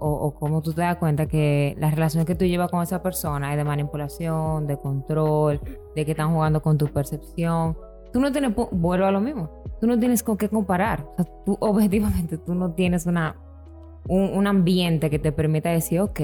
o, 0.00 0.10
o 0.10 0.34
cómo 0.34 0.60
tú 0.60 0.74
te 0.74 0.82
das 0.82 0.98
cuenta 0.98 1.24
que 1.26 1.74
la 1.78 1.90
relación 1.90 2.26
que 2.26 2.34
tú 2.34 2.44
llevas 2.44 2.70
con 2.70 2.82
esa 2.82 3.02
persona 3.02 3.52
es 3.52 3.56
de 3.56 3.64
manipulación, 3.64 4.66
de 4.66 4.76
control, 4.76 5.62
de 5.96 6.04
que 6.04 6.10
están 6.10 6.34
jugando 6.34 6.60
con 6.60 6.76
tu 6.76 6.88
percepción? 6.88 7.74
Tú 8.12 8.20
no 8.20 8.32
tienes, 8.32 8.52
vuelvo 8.72 9.06
a 9.06 9.10
lo 9.10 9.20
mismo, 9.20 9.62
tú 9.80 9.86
no 9.86 9.98
tienes 9.98 10.22
con 10.22 10.36
qué 10.36 10.48
comparar. 10.48 11.06
O 11.12 11.22
sea, 11.22 11.26
tú 11.44 11.56
objetivamente 11.60 12.38
tú 12.38 12.54
no 12.54 12.72
tienes 12.72 13.06
una, 13.06 13.36
un, 14.08 14.30
un 14.36 14.46
ambiente 14.46 15.10
que 15.10 15.18
te 15.18 15.32
permita 15.32 15.70
decir, 15.70 16.00
ok, 16.00 16.20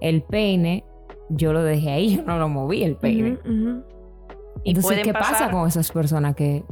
el 0.00 0.22
peine, 0.22 0.84
yo 1.28 1.52
lo 1.52 1.62
dejé 1.62 1.90
ahí, 1.90 2.16
yo 2.16 2.22
no 2.24 2.38
lo 2.38 2.48
moví 2.48 2.82
el 2.82 2.96
peine. 2.96 3.38
Entonces, 4.64 5.00
¿qué 5.02 5.12
pasa 5.12 5.50
con 5.50 5.68
esas 5.68 5.90
personas 5.90 6.34
que, 6.34 6.64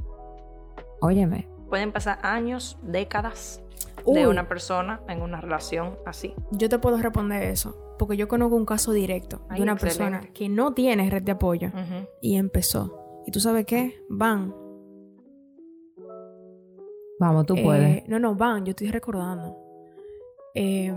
óyeme, 1.00 1.48
Pueden 1.68 1.90
pasar 1.90 2.18
años, 2.22 2.78
décadas 2.82 3.62
de 4.06 4.26
una 4.26 4.46
persona 4.46 5.00
en 5.08 5.22
una 5.22 5.40
relación 5.40 5.96
así. 6.04 6.34
Yo 6.50 6.68
te 6.68 6.78
puedo 6.78 6.98
responder 6.98 7.42
eso, 7.44 7.94
porque 7.98 8.16
yo 8.16 8.28
conozco 8.28 8.56
un 8.56 8.66
caso 8.66 8.92
directo 8.92 9.46
Ay, 9.48 9.56
de 9.56 9.62
una 9.62 9.72
excelente. 9.72 10.04
persona 10.04 10.32
que 10.34 10.48
no 10.48 10.74
tiene 10.74 11.08
red 11.08 11.22
de 11.22 11.32
apoyo 11.32 11.70
y 12.20 12.36
empezó. 12.36 13.01
¿Y 13.26 13.30
tú 13.30 13.40
sabes 13.40 13.64
qué? 13.66 14.02
Van. 14.08 14.54
vamos, 17.18 17.46
tú 17.46 17.54
Eh, 17.56 17.62
puedes. 17.62 18.08
No, 18.08 18.18
no, 18.18 18.34
van, 18.34 18.64
yo 18.64 18.70
estoy 18.70 18.90
recordando. 18.90 19.56
Eh, 20.54 20.92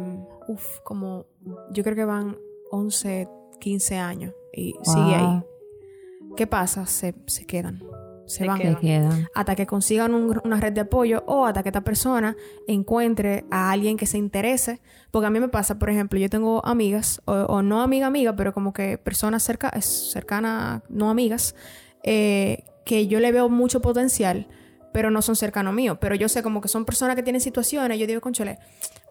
uf, 0.47 0.79
como 0.83 1.25
yo 1.71 1.83
creo 1.83 1.95
que 1.95 2.05
van 2.05 2.35
11, 2.71 3.29
15 3.59 3.97
años 3.97 4.33
y 4.53 4.73
sigue 4.83 5.15
ahí. 5.15 5.43
¿Qué 6.35 6.47
pasa? 6.47 6.85
Se, 6.87 7.13
se 7.27 7.45
quedan. 7.45 7.81
Se, 8.25 8.39
Se 8.39 8.47
van. 8.47 8.59
quedan. 8.59 8.75
quedan. 8.79 9.27
Hasta 9.35 9.55
que 9.55 9.67
consigan 9.67 10.15
un- 10.15 10.41
una 10.43 10.59
red 10.59 10.73
de 10.73 10.81
apoyo 10.81 11.23
o 11.27 11.45
hasta 11.45 11.61
que 11.61 11.69
esta 11.69 11.81
persona 11.81 12.35
encuentre 12.67 13.45
a 13.51 13.69
alguien 13.71 13.95
que 13.97 14.07
se 14.07 14.17
interese. 14.17 14.81
Porque 15.11 15.27
a 15.27 15.29
mí 15.29 15.39
me 15.39 15.47
pasa, 15.47 15.77
por 15.77 15.91
ejemplo, 15.91 16.17
yo 16.19 16.27
tengo 16.29 16.65
amigas, 16.65 17.21
o, 17.25 17.33
o 17.33 17.61
no 17.61 17.81
amiga 17.83 18.07
amiga, 18.07 18.35
pero 18.35 18.51
como 18.51 18.73
que 18.73 18.97
personas 18.97 19.43
cerca, 19.43 19.69
cercanas, 19.79 20.81
no 20.89 21.11
amigas, 21.11 21.53
eh, 22.05 22.63
que 22.85 23.07
yo 23.07 23.19
le 23.19 23.31
veo 23.31 23.49
mucho 23.49 23.81
potencial, 23.81 24.47
pero 24.93 25.11
no 25.11 25.21
son 25.21 25.35
cercanos 25.35 25.73
míos. 25.73 25.97
Pero 25.99 26.15
yo 26.15 26.29
sé 26.29 26.43
como 26.43 26.61
que 26.61 26.69
son 26.69 26.85
personas 26.85 27.15
que 27.15 27.23
tienen 27.23 27.41
situaciones. 27.41 27.99
Yo 27.99 28.07
digo, 28.07 28.21
conchole, 28.21 28.59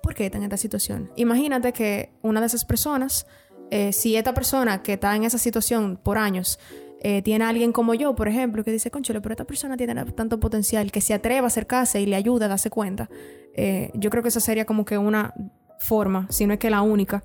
¿por 0.02 0.14
qué 0.14 0.26
están 0.26 0.40
en 0.40 0.44
esta 0.44 0.57
situación? 0.57 1.11
Imagínate 1.16 1.72
que 1.72 2.11
una 2.22 2.40
de 2.40 2.46
esas 2.46 2.64
personas, 2.64 3.26
eh, 3.70 3.92
si 3.92 4.16
esta 4.16 4.33
persona 4.33 4.83
que 4.83 4.94
está 4.94 5.14
en 5.14 5.24
esa 5.24 5.38
situación 5.38 5.98
por 6.02 6.16
años, 6.16 6.59
eh, 7.07 7.20
tiene 7.20 7.44
a 7.44 7.50
alguien 7.50 7.72
como 7.72 7.92
yo, 7.92 8.14
por 8.14 8.28
ejemplo, 8.28 8.64
que 8.64 8.70
dice, 8.70 8.90
conchole, 8.90 9.20
pero 9.20 9.35
esta 9.35 9.44
persona 9.44 9.76
tiene 9.76 9.94
tanto 10.12 10.40
potencial, 10.40 10.90
que 10.90 11.02
se 11.02 11.12
atreva 11.12 11.44
a 11.44 11.48
acercarse 11.48 12.00
y 12.00 12.07
le 12.07 12.16
ayuda 12.16 12.46
a 12.46 12.48
darse 12.48 12.70
cuenta. 12.70 13.11
Eh, 13.52 13.90
yo 13.92 14.09
creo 14.09 14.22
que 14.22 14.30
esa 14.30 14.40
sería 14.40 14.64
como 14.64 14.87
que 14.87 14.96
una 14.96 15.35
forma, 15.78 16.26
si 16.30 16.46
no 16.46 16.54
es 16.54 16.59
que 16.59 16.70
la 16.70 16.80
única. 16.80 17.22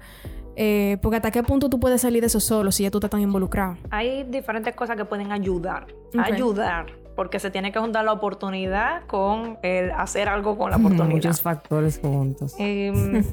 Eh, 0.56 0.98
porque 1.02 1.18
hasta 1.18 1.32
qué 1.32 1.44
punto 1.44 1.70
tú 1.70 1.80
puedes 1.80 2.02
salir 2.02 2.22
de 2.22 2.28
eso 2.28 2.40
solo 2.40 2.72
si 2.72 2.84
ya 2.84 2.92
tú 2.92 2.98
estás 2.98 3.12
tan 3.12 3.22
involucrado. 3.22 3.78
Hay 3.92 4.24
diferentes 4.24 4.76
cosas 4.76 4.98
que 4.98 5.06
pueden 5.06 5.32
ayudar. 5.32 5.88
Ayudar. 6.18 6.88
Porque 7.16 7.40
se 7.40 7.52
tiene 7.52 7.72
que 7.72 7.80
juntar 7.80 8.06
la 8.06 8.14
oportunidad 8.14 9.06
con 9.08 9.58
el 9.62 9.92
hacer 9.92 10.30
algo 10.30 10.58
con 10.58 10.72
la 10.72 10.78
oportunidad. 10.78 11.10
Muchos 11.10 11.42
factores 11.42 12.00
juntos. 12.00 12.56
Em, 12.58 13.24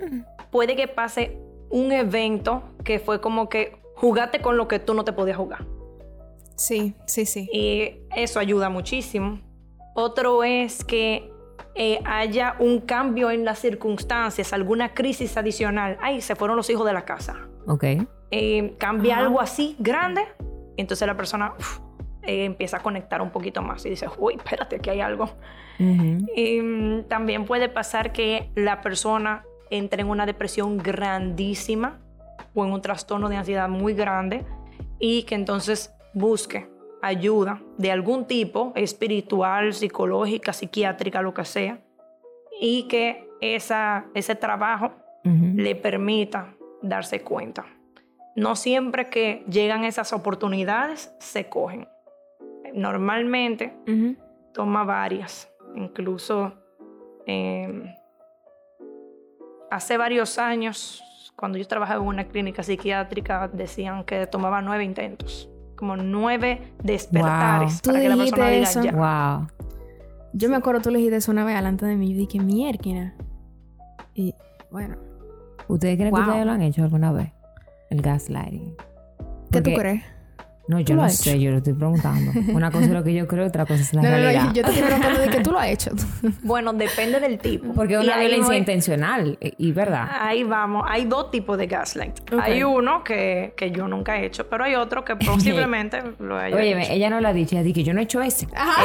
puede 0.50 0.76
que 0.76 0.88
pase 0.88 1.38
un 1.70 1.90
evento 1.92 2.62
que 2.84 2.98
fue 2.98 3.20
como 3.20 3.48
que 3.48 3.76
jugaste 3.96 4.40
con 4.40 4.56
lo 4.56 4.68
que 4.68 4.78
tú 4.78 4.94
no 4.94 5.04
te 5.04 5.12
podías 5.12 5.36
jugar. 5.36 5.66
Sí, 6.56 6.94
sí, 7.06 7.26
sí. 7.26 7.48
Y 7.52 8.06
eso 8.14 8.38
ayuda 8.38 8.68
muchísimo. 8.68 9.40
Otro 9.94 10.44
es 10.44 10.84
que 10.84 11.33
eh, 11.74 12.00
haya 12.04 12.54
un 12.58 12.80
cambio 12.80 13.30
en 13.30 13.44
las 13.44 13.58
circunstancias, 13.58 14.52
alguna 14.52 14.94
crisis 14.94 15.36
adicional. 15.36 15.98
Ay, 16.00 16.20
se 16.20 16.36
fueron 16.36 16.56
los 16.56 16.70
hijos 16.70 16.86
de 16.86 16.92
la 16.92 17.04
casa. 17.04 17.48
Ok. 17.66 17.84
Eh, 18.30 18.74
cambia 18.78 19.14
Ajá. 19.14 19.24
algo 19.26 19.40
así 19.40 19.76
grande. 19.78 20.22
entonces 20.76 21.06
la 21.06 21.16
persona 21.16 21.54
uf, 21.58 21.78
eh, 22.22 22.44
empieza 22.44 22.78
a 22.78 22.80
conectar 22.80 23.22
un 23.22 23.30
poquito 23.30 23.62
más 23.62 23.84
y 23.86 23.90
dice, 23.90 24.06
uy, 24.18 24.34
espérate, 24.34 24.76
aquí 24.76 24.90
hay 24.90 25.00
algo. 25.00 25.24
Ujú. 25.78 26.26
Y, 26.34 26.60
mm, 26.60 27.04
también 27.04 27.44
puede 27.44 27.68
pasar 27.68 28.12
que 28.12 28.50
la 28.54 28.80
persona 28.80 29.44
entre 29.70 30.02
en 30.02 30.08
una 30.08 30.26
depresión 30.26 30.78
grandísima 30.78 32.00
o 32.54 32.64
en 32.64 32.72
un 32.72 32.80
trastorno 32.82 33.28
de 33.28 33.36
ansiedad 33.36 33.68
muy 33.68 33.94
grande 33.94 34.44
y 34.98 35.24
que 35.24 35.34
entonces 35.34 35.92
busque 36.12 36.68
ayuda 37.06 37.60
de 37.76 37.92
algún 37.92 38.26
tipo, 38.26 38.72
espiritual, 38.74 39.74
psicológica, 39.74 40.52
psiquiátrica, 40.52 41.20
lo 41.22 41.34
que 41.34 41.44
sea, 41.44 41.78
y 42.60 42.88
que 42.88 43.28
esa, 43.40 44.06
ese 44.14 44.34
trabajo 44.34 44.92
le 45.24 45.74
permita 45.74 46.54
darse 46.82 47.22
cuenta. 47.22 47.64
No 48.36 48.56
siempre 48.56 49.08
que 49.08 49.44
llegan 49.48 49.84
esas 49.84 50.12
oportunidades 50.12 51.14
se 51.18 51.48
cogen. 51.48 51.88
Normalmente 52.74 53.74
toma 54.52 54.84
varias. 54.84 55.50
Incluso 55.76 56.52
eh, 57.26 57.94
hace 59.70 59.96
varios 59.96 60.38
años, 60.38 61.02
cuando 61.36 61.58
yo 61.58 61.66
trabajaba 61.66 62.02
en 62.02 62.08
una 62.08 62.24
clínica 62.24 62.62
psiquiátrica, 62.62 63.48
decían 63.48 64.04
que 64.04 64.26
tomaba 64.26 64.60
nueve 64.60 64.84
intentos, 64.84 65.48
como 65.84 65.96
nueve 66.02 66.62
despertares 66.82 67.72
Wow. 67.74 67.80
Tú 67.82 67.90
para 67.90 68.00
que 68.02 68.08
la 68.08 68.14
dijiste 68.14 68.36
persona 68.40 68.50
diga 68.50 68.70
eso. 68.70 68.82
ya. 68.82 68.92
Wow. 69.38 69.48
Yo 70.32 70.48
me 70.48 70.56
acuerdo 70.56 70.80
tú 70.80 70.90
le 70.90 70.96
dijiste 70.98 71.16
eso 71.16 71.30
una 71.30 71.44
vez 71.44 71.54
delante 71.56 71.84
de 71.84 71.96
mí. 71.96 72.12
Yo 72.12 72.18
dije, 72.18 72.40
mierda. 72.40 73.14
Y 74.14 74.34
bueno, 74.70 74.96
¿Ustedes 75.68 75.96
creen 75.96 76.10
Wow. 76.10 76.22
que 76.22 76.28
ustedes 76.28 76.46
lo 76.46 76.52
han 76.52 76.62
hecho 76.62 76.82
alguna 76.82 77.12
vez? 77.12 77.32
El 77.90 78.00
gaslighting. 78.02 78.74
¿qué 79.50 79.60
tú 79.60 79.70
crees? 79.74 80.02
No, 80.66 80.78
¿Tú 80.78 80.84
yo 80.84 80.94
lo 80.96 81.02
no 81.02 81.08
sé, 81.10 81.38
yo 81.38 81.50
lo 81.50 81.58
estoy 81.58 81.74
preguntando. 81.74 82.32
Una 82.54 82.70
cosa 82.70 82.86
es 82.86 82.90
lo 82.90 83.04
que 83.04 83.12
yo 83.12 83.26
creo, 83.28 83.46
otra 83.46 83.66
cosa 83.66 83.82
es 83.82 83.92
la 83.92 84.00
No, 84.00 84.08
no, 84.08 84.16
no, 84.16 84.22
realidad. 84.22 84.52
yo 84.54 84.62
te 84.64 84.70
estoy 84.70 84.82
preguntando 84.82 85.20
de 85.20 85.28
que 85.28 85.40
tú 85.40 85.50
lo 85.52 85.58
has 85.58 85.68
hecho. 85.68 85.90
Bueno, 86.42 86.72
depende 86.72 87.20
del 87.20 87.38
tipo. 87.38 87.74
Porque 87.74 87.94
es 87.94 88.00
una 88.00 88.16
violencia 88.18 88.46
voy- 88.46 88.56
intencional, 88.56 89.36
eh, 89.42 89.52
y 89.58 89.72
verdad. 89.72 90.08
Ahí 90.20 90.42
vamos. 90.42 90.84
Hay 90.88 91.04
dos 91.04 91.30
tipos 91.30 91.58
de 91.58 91.66
gaslight. 91.66 92.14
Hay 92.40 92.62
uno 92.62 93.04
que, 93.04 93.52
que 93.56 93.70
yo 93.72 93.88
nunca 93.88 94.18
he 94.18 94.24
hecho, 94.26 94.48
pero 94.48 94.64
hay 94.64 94.74
otro 94.74 95.04
que 95.04 95.16
posiblemente 95.16 96.02
lo 96.18 96.38
haya 96.38 96.56
Oye, 96.56 96.80
hecho. 96.82 96.92
ella 96.92 97.10
no 97.10 97.20
lo 97.20 97.28
ha 97.28 97.32
dicho, 97.34 97.56
ella 97.56 97.62
dice 97.62 97.74
que 97.74 97.84
yo 97.84 97.92
no 97.92 98.00
he 98.00 98.04
hecho 98.04 98.22
ese. 98.22 98.46
Ajá. 98.54 98.82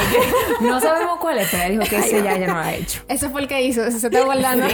No 0.62 0.80
sabemos 0.82 1.18
cuál 1.20 1.38
es, 1.40 1.48
pero 1.50 1.64
ella 1.64 1.72
dijo 1.80 1.84
que 1.90 1.98
ese 1.98 2.22
ya 2.24 2.36
ella 2.36 2.48
no 2.48 2.54
lo 2.56 2.60
ha 2.60 2.74
hecho. 2.74 3.02
Ese 3.08 3.30
fue 3.30 3.42
el 3.42 3.48
que 3.48 3.62
hizo, 3.62 3.84
ese 3.86 4.00
se 4.00 4.08
está 4.08 4.24
guardando. 4.26 4.66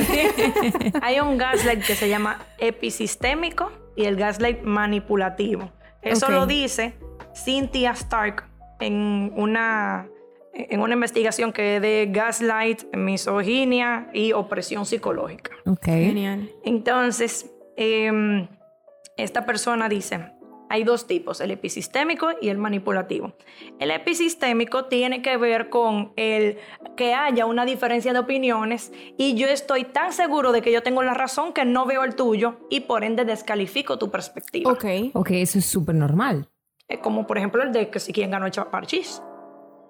Hay 1.01 1.19
un 1.19 1.37
gaslight 1.37 1.83
que 1.85 1.95
se 1.95 2.09
llama 2.09 2.39
episistémico 2.57 3.71
y 3.95 4.05
el 4.05 4.15
gaslight 4.15 4.61
manipulativo. 4.63 5.71
Eso 6.05 6.29
lo 6.29 6.45
dice 6.45 6.93
Cynthia 7.33 7.91
Stark 7.91 8.47
en 8.79 9.31
una, 9.35 10.07
en 10.53 10.79
una 10.79 10.93
investigación 10.93 11.51
que 11.51 11.77
es 11.77 11.81
de 11.81 12.09
gaslight, 12.11 12.95
misoginia 12.95 14.09
y 14.13 14.33
opresión 14.33 14.85
psicológica. 14.85 15.51
Ok. 15.65 15.85
Genial. 15.85 16.49
Entonces, 16.63 17.51
em, 17.75 18.47
esta 19.17 19.45
persona 19.45 19.89
dice, 19.89 20.31
hay 20.75 20.83
dos 20.83 21.07
tipos, 21.07 21.39
el 21.41 21.51
episistémico 21.51 22.27
y 22.41 22.49
el 22.49 22.57
manipulativo. 22.57 23.33
El 23.79 23.91
episistémico 23.91 24.85
tiene 24.85 25.21
que 25.21 25.37
ver 25.37 25.69
con 25.69 26.11
el 26.17 26.57
que 26.97 27.13
haya 27.13 27.45
una 27.45 27.65
diferencia 27.65 28.11
de 28.13 28.19
opiniones 28.19 28.91
y 29.17 29.35
yo 29.35 29.47
estoy 29.47 29.85
tan 29.85 30.11
seguro 30.11 30.51
de 30.51 30.61
que 30.61 30.71
yo 30.71 30.83
tengo 30.83 31.01
la 31.03 31.13
razón 31.13 31.53
que 31.53 31.63
no 31.65 31.85
veo 31.85 32.03
el 32.03 32.15
tuyo 32.15 32.57
y 32.69 32.81
por 32.81 33.03
ende 33.03 33.23
descalifico 33.25 33.97
tu 33.97 34.11
perspectiva. 34.11 34.71
Ok. 34.71 34.85
Ok, 35.13 35.31
eso 35.31 35.59
es 35.59 35.65
súper 35.65 35.95
normal. 35.95 36.49
Eh, 36.89 36.99
Como 36.99 37.25
por 37.25 37.37
ejemplo 37.37 37.63
el 37.63 37.71
de 37.71 37.89
que 37.89 37.99
si 37.99 38.11
quién 38.13 38.31
ganó 38.31 38.45
el 38.45 38.51
parchís. 38.69 39.21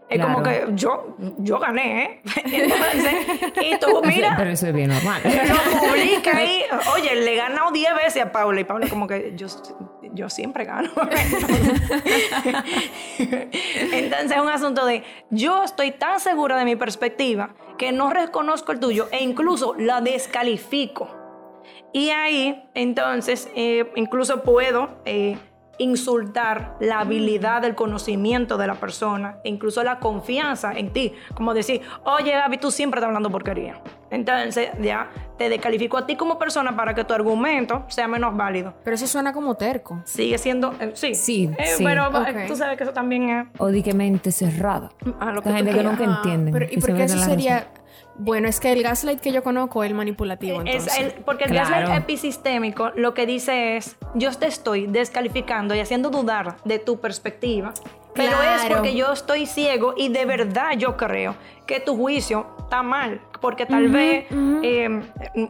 Es 0.08 0.18
Claro. 0.20 0.34
como 0.36 0.44
que 0.46 0.66
yo, 0.76 1.16
yo 1.40 1.58
gané, 1.58 2.04
¿eh? 2.04 2.22
Entonces, 2.46 3.16
y 3.60 3.80
tú, 3.80 4.02
mira, 4.06 4.36
Pero 4.38 4.52
eso 4.52 4.68
es 4.68 4.74
bien 4.76 4.90
normal. 4.92 5.20
lo 5.24 5.80
publica 5.80 6.38
ahí. 6.38 6.62
Oye, 6.94 7.16
le 7.16 7.34
he 7.34 7.36
ganado 7.38 7.72
10 7.72 7.96
veces 7.96 8.22
a 8.22 8.32
Paula. 8.32 8.62
Y 8.62 8.66
Paula 8.66 8.88
como 8.88 9.08
que 9.08 9.34
yo, 9.36 9.48
yo 10.16 10.30
siempre 10.30 10.66
gano. 10.66 10.90
Entonces 13.18 14.32
es 14.32 14.42
un 14.42 14.50
asunto 14.50 14.86
de 14.86 15.04
yo 15.30 15.64
estoy 15.64 15.92
tan 15.92 16.20
segura 16.20 16.58
de 16.58 16.66
mi 16.66 16.76
perspectiva 16.76 17.56
que 17.78 17.92
no 17.92 18.10
reconozco 18.10 18.72
el 18.72 18.80
tuyo 18.80 19.08
e 19.12 19.24
incluso 19.24 19.76
la 19.78 20.02
descalifico. 20.02 21.10
Y 21.94 22.10
ahí, 22.10 22.68
entonces, 22.74 23.50
eh, 23.56 23.92
incluso 23.96 24.44
puedo 24.44 25.02
eh, 25.06 25.38
insultar 25.78 26.76
la 26.80 27.00
habilidad 27.00 27.62
del 27.62 27.76
conocimiento 27.76 28.58
de 28.58 28.68
la 28.68 28.76
persona, 28.76 29.38
e 29.44 29.50
incluso 29.50 29.84
la 29.84 30.00
confianza 30.00 30.72
en 30.74 30.92
ti. 30.94 31.14
Como 31.34 31.54
decir, 31.54 31.82
oye 32.04 32.32
Gaby, 32.32 32.58
tú 32.58 32.72
siempre 32.72 33.00
estás 33.00 33.08
hablando 33.08 33.30
porquería. 33.30 33.82
Entonces 34.12 34.70
ya 34.82 35.10
te 35.38 35.50
descalifico 35.50 35.98
a 35.98 36.06
ti 36.06 36.16
como 36.16 36.38
persona 36.40 36.76
para 36.76 36.94
que 36.94 37.04
tu 37.04 37.14
argumento 37.14 37.84
sea 37.88 38.08
menos 38.08 38.36
válido. 38.38 38.74
Pero 38.84 38.96
eso 38.96 39.08
suena 39.08 39.34
como 39.34 39.56
terco. 39.56 40.02
Sigue 40.06 40.38
siendo, 40.38 40.74
eh, 40.80 40.92
sí. 40.94 41.16
Sí, 41.16 41.50
Eh, 41.58 41.66
sí. 41.78 41.84
Pero 41.84 42.06
eh, 42.26 42.46
tú 42.48 42.56
sabes 42.56 42.78
que 42.78 42.84
eso 42.84 42.94
también 42.94 43.30
es 43.30 43.48
O 43.58 43.68
di 43.68 43.82
que 43.84 43.94
mente 43.94 44.32
cerrada. 44.32 44.92
a 45.20 45.32
lo 45.32 45.42
que 45.42 45.50
La 45.50 45.58
tú 45.58 45.64
gente 45.66 45.78
que 45.78 45.84
nunca 45.84 46.04
Ah, 46.08 46.16
entiende. 46.18 46.52
Pero, 46.52 46.66
¿Y 46.72 46.78
por 46.78 46.94
qué 46.96 47.04
eso 47.04 47.18
sería...? 47.18 47.68
Bueno, 48.18 48.48
es 48.48 48.60
que 48.62 48.72
el 48.72 48.82
gaslight 48.82 49.20
que 49.20 49.32
yo 49.34 49.44
conozco 49.44 49.84
es 49.84 49.90
el 49.90 49.96
manipulativo, 49.96 50.62
Es 50.62 50.68
entonces. 50.88 50.98
el- 51.00 51.24
porque 51.26 51.44
el 51.46 51.52
Claro. 51.52 51.70
gaslight 51.88 52.04
episistémico 52.04 52.92
lo 52.96 53.14
que 53.14 53.26
dice 53.26 53.76
es, 53.76 53.98
yo 54.14 54.32
te 54.32 54.48
estoy 54.48 54.88
descalificando 54.88 55.76
y 55.76 55.80
haciendo 55.82 56.10
dudar 56.10 56.56
de 56.64 56.80
tu 56.80 57.00
perspectiva, 57.02 57.74
pero 58.14 58.42
es 58.42 58.66
porque 58.74 58.96
yo 58.96 59.12
estoy 59.12 59.46
ciego 59.46 59.94
y 59.98 60.08
de 60.10 60.26
verdad 60.26 60.72
yo 60.78 60.96
creo 60.96 61.36
que 61.66 61.80
tu 61.80 61.96
juicio 61.96 62.46
está 62.60 62.84
mal, 62.84 63.22
porque 63.42 63.66
tal 63.66 63.90
vez 63.90 64.26
eh, 64.32 65.02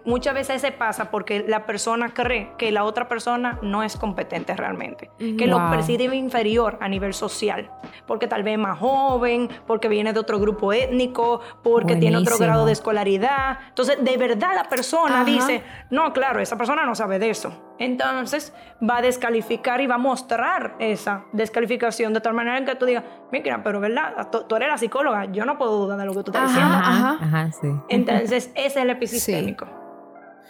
muchas 0.03 0.33
veces 0.33 0.61
se 0.61 0.71
pasa 0.71 1.11
porque 1.11 1.45
la 1.47 1.65
persona 1.65 2.13
cree 2.13 2.51
que 2.57 2.71
la 2.71 2.83
otra 2.83 3.07
persona 3.07 3.57
no 3.61 3.83
es 3.83 3.95
competente 3.95 4.55
realmente, 4.55 5.09
que 5.17 5.47
lo 5.47 5.69
percibe 5.69 6.13
inferior 6.15 6.77
a 6.81 6.89
nivel 6.89 7.13
social, 7.13 7.71
porque 8.05 8.27
tal 8.27 8.43
vez 8.43 8.53
es 8.53 8.59
más 8.59 8.77
joven, 8.79 9.49
porque 9.65 9.87
viene 9.87 10.13
de 10.13 10.19
otro 10.19 10.39
grupo 10.39 10.73
étnico, 10.73 11.39
porque 11.63 11.95
tiene 11.95 12.17
otro 12.17 12.37
grado 12.37 12.65
de 12.65 12.73
escolaridad. 12.73 13.59
Entonces, 13.69 13.97
de 14.03 14.17
verdad 14.17 14.55
la 14.55 14.67
persona 14.69 15.21
Ajá. 15.21 15.25
dice, 15.25 15.63
no, 15.89 16.11
claro, 16.13 16.39
esa 16.41 16.57
persona 16.57 16.85
no 16.85 16.95
sabe 16.95 17.19
de 17.19 17.29
eso. 17.29 17.53
Entonces, 17.77 18.53
va 18.81 18.97
a 18.97 19.01
descalificar 19.01 19.81
y 19.81 19.87
va 19.87 19.95
a 19.95 19.99
mostrar 19.99 20.75
esa 20.79 21.25
descalificación 21.33 22.13
de 22.13 22.21
tal 22.21 22.33
manera 22.33 22.63
que 22.63 22.75
tú 22.75 22.85
digas, 22.85 23.03
mira, 23.43 23.63
pero 23.63 23.79
verdad, 23.79 24.29
tú, 24.31 24.43
tú 24.47 24.55
eres 24.55 24.69
la 24.69 24.77
psicóloga, 24.77 25.25
yo 25.25 25.45
no 25.45 25.57
puedo 25.57 25.77
dudar 25.85 25.97
de 25.97 26.05
lo 26.05 26.13
que 26.13 26.23
tú 26.23 26.31
estás 26.31 26.43
Ajá. 26.43 26.49
diciendo. 26.51 26.75
Ajá, 26.75 27.17
ajá, 27.21 27.51
sí. 27.51 27.67
Entonces, 27.89 28.51
ese 28.55 28.65
es 28.67 28.75
el 28.77 28.89
episistémico. 28.89 29.67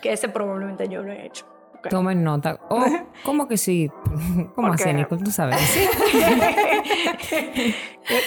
Que 0.02 0.14
ese 0.14 0.30
probablemente 0.30 0.88
yo 0.88 1.02
lo 1.04 1.12
he 1.12 1.26
hecho. 1.26 1.46
Ok. 1.80 1.88
Tomen 1.90 2.24
nota. 2.24 2.60
Oh, 2.70 2.86
¿cómo 3.26 3.48
que 3.48 3.58
sí? 3.58 3.92
¿Cómo 4.56 4.74
así, 4.74 4.92
Nicole? 4.94 5.24
Tú 5.24 5.32
sabes. 5.32 5.58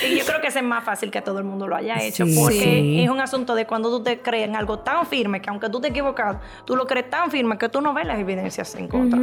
y 0.08 0.18
yo 0.18 0.24
creo 0.24 0.40
que 0.40 0.48
ese 0.48 0.58
es 0.60 0.64
más 0.64 0.84
fácil 0.84 1.10
que 1.10 1.20
todo 1.22 1.38
el 1.38 1.44
mundo 1.44 1.66
lo 1.68 1.76
haya 1.76 1.96
hecho, 2.02 2.26
Sí. 2.26 2.36
porque 2.38 2.54
Sí. 2.58 3.02
es 3.04 3.10
un 3.10 3.20
asunto 3.20 3.54
de 3.54 3.66
cuando 3.66 3.90
tú 3.90 4.02
te 4.02 4.20
crees 4.20 4.48
en 4.48 4.56
algo 4.56 4.80
tan 4.80 5.06
firme 5.06 5.40
que 5.40 5.50
aunque 5.50 5.68
tú 5.70 5.80
te 5.80 5.88
equivocado, 5.88 6.40
tú 6.64 6.76
lo 6.76 6.86
crees 6.86 7.08
tan 7.10 7.30
firme 7.30 7.58
que 7.58 7.68
tú 7.68 7.80
no 7.80 7.94
ves 7.94 8.06
las 8.06 8.18
evidencias 8.18 8.74
en 8.74 8.88
contra. 8.88 9.20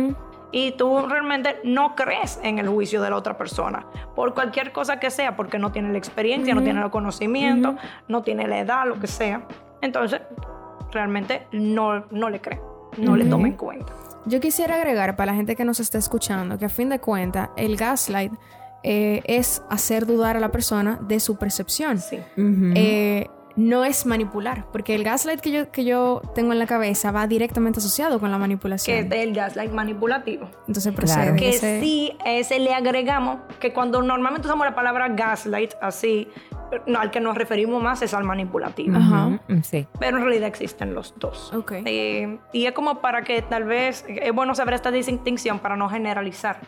Y 0.56 0.72
tú 0.72 1.06
realmente 1.06 1.58
no 1.66 1.96
crees 1.96 2.40
en 2.42 2.60
el 2.60 2.70
juicio 2.70 3.02
de 3.02 3.10
la 3.10 3.18
otra 3.18 3.38
persona, 3.38 3.86
por 4.16 4.34
cualquier 4.34 4.72
cosa 4.72 5.02
que 5.02 5.12
sea, 5.12 5.36
porque 5.36 5.60
no 5.60 5.74
tiene 5.74 5.92
la 5.92 5.98
experiencia, 5.98 6.56
no 6.56 6.64
tiene 6.64 6.82
el 6.82 6.90
conocimiento, 6.90 7.76
no 8.08 8.24
tiene 8.24 8.48
la 8.48 8.60
edad, 8.60 8.88
lo 8.88 8.98
que 8.98 9.08
sea. 9.08 9.46
Entonces, 9.82 10.22
realmente 10.94 11.46
no, 11.52 12.06
no 12.10 12.30
le 12.30 12.40
cree, 12.40 12.62
no 12.98 13.18
le 13.18 13.26
toma 13.26 13.50
en 13.50 13.56
cuenta. 13.56 13.92
Yo 14.28 14.40
quisiera 14.40 14.76
agregar 14.76 15.18
para 15.18 15.34
la 15.34 15.36
gente 15.36 15.58
que 15.58 15.66
nos 15.66 15.82
está 15.82 15.98
escuchando 15.98 16.58
que 16.58 16.64
a 16.64 16.70
fin 16.70 16.88
de 16.88 17.00
cuentas 17.00 17.50
el 17.58 17.76
gaslight 17.76 18.32
eh, 18.82 19.24
es 19.26 19.62
hacer 19.70 20.06
dudar 20.06 20.38
a 20.38 20.40
la 20.40 20.54
persona 20.54 21.00
de 21.02 21.20
su 21.20 21.36
percepción. 21.36 21.98
Sí. 21.98 22.18
Eh, 22.38 23.28
no 23.56 23.86
es 23.86 24.06
manipular, 24.06 24.66
porque 24.72 24.96
el 24.96 25.04
gaslight 25.04 25.40
que 25.40 25.52
yo, 25.52 25.72
que 25.72 25.86
yo 25.86 26.22
tengo 26.36 26.52
en 26.54 26.60
la 26.60 26.66
cabeza 26.68 27.12
va 27.12 27.26
directamente 27.28 27.80
asociado 27.80 28.20
con 28.20 28.30
la 28.32 28.38
Que 28.38 28.42
manipulación. 28.42 28.98
es 28.98 29.12
el 29.20 29.34
gaslight 29.34 29.72
manipulativo. 29.72 30.50
Entonces 30.68 30.94
Claro. 30.94 30.96
procede. 30.96 31.36
que 31.38 31.50
ese- 31.50 31.80
sí, 31.80 32.18
ese 32.26 32.60
le 32.60 32.74
agregamos 32.74 33.40
que 33.60 33.72
cuando 33.74 34.02
normalmente 34.02 34.48
usamos 34.48 34.66
la 34.66 34.76
palabra 34.76 35.08
gaslight 35.10 35.74
así, 35.82 36.28
no, 36.88 37.00
al 37.00 37.12
que 37.12 37.20
nos 37.22 37.38
referimos 37.38 37.82
más 37.82 38.02
es 38.02 38.14
al 38.14 38.24
manipulativo. 38.26 38.98
Ajá. 38.98 39.28
Ujú, 39.28 39.62
Sí. 39.64 39.88
Pero 40.00 40.18
en 40.18 40.24
realidad 40.24 40.48
existen 40.50 40.94
los 40.94 41.14
dos. 41.18 41.54
Ok. 41.54 41.74
Eh, 41.86 42.38
y 42.52 42.66
es 42.66 42.74
como 42.74 43.00
para 43.00 43.22
que 43.24 43.42
tal 43.42 43.64
vez 43.64 44.04
es 44.08 44.34
bueno 44.34 44.54
saber 44.56 44.74
esta 44.74 44.92
distinción 44.92 45.60
para 45.60 45.78
no 45.78 45.88
generalizar 45.90 46.60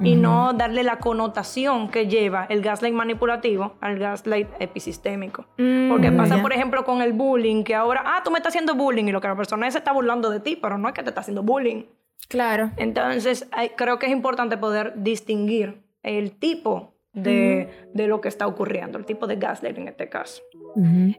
y 0.00 0.14
no 0.14 0.52
darle 0.52 0.82
la 0.82 0.98
connotación 0.98 1.88
que 1.88 2.06
lleva 2.06 2.44
el 2.50 2.60
gaslight 2.62 2.94
manipulativo 2.94 3.74
al 3.80 3.98
gaslight 3.98 4.48
episistémico. 4.60 5.46
Mm, 5.58 5.88
Porque 5.88 6.12
pasa, 6.12 6.36
ya. 6.36 6.42
por 6.42 6.52
ejemplo, 6.52 6.84
con 6.84 7.02
el 7.02 7.12
bullying, 7.12 7.64
que 7.64 7.74
ahora, 7.74 8.02
ah, 8.04 8.20
tú 8.24 8.30
me 8.30 8.38
estás 8.38 8.50
haciendo 8.52 8.74
bullying 8.74 9.04
y 9.06 9.12
lo 9.12 9.20
que 9.20 9.28
la 9.28 9.36
persona 9.36 9.70
se 9.70 9.78
está 9.78 9.92
burlando 9.92 10.30
de 10.30 10.40
ti, 10.40 10.56
pero 10.60 10.78
no 10.78 10.88
es 10.88 10.94
que 10.94 11.02
te 11.02 11.08
está 11.10 11.20
haciendo 11.22 11.42
bullying. 11.42 11.84
Claro. 12.28 12.70
Entonces, 12.76 13.48
hay- 13.52 13.70
creo 13.70 13.98
que 13.98 14.06
es 14.06 14.12
importante 14.12 14.56
poder 14.56 14.94
distinguir 14.96 15.82
el 16.02 16.32
tipo 16.32 16.94
de, 17.12 17.70
de 17.94 18.06
lo 18.08 18.20
que 18.20 18.28
está 18.28 18.46
ocurriendo, 18.46 18.98
el 18.98 19.06
tipo 19.06 19.26
de 19.26 19.36
gaslight 19.36 19.78
en 19.78 19.88
este 19.88 20.08
caso. 20.10 20.42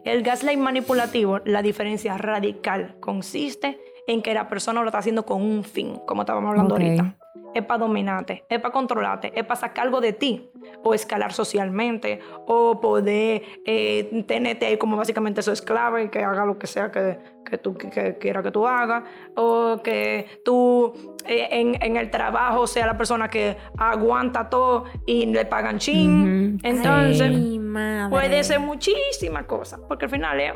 El 0.04 0.22
gaslight 0.22 0.60
manipulativo, 0.60 1.40
la 1.46 1.63
diferencia 1.63 2.16
radical 2.20 2.96
consiste 3.00 3.80
en 4.06 4.22
que 4.22 4.34
la 4.36 4.48
persona 4.48 4.82
lo 4.82 4.88
está 4.88 5.00
haciendo 5.00 5.26
con 5.26 5.42
un 5.42 5.63
fin, 5.63 6.00
como 6.06 6.22
estábamos 6.22 6.52
hablando 6.52 6.76
Ok. 6.76 6.82
ahorita. 6.82 7.18
Es 7.56 7.65
para 7.65 7.80
dominarte, 7.80 8.43
es 8.50 8.60
para 8.60 8.71
controlarte, 8.71 9.32
es 9.34 9.43
para 9.43 9.60
sacar 9.60 9.86
algo 9.88 10.00
de 10.00 10.13
ti, 10.13 10.52
o 10.84 10.93
escalar 10.93 11.34
socialmente, 11.34 12.19
o 12.45 12.80
poder 12.80 13.41
eh, 13.65 14.23
tenerte 14.28 14.67
ahí 14.67 14.78
como 14.78 14.95
básicamente 14.95 15.41
su 15.41 15.52
esclava 15.52 16.02
y 16.04 16.10
que 16.10 16.23
haga 16.23 16.45
lo 16.45 16.60
que 16.60 16.67
sea 16.67 16.91
que, 16.91 17.17
que 17.50 17.58
tú 17.58 17.73
que, 17.76 17.89
que 17.89 18.17
quiera 18.19 18.43
que 18.43 18.52
tú 18.52 18.67
hagas, 18.67 19.04
o 19.36 19.82
que 19.84 20.41
tú 20.45 20.93
eh, 21.26 21.47
en, 21.52 21.82
en 21.82 21.97
el 21.97 22.12
trabajo 22.12 22.67
sea 22.67 22.86
la 22.86 22.97
persona 22.97 23.28
que 23.28 23.58
aguanta 23.78 24.50
todo 24.50 24.84
y 25.08 25.26
le 25.26 25.45
pagan 25.45 25.80
chin. 25.80 26.60
Entonces, 26.63 27.17
sí. 27.34 27.36
Mi 27.36 27.60
madre. 27.60 28.10
Puede 28.12 28.43
ser 28.43 28.60
muchísimas 28.60 29.45
cosas, 29.45 29.80
porque 29.88 30.06
al 30.06 30.12
final 30.12 30.39
es 30.39 30.54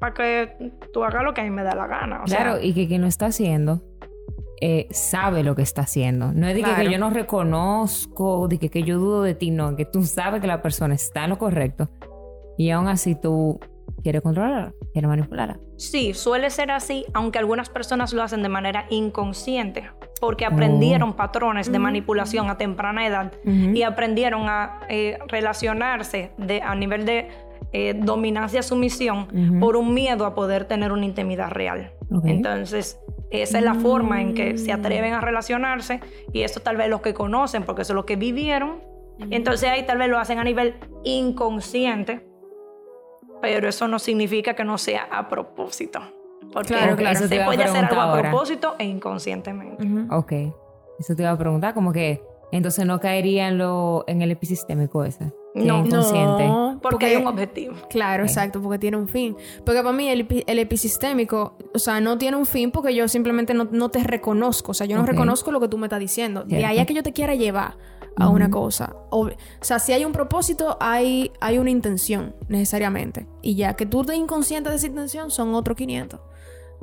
para 0.00 0.14
que 0.14 0.72
tú 0.92 1.04
hagas 1.04 1.22
lo 1.22 1.34
que 1.34 1.40
a 1.42 1.44
mí 1.44 1.50
me 1.50 1.62
da 1.62 1.74
la 1.74 1.86
gana. 1.86 2.22
O 2.22 2.24
Claro, 2.24 2.56
sea, 2.56 2.64
y 2.64 2.72
que 2.74 2.86
quien 2.88 3.02
lo 3.02 3.06
está 3.08 3.26
haciendo 3.26 3.82
eh, 4.60 4.86
sabe 4.90 5.42
lo 5.42 5.54
que 5.56 5.62
está 5.62 5.82
haciendo. 5.82 6.32
No 6.32 6.46
es 6.46 6.54
de 6.54 6.60
que- 6.62 6.68
que, 6.68 6.74
Claro. 6.74 6.90
yo 6.90 6.98
no 6.98 7.10
reconozco, 7.10 8.48
de 8.48 8.58
que, 8.58 8.70
que 8.70 8.82
yo 8.82 8.98
dudo 8.98 9.22
de 9.22 9.34
ti, 9.34 9.50
no, 9.50 9.76
que 9.76 9.84
tú 9.84 10.02
sabes 10.04 10.40
que 10.40 10.46
la 10.46 10.62
persona 10.62 10.94
está 10.94 11.24
en 11.24 11.30
lo 11.30 11.38
correcto 11.38 11.90
y 12.56 12.70
aún 12.70 12.88
así 12.88 13.14
tú 13.14 13.58
quieres 14.02 14.22
controlarla, 14.22 14.72
quieres 14.92 15.08
manipularla. 15.08 15.58
sí, 15.76 16.14
suele 16.14 16.50
ser 16.50 16.70
así, 16.70 17.04
aunque 17.14 17.38
algunas 17.38 17.68
personas 17.68 18.12
lo 18.12 18.22
hacen 18.22 18.42
de 18.42 18.48
manera 18.48 18.86
inconsciente, 18.90 19.90
porque 20.20 20.44
aprendieron 20.46 21.14
patrones 21.14 21.70
de 21.70 21.78
manipulación 21.78 22.48
a 22.48 22.56
temprana 22.56 23.06
edad 23.06 23.32
Ujú. 23.44 23.74
y 23.74 23.82
aprendieron 23.82 24.48
a 24.48 24.80
eh, 24.88 25.18
relacionarse 25.28 26.30
de, 26.38 26.62
a 26.62 26.74
nivel 26.74 27.04
de 27.06 27.28
eh, 27.72 27.94
dominancia-sumisión 27.94 29.28
Ujú. 29.32 29.60
por 29.60 29.76
un 29.76 29.92
miedo 29.94 30.26
a 30.26 30.34
poder 30.34 30.64
tener 30.66 30.92
una 30.92 31.04
intimidad 31.04 31.50
real. 31.50 31.92
Ok. 32.10 32.24
Entonces, 32.26 33.00
esa 33.30 33.58
es 33.58 33.64
la 33.64 33.74
forma 33.74 34.20
en 34.22 34.34
que 34.34 34.58
se 34.58 34.72
atreven 34.72 35.12
a 35.14 35.20
relacionarse 35.20 36.00
y 36.32 36.42
eso 36.42 36.60
tal 36.60 36.76
vez 36.76 36.88
los 36.88 37.00
que 37.00 37.14
conocen, 37.14 37.64
porque 37.64 37.82
eso 37.82 37.92
es 37.92 37.96
lo 37.96 38.06
que 38.06 38.16
vivieron. 38.16 38.82
Entonces 39.30 39.68
ahí 39.70 39.84
tal 39.86 39.98
vez 39.98 40.08
lo 40.08 40.18
hacen 40.18 40.38
a 40.38 40.44
nivel 40.44 40.74
inconsciente, 41.04 42.26
pero 43.40 43.68
eso 43.68 43.88
no 43.88 43.98
significa 43.98 44.54
que 44.54 44.64
no 44.64 44.78
sea 44.78 45.04
a 45.10 45.28
propósito. 45.28 46.00
Porque 46.52 46.74
Claro, 46.74 46.96
claro. 46.96 47.14
Eso 47.16 47.22
te 47.24 47.28
se 47.30 47.34
iba 47.36 47.44
a 47.44 47.46
puede 47.46 47.64
hacer 47.64 47.76
algo 47.76 47.88
preguntar 47.88 48.08
a 48.08 48.10
ahora. 48.10 48.30
propósito 48.30 48.74
e 48.78 48.84
inconscientemente. 48.84 49.84
Ujú. 49.86 50.14
Ok. 50.14 50.32
Eso 50.98 51.16
te 51.16 51.22
iba 51.22 51.30
a 51.32 51.38
preguntar, 51.38 51.74
como 51.74 51.92
que 51.92 52.22
entonces 52.52 52.86
no 52.86 53.00
caería 53.00 53.48
en, 53.48 53.58
lo, 53.58 54.04
en 54.06 54.22
el 54.22 54.30
episistémico 54.30 55.04
ese. 55.04 55.32
No. 55.54 55.78
inconsciente. 55.84 56.46
No, 56.48 56.78
Porque 56.82 57.06
hay 57.06 57.16
un 57.16 57.26
objetivo. 57.28 57.74
Claro, 57.88 58.24
exacto, 58.24 58.60
porque 58.60 58.78
tiene 58.78 58.96
un 58.96 59.06
fin. 59.08 59.36
Porque 59.64 59.80
para 59.82 59.92
mí 59.92 60.08
el, 60.08 60.26
epi- 60.28 60.42
el 60.48 60.58
episistémico, 60.58 61.56
o 61.72 61.78
sea, 61.78 62.00
no 62.00 62.18
tiene 62.18 62.36
un 62.36 62.44
fin 62.46 62.70
porque 62.72 62.94
yo 62.94 63.06
simplemente 63.06 63.54
no, 63.54 63.68
no 63.70 63.88
te 63.90 64.02
reconozco. 64.02 64.72
O 64.72 64.74
sea, 64.74 64.86
yo 64.86 64.96
no 64.96 65.06
reconozco 65.06 65.52
lo 65.52 65.60
que 65.60 65.68
tú 65.68 65.78
me 65.78 65.86
estás 65.86 66.00
diciendo. 66.00 66.42
De 66.44 66.64
ahí 66.64 66.78
a 66.80 66.86
que 66.86 66.94
yo 66.94 67.02
te 67.04 67.12
quiera 67.12 67.34
llevar 67.36 67.76
a 68.16 68.28
una 68.28 68.50
cosa. 68.50 68.96
O, 69.10 69.26
o 69.26 69.30
sea, 69.60 69.78
si 69.78 69.92
hay 69.92 70.04
un 70.04 70.12
propósito, 70.12 70.76
hay, 70.80 71.30
hay 71.40 71.58
una 71.58 71.70
intención, 71.70 72.34
necesariamente. 72.48 73.26
Y 73.40 73.54
ya 73.54 73.74
que 73.74 73.86
tú 73.86 74.00
estés 74.00 74.16
inconsciente 74.16 74.70
de 74.70 74.76
esa 74.76 74.86
intención, 74.88 75.30
son 75.30 75.54
otros 75.54 75.76
500. 75.76 76.20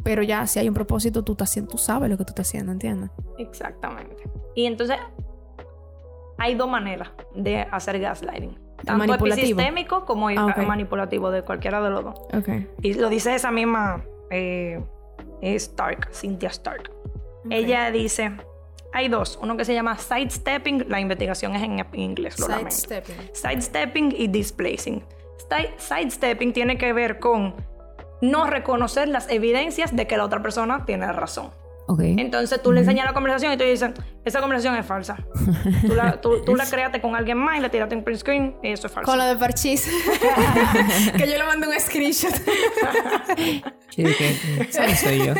Pero 0.03 0.23
ya, 0.23 0.47
si 0.47 0.60
hay 0.60 0.67
un 0.67 0.73
propósito, 0.73 1.23
tú, 1.23 1.34
estás 1.34 1.49
haciendo, 1.51 1.71
tú 1.71 1.77
sabes 1.77 2.10
lo 2.10 2.17
que 2.17 2.23
tú 2.25 2.31
estás 2.31 2.47
haciendo, 2.47 2.71
¿entiendes? 2.71 3.12
Exactamente. 3.38 4.23
Y 4.55 4.65
entonces 4.65 4.97
hay 6.38 6.55
dos 6.55 6.67
maneras 6.69 7.10
de 7.36 7.62
hacer 7.62 7.99
gaslighting. 7.99 8.57
Tanto 8.85 8.97
manipulativo. 9.07 9.33
episistémico 9.47 10.05
como 10.05 10.29
Ah, 10.29 10.55
manipulativo 10.65 11.31
de 11.31 11.43
cualquiera 11.43 11.81
de 11.81 11.89
los 11.89 12.03
dos. 12.03 12.15
Ok. 12.33 12.49
Y 12.81 12.93
lo 12.95 13.09
dice 13.09 13.35
esa 13.35 13.51
misma 13.51 14.03
eh, 14.29 14.81
Stark, 15.41 16.09
Cynthia 16.13 16.49
Stark. 16.49 16.91
Ella 17.49 17.89
dice, 17.91 18.31
hay 18.93 19.07
dos, 19.07 19.39
uno 19.41 19.57
que 19.57 19.65
se 19.65 19.73
llama 19.73 19.97
sidestepping, 19.97 20.85
la 20.89 20.99
investigación 20.99 21.55
es 21.55 21.63
en 21.63 21.83
inglés. 21.93 22.35
Sidestepping. 22.35 23.15
Sidestepping 23.33 24.13
y 24.17 24.27
displacing. 24.27 25.03
Side- 25.49 25.73
Sidestepping 25.77 26.53
tiene 26.53 26.77
que 26.77 26.93
ver 26.93 27.19
con 27.19 27.55
no 28.21 28.45
reconocer 28.45 29.07
las 29.07 29.29
evidencias 29.31 29.95
de 29.95 30.05
que 30.07 30.15
la 30.17 30.25
otra 30.25 30.41
persona 30.43 30.85
tiene 30.85 31.11
razón. 31.11 31.49
Ok. 31.87 31.99
Entonces 32.03 32.61
tú 32.61 32.71
le 32.71 32.81
enseñas 32.81 33.05
la 33.05 33.13
conversación 33.13 33.51
y 33.53 33.57
tú 33.57 33.63
dices, 33.63 33.91
esa 34.23 34.39
conversación 34.39 34.75
es 34.75 34.85
falsa. 34.85 35.17
Tú 35.85 35.93
la, 35.95 36.21
tú, 36.21 36.41
tú 36.45 36.55
la 36.55 36.65
creaste 36.69 37.01
con 37.01 37.15
alguien 37.15 37.37
más 37.37 37.57
y 37.57 37.61
la 37.61 37.69
tiraste 37.69 37.95
en 37.95 38.03
print 38.03 38.19
screen 38.19 38.55
y 38.63 38.69
eso 38.71 38.87
es 38.87 38.93
falso. 38.93 39.09
Con 39.11 39.17
lo 39.19 39.25
de 39.25 39.35
parchís. 39.35 39.87
que 41.17 41.27
yo 41.27 41.37
le 41.37 41.43
mandé 41.43 41.67
un 41.67 41.79
screenshot. 41.79 42.33
Dije, 43.97 44.37
"Ese 44.61 44.87
no 44.87 44.95
soy 44.95 45.17
yo. 45.27 45.33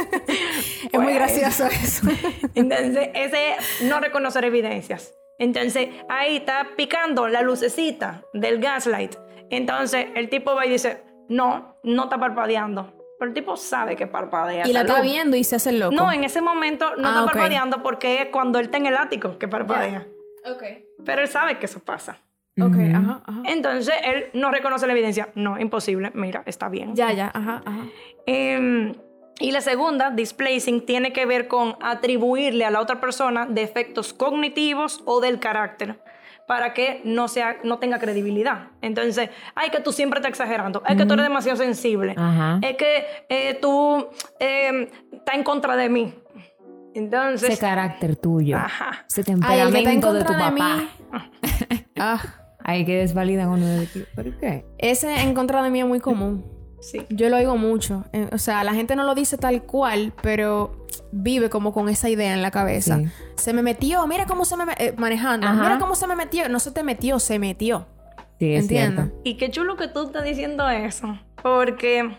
es 0.92 1.00
muy 1.00 1.14
gracioso 1.14 1.68
eso. 1.68 2.08
Entonces, 2.56 3.10
ese 3.14 3.52
es 3.52 3.82
no 3.84 4.00
reconocer 4.00 4.44
evidencias. 4.44 5.14
Entonces, 5.40 5.88
ahí 6.10 6.38
está 6.38 6.68
picando 6.76 7.28
la 7.28 7.42
lucecita 7.42 8.24
del 8.34 8.60
gaslight. 8.60 9.16
Entonces, 9.50 10.08
el 10.16 10.30
tipo 10.30 10.54
va 10.54 10.66
y 10.66 10.72
dice, 10.72 11.02
no, 11.30 11.78
no 11.84 12.04
está 12.04 12.20
parpadeando. 12.20 12.94
Pero 13.22 13.30
el 13.30 13.36
tipo 13.36 13.56
sabe 13.56 13.96
que 13.96 14.08
parpadea. 14.08 14.68
y 14.68 14.74
la 14.74 14.82
está 14.82 14.98
luz. 14.98 15.04
viendo 15.12 15.38
y 15.38 15.44
se 15.44 15.58
hace 15.58 15.70
el 15.70 15.80
loco. 15.80 15.94
No, 15.94 16.12
en 16.12 16.24
ese 16.24 16.42
momento 16.42 16.96
no 16.96 17.08
Ah, 17.08 17.12
está 17.12 17.26
parpadeando 17.26 17.84
porque 17.84 18.20
es 18.24 18.30
cuando 18.30 18.58
él 18.58 18.66
está 18.66 18.78
en 18.78 18.88
el 18.88 18.98
ático 18.98 19.38
que 19.38 19.48
parpadea. 19.48 20.08
Ok. 20.52 20.64
Pero 21.06 21.22
él 21.22 21.28
sabe 21.28 21.60
que 21.60 21.68
eso 21.68 21.80
pasa. 21.82 22.18
Ok, 22.60 22.74
ajá, 22.96 23.22
ajá. 23.28 23.42
Entonces, 23.46 23.94
él 24.04 24.26
no 24.34 24.50
reconoce 24.50 24.88
la 24.88 24.94
evidencia. 24.94 25.30
No, 25.36 25.60
imposible. 25.60 26.10
Mira, 26.16 26.42
está 26.48 26.68
bien. 26.68 26.96
Ya, 26.96 27.14
ya, 27.14 27.30
ajá, 27.32 27.62
ajá. 27.64 27.82
Em, 28.26 28.96
y 29.40 29.52
la 29.52 29.62
segunda, 29.62 30.10
displacing, 30.10 30.84
tiene 30.84 31.14
que 31.14 31.28
ver 31.28 31.48
con 31.48 31.76
atribuirle 31.80 32.66
a 32.66 32.72
la 32.72 32.82
otra 32.82 33.00
persona 33.00 33.46
defectos 33.48 34.14
cognitivos 34.14 35.04
o 35.06 35.22
del 35.22 35.40
carácter 35.40 36.00
para 36.52 36.74
que 36.74 37.00
no, 37.06 37.30
sea, 37.30 37.60
no 37.64 37.80
tenga 37.80 37.98
credibilidad. 37.98 38.72
Entonces, 38.82 39.30
ay, 39.56 39.70
que 39.70 39.80
tú 39.80 39.94
siempre 39.94 40.20
estás 40.20 40.32
exagerando, 40.32 40.84
es 40.86 40.98
que 40.98 41.06
tú 41.06 41.14
eres 41.14 41.24
demasiado 41.24 41.58
sensible, 41.58 42.14
Ajá. 42.18 42.60
es 42.62 42.76
que 42.76 43.06
eh, 43.30 43.58
tú 43.62 44.10
em, 44.38 44.90
estás 45.14 45.36
en 45.36 45.44
contra 45.44 45.78
de 45.78 45.88
mí. 45.88 46.14
Entonces, 46.94 47.52
Ese 47.52 47.62
carácter 47.62 48.18
tuyo. 48.18 48.58
Ajá. 48.58 49.06
Ese 49.08 49.22
Ay, 49.22 49.26
temperamento 49.28 50.12
de 50.12 50.26
tu 50.26 50.34
de 50.34 50.40
papá. 50.40 50.52
mí. 50.52 50.90
Ah, 51.98 52.20
Ahí 52.66 52.84
que 52.84 52.98
desvalidan 52.98 53.48
uno 53.48 53.66
de 53.66 53.86
ti. 53.86 54.04
¿Por 54.14 54.38
qué? 54.38 54.66
ese 54.78 55.22
en 55.22 55.34
contra 55.34 55.64
de 55.64 55.70
mí 55.70 55.80
es 55.80 55.88
muy 55.88 56.02
común. 56.02 56.44
Sí. 56.82 57.06
Yo 57.10 57.30
lo 57.30 57.38
oigo 57.38 57.56
mucho. 57.58 58.04
Eh, 58.12 58.28
O 58.34 58.38
sea, 58.38 58.64
la 58.64 58.74
gente 58.74 58.96
no 58.96 59.04
lo 59.04 59.16
dice 59.16 59.38
tal 59.38 59.64
cual, 59.64 60.14
pero 60.22 60.86
vive 61.14 61.50
como 61.50 61.72
con 61.74 61.88
esa 61.90 62.10
idea 62.10 62.34
en 62.34 62.42
la 62.42 62.52
cabeza. 62.52 62.98
Sí. 62.98 63.06
Se 63.36 63.54
me 63.54 63.62
metió, 63.64 64.06
mira 64.08 64.26
cómo 64.26 64.44
se 64.46 64.58
me... 64.58 64.66
me- 64.66 64.76
eh, 64.78 64.94
manejando. 64.98 65.48
Ajá. 65.48 65.62
Mira 65.64 65.80
cómo 65.80 65.96
se 65.96 66.08
me 66.08 66.16
metió. 66.16 66.50
No 66.50 66.60
se 66.60 66.72
te 66.72 66.84
metió, 66.84 67.20
se 67.20 67.40
metió. 67.40 67.86
Sí, 68.40 68.54
es 68.54 68.64
Entiendo. 68.64 69.04
cierto. 69.04 69.22
Y 69.24 69.38
qué 69.38 69.50
chulo 69.52 69.78
que 69.78 69.88
tú 69.88 70.04
estás 70.04 70.24
diciendo 70.24 70.68
eso, 70.70 71.18
porque 71.44 72.10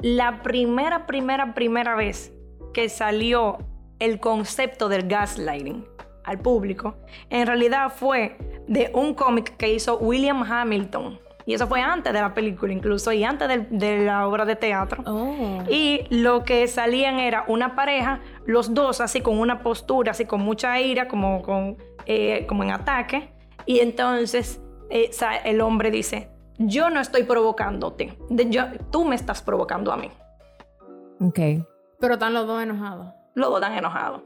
la 0.00 0.42
primera, 0.42 1.06
primera, 1.06 1.54
primera 1.54 1.94
vez 1.94 2.32
que 2.74 2.88
salió 2.88 3.58
el 3.98 4.18
concepto 4.20 4.88
del 4.88 5.08
gaslighting 5.08 5.84
al 6.24 6.38
público, 6.38 6.96
en 7.30 7.46
realidad 7.46 7.92
fue 7.94 8.36
de 8.68 8.90
un 8.94 9.14
cómic 9.14 9.56
que 9.56 9.72
hizo 9.72 9.98
William 9.98 10.42
Hamilton. 10.42 11.18
Y 11.44 11.54
eso 11.54 11.66
fue 11.66 11.80
antes 11.80 12.12
de 12.12 12.20
la 12.20 12.34
película 12.34 12.72
incluso, 12.72 13.12
y 13.12 13.24
antes 13.24 13.48
de, 13.70 14.04
la 14.04 14.26
obra 14.28 14.44
de 14.44 14.54
teatro. 14.56 15.02
Oh. 15.06 15.62
Y 15.68 16.06
lo 16.10 16.44
que 16.44 16.68
salían 16.68 17.18
era 17.18 17.44
una 17.48 17.74
pareja, 17.74 18.20
los 18.46 18.74
dos 18.74 19.00
así 19.00 19.20
con 19.20 19.38
una 19.38 19.62
postura, 19.62 20.12
así 20.12 20.24
con 20.24 20.40
mucha 20.42 20.80
ira, 20.80 21.08
como, 21.08 21.42
con, 21.42 21.76
eh, 22.06 22.46
como 22.48 22.62
en 22.62 22.70
ataque. 22.70 23.32
Y 23.66 23.80
entonces 23.80 24.60
eh, 24.90 25.10
el 25.44 25.60
hombre 25.60 25.90
dice, 25.90 26.28
yo 26.58 26.90
no 26.90 27.00
estoy 27.00 27.24
provocándote, 27.24 28.16
de- 28.28 28.50
yo- 28.50 28.66
tú 28.90 29.04
me 29.04 29.14
estás 29.16 29.42
provocando 29.42 29.92
a 29.92 29.96
mí. 29.96 30.10
Ok. 31.20 31.38
Pero 32.00 32.14
están 32.14 32.34
los 32.34 32.46
dos 32.46 32.62
enojados. 32.62 33.06
Los 33.34 33.48
dos 33.50 33.60
están 33.60 33.78
enojados. 33.78 34.22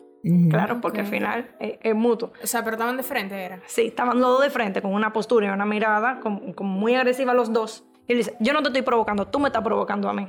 Claro, 0.51 0.81
porque 0.81 1.01
al 1.01 1.07
final 1.07 1.55
eh, 1.61 1.79
es 1.83 1.95
mutuo. 1.95 2.33
O 2.43 2.47
sea, 2.47 2.65
pero 2.65 2.75
estaban 2.75 2.97
de 2.97 3.05
frente, 3.05 3.37
era. 3.37 3.61
Sí, 3.67 3.87
estaban 3.87 4.21
los 4.21 4.29
dos 4.29 4.43
de 4.43 4.51
frente 4.51 4.83
con 4.83 4.93
una 4.93 5.13
postura 5.13 5.47
y 5.47 5.51
una 5.51 5.67
mirada 5.67 6.19
como, 6.21 6.53
como 6.55 6.73
muy 6.73 6.95
agresiva 6.97 7.33
los 7.33 7.53
dos. 7.53 7.85
Y 8.09 8.13
él 8.13 8.19
dice, 8.19 8.37
yo 8.41 8.53
no 8.53 8.63
te 8.63 8.69
estoy 8.69 8.83
provocando, 8.83 9.27
tú 9.29 9.39
me 9.39 9.49
estás 9.49 9.63
provocando 9.63 10.09
a 10.09 10.13
mí. 10.13 10.29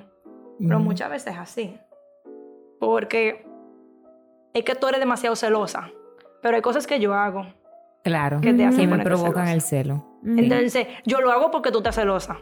Pero 0.60 0.80
muchas 0.80 1.10
veces 1.10 1.34
es 1.34 1.40
así. 1.40 1.78
Porque 2.80 3.46
es 4.54 4.64
que 4.64 4.76
tú 4.76 4.88
eres 4.88 5.00
demasiado 5.00 5.36
celosa. 5.36 5.92
Pero 6.42 6.56
hay 6.56 6.62
cosas 6.62 6.88
que 6.88 7.00
yo 7.00 7.14
hago. 7.14 7.46
Claro. 8.04 8.40
que 8.40 8.54
te 8.54 8.66
hacen 8.66 8.90
que 8.90 8.96
me 8.96 9.04
provocan 9.04 9.48
celosa. 9.48 9.54
el 9.54 9.62
celo. 9.62 10.06
Entonces, 10.24 10.88
yo 11.06 11.20
lo 11.20 11.32
hago 11.32 11.52
porque 11.52 11.72
tú 11.72 11.80
estás 11.80 11.96
celosa. 11.96 12.38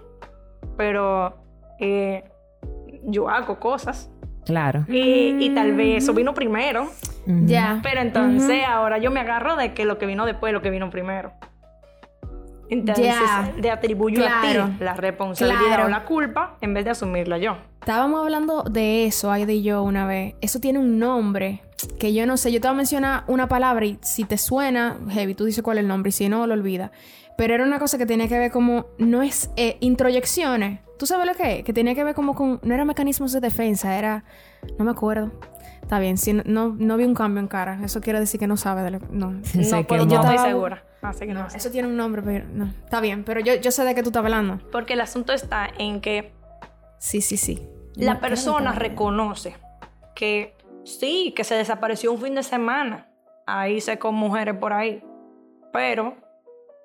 Pero 0.78 1.36
eh, 1.80 2.24
yo 3.04 3.30
hago 3.30 3.60
cosas. 3.60 4.12
Claro. 4.46 4.86
Y, 4.88 5.36
y 5.44 5.50
tal 5.56 5.74
vez 5.74 6.04
eso 6.04 6.14
vino 6.14 6.34
primero. 6.34 6.90
Ya. 7.26 7.80
Pero 7.84 8.02
entonces 8.02 8.64
ahora 8.68 8.98
yo 9.00 9.10
me 9.12 9.20
agarro 9.20 9.56
de 9.56 9.74
que 9.74 9.86
lo 9.86 9.98
que 9.98 10.06
vino 10.06 10.26
después 10.26 10.52
es 10.52 10.54
lo 10.54 10.62
que 10.62 10.70
vino 10.70 10.90
primero. 10.90 11.34
Entonces, 12.70 13.06
Ya. 13.06 13.52
le 13.58 13.70
atribuyo 13.70 14.18
Claro. 14.24 14.64
a 14.64 14.68
ti 14.78 14.84
la 14.84 14.94
responsabilidad 14.96 15.66
Claro. 15.68 15.86
o 15.86 15.90
la 15.90 16.04
culpa 16.06 16.58
en 16.62 16.74
vez 16.74 16.84
de 16.86 16.92
asumirla 16.92 17.38
yo. 17.38 17.58
Estábamos 17.82 18.24
hablando 18.24 18.64
de 18.64 19.06
eso, 19.06 19.32
Aida 19.32 19.52
y 19.52 19.62
yo, 19.62 19.84
una 19.84 20.08
vez. 20.08 20.34
Eso 20.42 20.60
tiene 20.60 20.80
un 20.80 20.98
nombre 20.98 21.62
que 22.00 22.12
yo 22.14 22.26
no 22.26 22.38
sé. 22.38 22.52
Yo 22.52 22.60
te 22.60 22.68
voy 22.68 22.74
a 22.74 22.78
mencionar 22.78 23.24
una 23.28 23.48
palabra 23.48 23.86
y 23.86 24.00
si 24.02 24.24
te 24.24 24.40
suena, 24.40 24.98
heavy, 25.12 25.36
tú 25.36 25.46
dices 25.46 25.64
cuál 25.64 25.78
es 25.78 25.84
el 25.84 25.88
nombre 25.88 26.10
y 26.10 26.12
si 26.12 26.28
no, 26.28 26.48
lo 26.48 26.56
olvida. 26.56 26.92
Pero 27.38 27.54
era 27.54 27.64
una 27.66 27.80
cosa 27.80 27.98
que 27.98 28.06
tenía 28.06 28.28
que 28.28 28.38
ver 28.40 28.52
como, 28.52 28.86
no 28.98 29.22
es 29.22 29.50
eh, 29.58 29.78
introyecciones. 29.82 30.80
¿Tú 30.98 31.06
sabes 31.06 31.26
lo 31.26 31.34
que 31.34 31.60
es? 31.60 31.64
Que 31.66 31.74
tenía 31.74 31.94
que 31.96 32.04
ver 32.04 32.16
como 32.16 32.36
con, 32.36 32.60
no 32.64 32.74
era 32.74 32.86
mecanismos 32.86 33.34
de 33.34 33.42
defensa, 33.42 33.98
era, 33.98 34.24
no 34.80 34.86
me 34.86 34.92
acuerdo. 34.92 35.32
Está 35.82 36.00
bien, 36.00 36.18
si 36.18 36.34
no, 36.34 36.42
no, 36.46 36.76
no 36.80 36.98
vi 36.98 37.04
un 37.04 37.14
cambio 37.14 37.42
en 37.42 37.48
cara. 37.48 37.80
Eso 37.84 38.00
quiere 38.02 38.20
decir 38.20 38.40
que 38.40 38.48
no 38.48 38.58
sabe 38.58 38.82
de 38.84 38.92
lo 38.92 39.00
No, 39.12 39.32
no, 39.54 39.84
puedo, 39.86 40.08
quemó. 40.08 40.24
no 40.24 40.32
estoy 40.32 40.38
segura. 40.40 40.84
Así 41.02 41.28
que 41.28 41.34
no, 41.34 41.48
sé. 41.50 41.58
eso 41.58 41.70
tiene 41.70 41.88
un 41.88 41.98
nombre, 41.98 42.22
pero 42.24 42.46
no. 42.52 42.66
Está 42.66 43.02
bien, 43.02 43.24
pero 43.24 43.40
yo, 43.42 43.54
yo 43.56 43.70
sé 43.72 43.84
de 43.84 43.94
qué 43.94 44.02
tú 44.02 44.10
estás 44.10 44.24
hablando. 44.24 44.60
Porque 44.72 44.94
el 44.94 45.02
asunto 45.02 45.34
está 45.34 45.68
en 45.78 46.02
que 46.02 46.34
Sí, 46.98 47.22
sí, 47.22 47.38
sí. 47.38 47.68
la 47.96 48.16
No, 48.16 48.20
persona 48.22 48.72
reconoce 48.72 49.56
que 50.16 50.56
sí, 50.86 51.34
que 51.36 51.44
se 51.44 51.54
desapareció 51.56 52.12
un 52.14 52.22
fin 52.22 52.34
de 52.36 52.42
semana. 52.44 53.10
Ahí 53.46 53.82
sé 53.82 54.00
con 54.00 54.16
mujeres 54.16 54.56
por 54.56 54.74
ahí. 54.74 55.04
Pero 55.72 56.16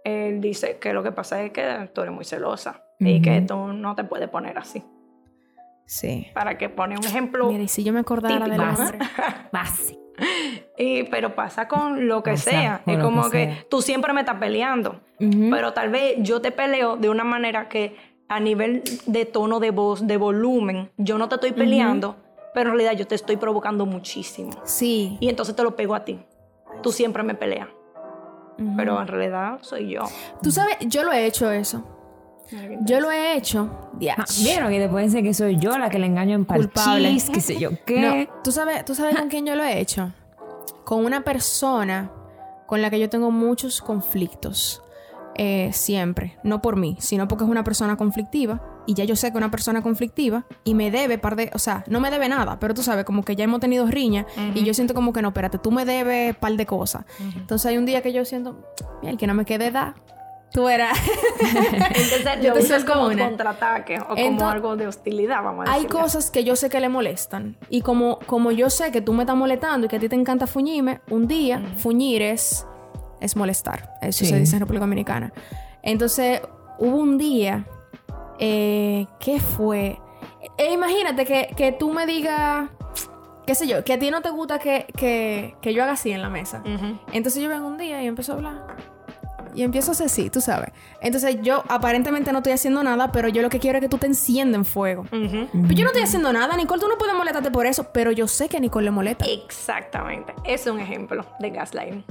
él 0.05 0.41
dice 0.41 0.79
que 0.79 0.93
lo 0.93 1.03
que 1.03 1.13
pasa 1.13 1.43
es 1.43 1.53
que 1.53 1.91
tú 1.93 2.03
eres 2.03 2.15
muy 2.15 2.25
celosa 2.25 2.85
y 2.99 3.21
que 3.21 3.41
tú 3.43 3.57
no 3.69 3.95
te 3.95 4.05
puedes 4.05 4.29
poner 4.29 4.59
así. 4.59 4.83
Sí. 5.87 6.29
Para 6.35 6.57
que 6.57 6.69
pone 6.69 6.97
un 6.97 7.05
ejemplo. 7.05 7.49
Mira, 7.51 7.65
y 7.65 7.69
si 7.69 7.83
yo 7.83 7.93
me 7.93 8.01
acordara 8.01 8.47
del 8.47 8.53
Típico, 8.53 8.65
nombre. 8.65 8.99
Básico. 9.53 10.01
Y, 10.79 11.05
pero 11.05 11.35
pasa 11.35 11.67
con 11.67 12.07
lo 12.07 12.23
que 12.23 12.33
Pasa 12.33 12.51
sea. 12.51 12.83
Es 12.87 12.99
como 12.99 13.29
que 13.29 13.67
tú 13.69 13.83
siempre 13.83 14.13
me 14.13 14.21
estás 14.21 14.37
peleando. 14.37 15.01
Pero 15.19 15.73
tal 15.73 15.91
vez 15.91 16.17
yo 16.19 16.41
te 16.41 16.53
peleo 16.53 16.97
de 16.97 17.11
una 17.11 17.25
manera 17.25 17.69
que 17.69 17.97
a 18.29 18.39
nivel 18.39 18.83
de 19.07 19.25
tono 19.27 19.59
de 19.61 19.73
voz, 19.73 20.07
de 20.07 20.17
volumen, 20.17 20.91
yo 20.97 21.19
no 21.19 21.29
te 21.29 21.35
estoy 21.35 21.53
peleando, 21.53 22.17
pero 22.55 22.71
en 22.71 22.77
realidad 22.77 22.97
yo 22.97 23.07
te 23.07 23.17
estoy 23.17 23.37
provocando 23.37 23.85
muchísimo. 23.85 24.53
Sí. 24.65 25.19
Y 25.21 25.29
entonces 25.29 25.57
te 25.57 25.63
lo 25.65 25.75
pego 25.75 25.95
a 25.95 26.05
ti. 26.05 26.21
Tú 26.83 26.93
siempre 26.93 27.25
me 27.25 27.35
peleas. 27.35 27.69
Ujú. 28.61 28.77
Pero 28.77 29.01
en 29.01 29.07
realidad 29.09 29.59
soy 29.63 29.89
yo. 29.91 30.03
Tú 30.43 30.51
sabes, 30.51 30.77
yo 30.81 31.03
lo 31.03 31.13
he 31.13 31.27
hecho 31.27 31.51
eso. 31.51 31.83
Yo 32.83 32.99
lo 33.01 33.13
he 33.13 33.37
hecho. 33.37 33.71
Ah. 34.19 34.25
Vieron 34.43 34.73
y 34.73 34.79
después 34.79 35.05
dicen 35.07 35.23
que 35.25 35.33
soy 35.35 35.57
yo 35.59 35.79
la 35.79 35.89
que 35.89 35.99
le 36.01 36.07
engaño 36.07 36.35
en 36.35 36.45
parchís, 36.45 37.31
qué 37.33 37.41
sé 37.41 37.59
yo 37.61 37.71
qué. 37.87 38.01
No, 38.27 38.43
¿tú 38.43 38.51
sabes, 38.51 38.85
¿tú 38.85 38.95
sabes 38.97 39.17
con 39.17 39.29
quién 39.29 39.47
yo 39.47 39.55
lo 39.55 39.63
he 39.63 39.79
hecho? 39.81 40.13
Con 40.85 41.05
una 41.05 41.23
persona 41.23 42.11
con 42.67 42.83
la 42.83 42.91
que 42.91 42.99
yo 42.99 43.09
tengo 43.09 43.31
muchos 43.31 43.81
conflictos. 43.81 44.83
eh, 45.37 45.71
siempre. 45.73 46.37
No 46.43 46.61
por 46.61 46.77
mí, 46.77 46.97
sino 47.01 47.29
porque 47.29 47.45
es 47.45 47.51
una 47.51 47.63
persona 47.65 47.97
conflictiva. 47.97 48.61
Y 48.87 48.95
ya 48.95 49.05
yo 49.05 49.15
sé 49.17 49.31
que 49.31 49.39
una 49.39 49.51
persona 49.51 49.83
conflictiva 49.83 50.45
y 50.65 50.75
me 50.75 50.91
debe 50.91 51.19
par 51.19 51.37
de... 51.37 51.51
O 51.55 51.59
sea, 51.59 51.85
no 51.87 52.01
me 52.01 52.11
debe 52.11 52.29
nada, 52.29 52.59
pero 52.59 52.75
tú 52.75 52.83
sabes, 52.83 53.05
como 53.05 53.23
que 53.25 53.37
ya 53.37 53.45
hemos 53.45 53.61
tenido 53.61 53.87
riña 53.87 54.27
y 54.55 54.65
yo 54.65 54.75
siento 54.75 54.95
como 54.95 55.13
que 55.13 55.23
no, 55.23 55.29
espérate, 55.29 55.59
tú 55.59 55.71
me 55.71 55.85
debes 55.85 56.35
par 56.37 56.53
de 56.55 56.67
cosas. 56.67 57.05
Entonces 57.37 57.67
hay 57.67 57.77
un 57.79 57.87
día 57.87 58.03
que 58.03 58.13
yo 58.13 58.25
siento, 58.25 58.59
el 59.03 59.17
que 59.17 59.27
no 59.27 59.35
me 59.35 59.45
quede 59.45 59.71
da. 59.71 59.95
Tú 60.53 60.69
eras... 60.69 60.99
Entonces 61.41 62.25
Yo 62.43 62.53
te 62.55 62.63
suelto 62.63 62.93
como 62.95 63.07
una. 63.07 63.25
contraataque 63.29 64.01
o 64.01 64.07
como 64.09 64.17
Entonces, 64.19 64.49
algo 64.49 64.77
de 64.77 64.87
hostilidad, 64.89 65.45
vamos 65.45 65.69
a 65.69 65.73
Hay 65.73 65.83
decirle. 65.83 66.03
cosas 66.03 66.31
que 66.33 66.43
yo 66.43 66.57
sé 66.57 66.69
que 66.71 66.81
le 66.81 66.89
molestan. 66.89 67.57
Y 67.69 67.83
como, 67.83 68.19
como 68.27 68.51
yo 68.51 68.69
sé 68.71 68.91
que 68.91 69.01
tú 69.01 69.13
me 69.13 69.23
estás 69.23 69.37
molestando 69.37 69.87
y 69.87 69.89
que 69.89 69.97
a 69.97 70.01
ti 70.01 70.09
te 70.09 70.17
encanta 70.17 70.47
fuñirme, 70.49 71.01
un 71.09 71.29
día, 71.29 71.63
fuñir 71.77 72.23
es, 72.23 72.67
es 73.21 73.37
molestar. 73.37 73.95
Eso 74.03 74.25
Sí. 74.25 74.27
se 74.31 74.41
dice 74.41 74.57
en 74.57 74.61
República 74.61 74.81
Dominicana. 74.87 75.33
Entonces, 75.83 76.41
hubo 76.81 76.97
un 76.97 77.17
día, 77.17 77.65
eh, 78.41 79.07
¿qué 79.21 79.39
fue? 79.39 80.01
E 80.57 80.73
imagínate 80.73 81.25
que, 81.25 81.55
que 81.57 81.73
tú 81.73 81.93
me 81.93 82.07
digas, 82.07 82.69
qué 83.47 83.55
sé 83.55 83.69
yo, 83.69 83.85
que 83.85 83.93
a 83.93 83.99
ti 83.99 84.11
no 84.11 84.23
te 84.23 84.31
gusta 84.31 84.59
que, 84.59 84.87
que, 84.97 85.55
que 85.61 85.75
yo 85.75 85.83
haga 85.83 85.93
así 85.93 86.11
en 86.11 86.23
la 86.23 86.31
mesa. 86.31 86.63
Entonces 87.13 87.43
yo 87.43 87.49
vengo 87.49 87.67
un 87.67 87.79
día 87.79 88.03
y 88.03 88.07
empiezo 88.07 88.33
a 88.33 88.37
hablar. 88.37 88.67
Y 89.53 89.63
empiezo 89.65 89.91
a 89.91 89.93
hacer 89.93 90.09
sí, 90.09 90.31
tú 90.31 90.41
sabes. 90.41 90.71
Entonces 91.01 91.39
yo 91.43 91.65
aparentemente 91.69 92.31
no 92.31 92.39
estoy 92.39 92.53
haciendo 92.53 92.83
nada, 92.85 93.11
pero 93.11 93.29
yo 93.29 93.43
lo 93.43 93.51
que 93.51 93.59
quiero 93.59 93.79
es 93.79 93.83
que 93.83 93.89
tú 93.89 93.99
te 93.99 94.07
enciendas 94.07 94.59
en 94.61 94.65
fuego. 94.65 95.05
Pero 95.11 95.75
yo 95.75 95.83
no 95.83 95.89
estoy 95.89 96.03
haciendo 96.03 96.33
nada, 96.33 96.57
Nicole, 96.57 96.81
tú 96.81 96.89
no 96.89 96.97
puedes 96.97 97.15
molestarte 97.17 97.51
por 97.51 97.67
eso, 97.67 97.89
pero 97.93 98.13
yo 98.13 98.29
sé 98.29 98.49
que 98.49 98.59
a 98.59 98.61
Nicole 98.61 98.85
le 98.85 98.91
molesta. 98.93 99.25
Exactamente. 99.27 100.35
Ese 100.45 100.69
es 100.69 100.75
un 100.75 100.81
ejemplo 100.81 101.27
de 101.41 101.51
gaslighting. 101.51 102.05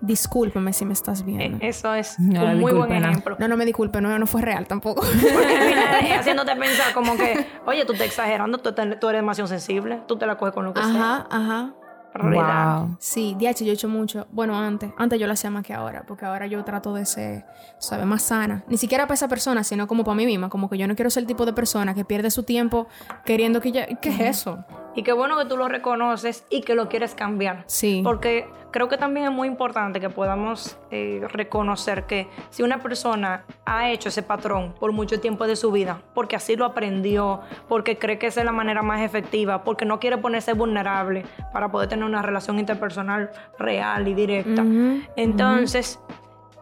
Discúlpeme 0.00 0.72
si 0.72 0.84
me 0.84 0.92
estás 0.94 1.20
Eh, 1.20 1.24
viendo. 1.24 1.58
Eso 1.60 1.92
es 1.94 2.18
No, 2.18 2.44
un 2.44 2.60
muy 2.60 2.72
buen 2.72 2.92
ejemplo. 2.92 3.36
No, 3.38 3.48
no 3.48 3.56
me 3.56 3.64
disculpe, 3.66 4.00
no, 4.00 4.18
no 4.18 4.26
fue 4.26 4.40
real 4.42 4.66
tampoco. 4.66 5.02
Porque 5.02 6.14
haciéndote 6.18 6.56
pensar 6.56 6.92
como 6.94 7.16
que, 7.16 7.46
oye, 7.66 7.84
tú 7.84 7.92
estás 7.92 8.08
exagerando, 8.08 8.58
tú, 8.58 8.72
te- 8.72 8.96
tú 8.96 9.08
eres 9.08 9.20
demasiado 9.20 9.48
sensible, 9.48 10.00
tú 10.06 10.16
te 10.16 10.26
la 10.26 10.36
coges 10.36 10.54
con 10.54 10.64
lo 10.64 10.72
que 10.74 10.82
sea. 10.82 10.90
ajá, 10.90 11.26
ajá. 11.30 11.74
Wow. 12.12 12.96
Sí, 12.98 13.36
DH 13.38 13.64
yo 13.64 13.70
he 13.70 13.74
hecho 13.74 13.88
mucho. 13.88 14.26
Bueno, 14.32 14.58
antes. 14.58 14.90
Antes 14.98 15.20
yo 15.20 15.28
lo 15.28 15.32
hacía 15.34 15.48
más 15.48 15.64
que 15.64 15.72
ahora. 15.72 16.02
Porque 16.08 16.24
ahora 16.24 16.48
yo 16.48 16.64
trato 16.64 16.92
de 16.92 17.06
ser, 17.06 17.44
¿sabes? 17.78 18.04
Más 18.04 18.22
sana. 18.22 18.64
Ni 18.66 18.76
siquiera 18.78 19.04
para 19.04 19.14
esa 19.14 19.28
persona, 19.28 19.62
sino 19.62 19.86
como 19.86 20.02
para 20.02 20.16
mí 20.16 20.26
misma. 20.26 20.48
Como 20.48 20.68
que 20.68 20.76
yo 20.76 20.88
no 20.88 20.96
quiero 20.96 21.08
ser 21.08 21.22
el 21.22 21.26
tipo 21.28 21.46
de 21.46 21.52
persona 21.52 21.94
que 21.94 22.04
pierde 22.04 22.32
su 22.32 22.42
tiempo 22.42 22.88
queriendo 23.24 23.60
que 23.60 23.70
ya... 23.70 23.86
¿Qué 23.86 24.08
es 24.08 24.20
eso? 24.38 24.64
Y 24.94 25.02
qué 25.02 25.12
bueno 25.12 25.38
que 25.38 25.44
tú 25.44 25.56
lo 25.56 25.68
reconoces 25.68 26.44
y 26.50 26.62
que 26.62 26.74
lo 26.74 26.88
quieres 26.88 27.14
cambiar. 27.14 27.64
Sí. 27.66 28.00
Porque 28.04 28.48
creo 28.70 28.88
que 28.88 28.96
también 28.96 29.26
es 29.26 29.32
muy 29.32 29.48
importante 29.48 30.00
que 30.00 30.10
podamos 30.10 30.76
eh, 30.90 31.22
reconocer 31.28 32.04
que 32.04 32.28
si 32.50 32.62
una 32.62 32.82
persona 32.82 33.44
ha 33.64 33.90
hecho 33.90 34.08
ese 34.08 34.22
patrón 34.22 34.74
por 34.78 34.92
mucho 34.92 35.20
tiempo 35.20 35.46
de 35.46 35.56
su 35.56 35.70
vida, 35.72 36.02
porque 36.14 36.36
así 36.36 36.56
lo 36.56 36.64
aprendió, 36.64 37.40
porque 37.68 37.98
cree 37.98 38.18
que 38.18 38.26
esa 38.26 38.40
es 38.40 38.46
la 38.46 38.52
manera 38.52 38.82
más 38.82 39.00
efectiva, 39.02 39.64
porque 39.64 39.84
no 39.84 40.00
quiere 40.00 40.18
ponerse 40.18 40.52
vulnerable 40.52 41.24
para 41.52 41.70
poder 41.70 41.88
tener 41.88 42.04
una 42.04 42.22
relación 42.22 42.58
interpersonal 42.58 43.30
real 43.58 44.06
y 44.08 44.14
directa, 44.14 44.64
entonces 45.16 46.00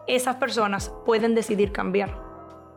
esas 0.07 0.35
personas 0.37 0.91
pueden 1.05 1.35
decidir 1.35 1.71
cambiar 1.71 2.28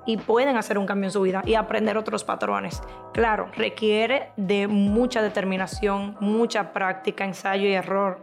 y 0.07 0.17
pueden 0.17 0.57
hacer 0.57 0.79
un 0.79 0.87
cambio 0.87 1.09
en 1.09 1.13
su 1.13 1.21
vida 1.23 1.43
y 1.47 1.55
aprender 1.55 1.97
otros 1.97 2.25
patrones. 2.25 2.83
Claro, 3.13 3.49
requiere 3.57 4.31
de 4.37 4.67
mucha 4.69 5.23
determinación, 5.23 6.17
mucha 6.21 6.73
práctica, 6.73 7.25
ensayo 7.25 7.69
y 7.69 7.73
error, 7.75 8.19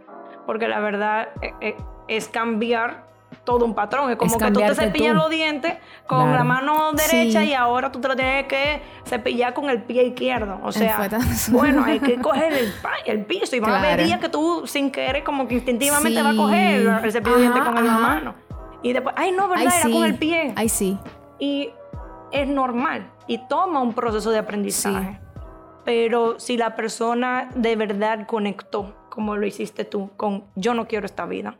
porque 0.46 0.68
la 0.68 0.80
verdad 0.80 1.28
eh, 1.42 1.54
eh, 1.60 1.76
es 2.08 2.28
cambiar 2.28 3.08
todo 3.44 3.64
un 3.64 3.74
patrón. 3.74 4.10
Es 4.10 4.16
como 4.16 4.36
Es 4.36 4.42
que 4.42 4.50
tú 4.50 4.60
te 4.60 4.74
cepillas 4.74 5.12
tú. 5.14 5.20
los 5.20 5.30
dientes 5.30 5.74
con 6.06 6.18
Claro. 6.22 6.36
la 6.38 6.44
mano 6.44 6.92
derecha 6.92 7.40
Sí. 7.42 7.50
y 7.50 7.54
ahora 7.54 7.90
tú 7.92 8.00
te 8.00 8.08
lo 8.08 8.16
tienes 8.16 8.46
que 8.46 8.82
cepillar 9.06 9.54
con 9.54 9.70
el 9.70 9.82
pie 9.84 10.02
izquierdo. 10.02 10.58
O 10.64 10.72
sea, 10.72 11.08
bueno, 11.52 11.84
hay 11.84 12.00
que 12.00 12.16
coger 12.20 12.52
el, 12.52 12.72
el 13.06 13.24
piso 13.24 13.54
y 13.56 13.60
van 13.60 13.70
a 13.72 13.78
haber 13.78 13.90
Claro. 13.94 14.04
días 14.04 14.18
que 14.20 14.28
tú 14.28 14.66
sin 14.66 14.90
querer 14.90 15.22
como 15.22 15.46
que 15.46 15.54
instintivamente 15.54 16.18
Sí. 16.18 16.24
vas 16.26 16.34
a 16.34 16.36
coger 16.36 16.86
el 17.04 17.12
cepillo 17.12 17.36
de 17.36 17.42
dientes 17.42 17.62
Ajá, 17.62 17.72
con 17.72 17.86
la 17.86 17.92
ajá. 17.94 18.00
mano. 18.00 18.34
Y 18.82 18.92
después, 18.92 19.14
ay 19.16 19.30
no, 19.32 19.48
¿verdad? 19.48 19.66
Ay, 19.68 19.72
Era 19.78 19.86
sí. 19.86 19.92
con 19.92 20.04
el 20.04 20.14
pie. 20.16 20.52
Ay, 20.56 20.68
sí. 20.68 20.98
Y 21.40 21.70
es 22.32 22.46
normal 22.46 23.10
y 23.26 23.38
toma 23.48 23.82
un 23.82 23.94
proceso 23.94 24.30
de 24.30 24.38
aprendizaje. 24.38 25.18
Pero 25.84 26.38
si 26.38 26.56
la 26.56 26.76
persona 26.76 27.48
de 27.54 27.74
verdad 27.74 28.26
conectó, 28.26 28.94
como 29.08 29.36
lo 29.36 29.46
hiciste 29.46 29.84
tú, 29.84 30.10
con 30.16 30.44
yo 30.54 30.74
no 30.74 30.86
quiero 30.86 31.06
esta 31.06 31.26
vida, 31.26 31.58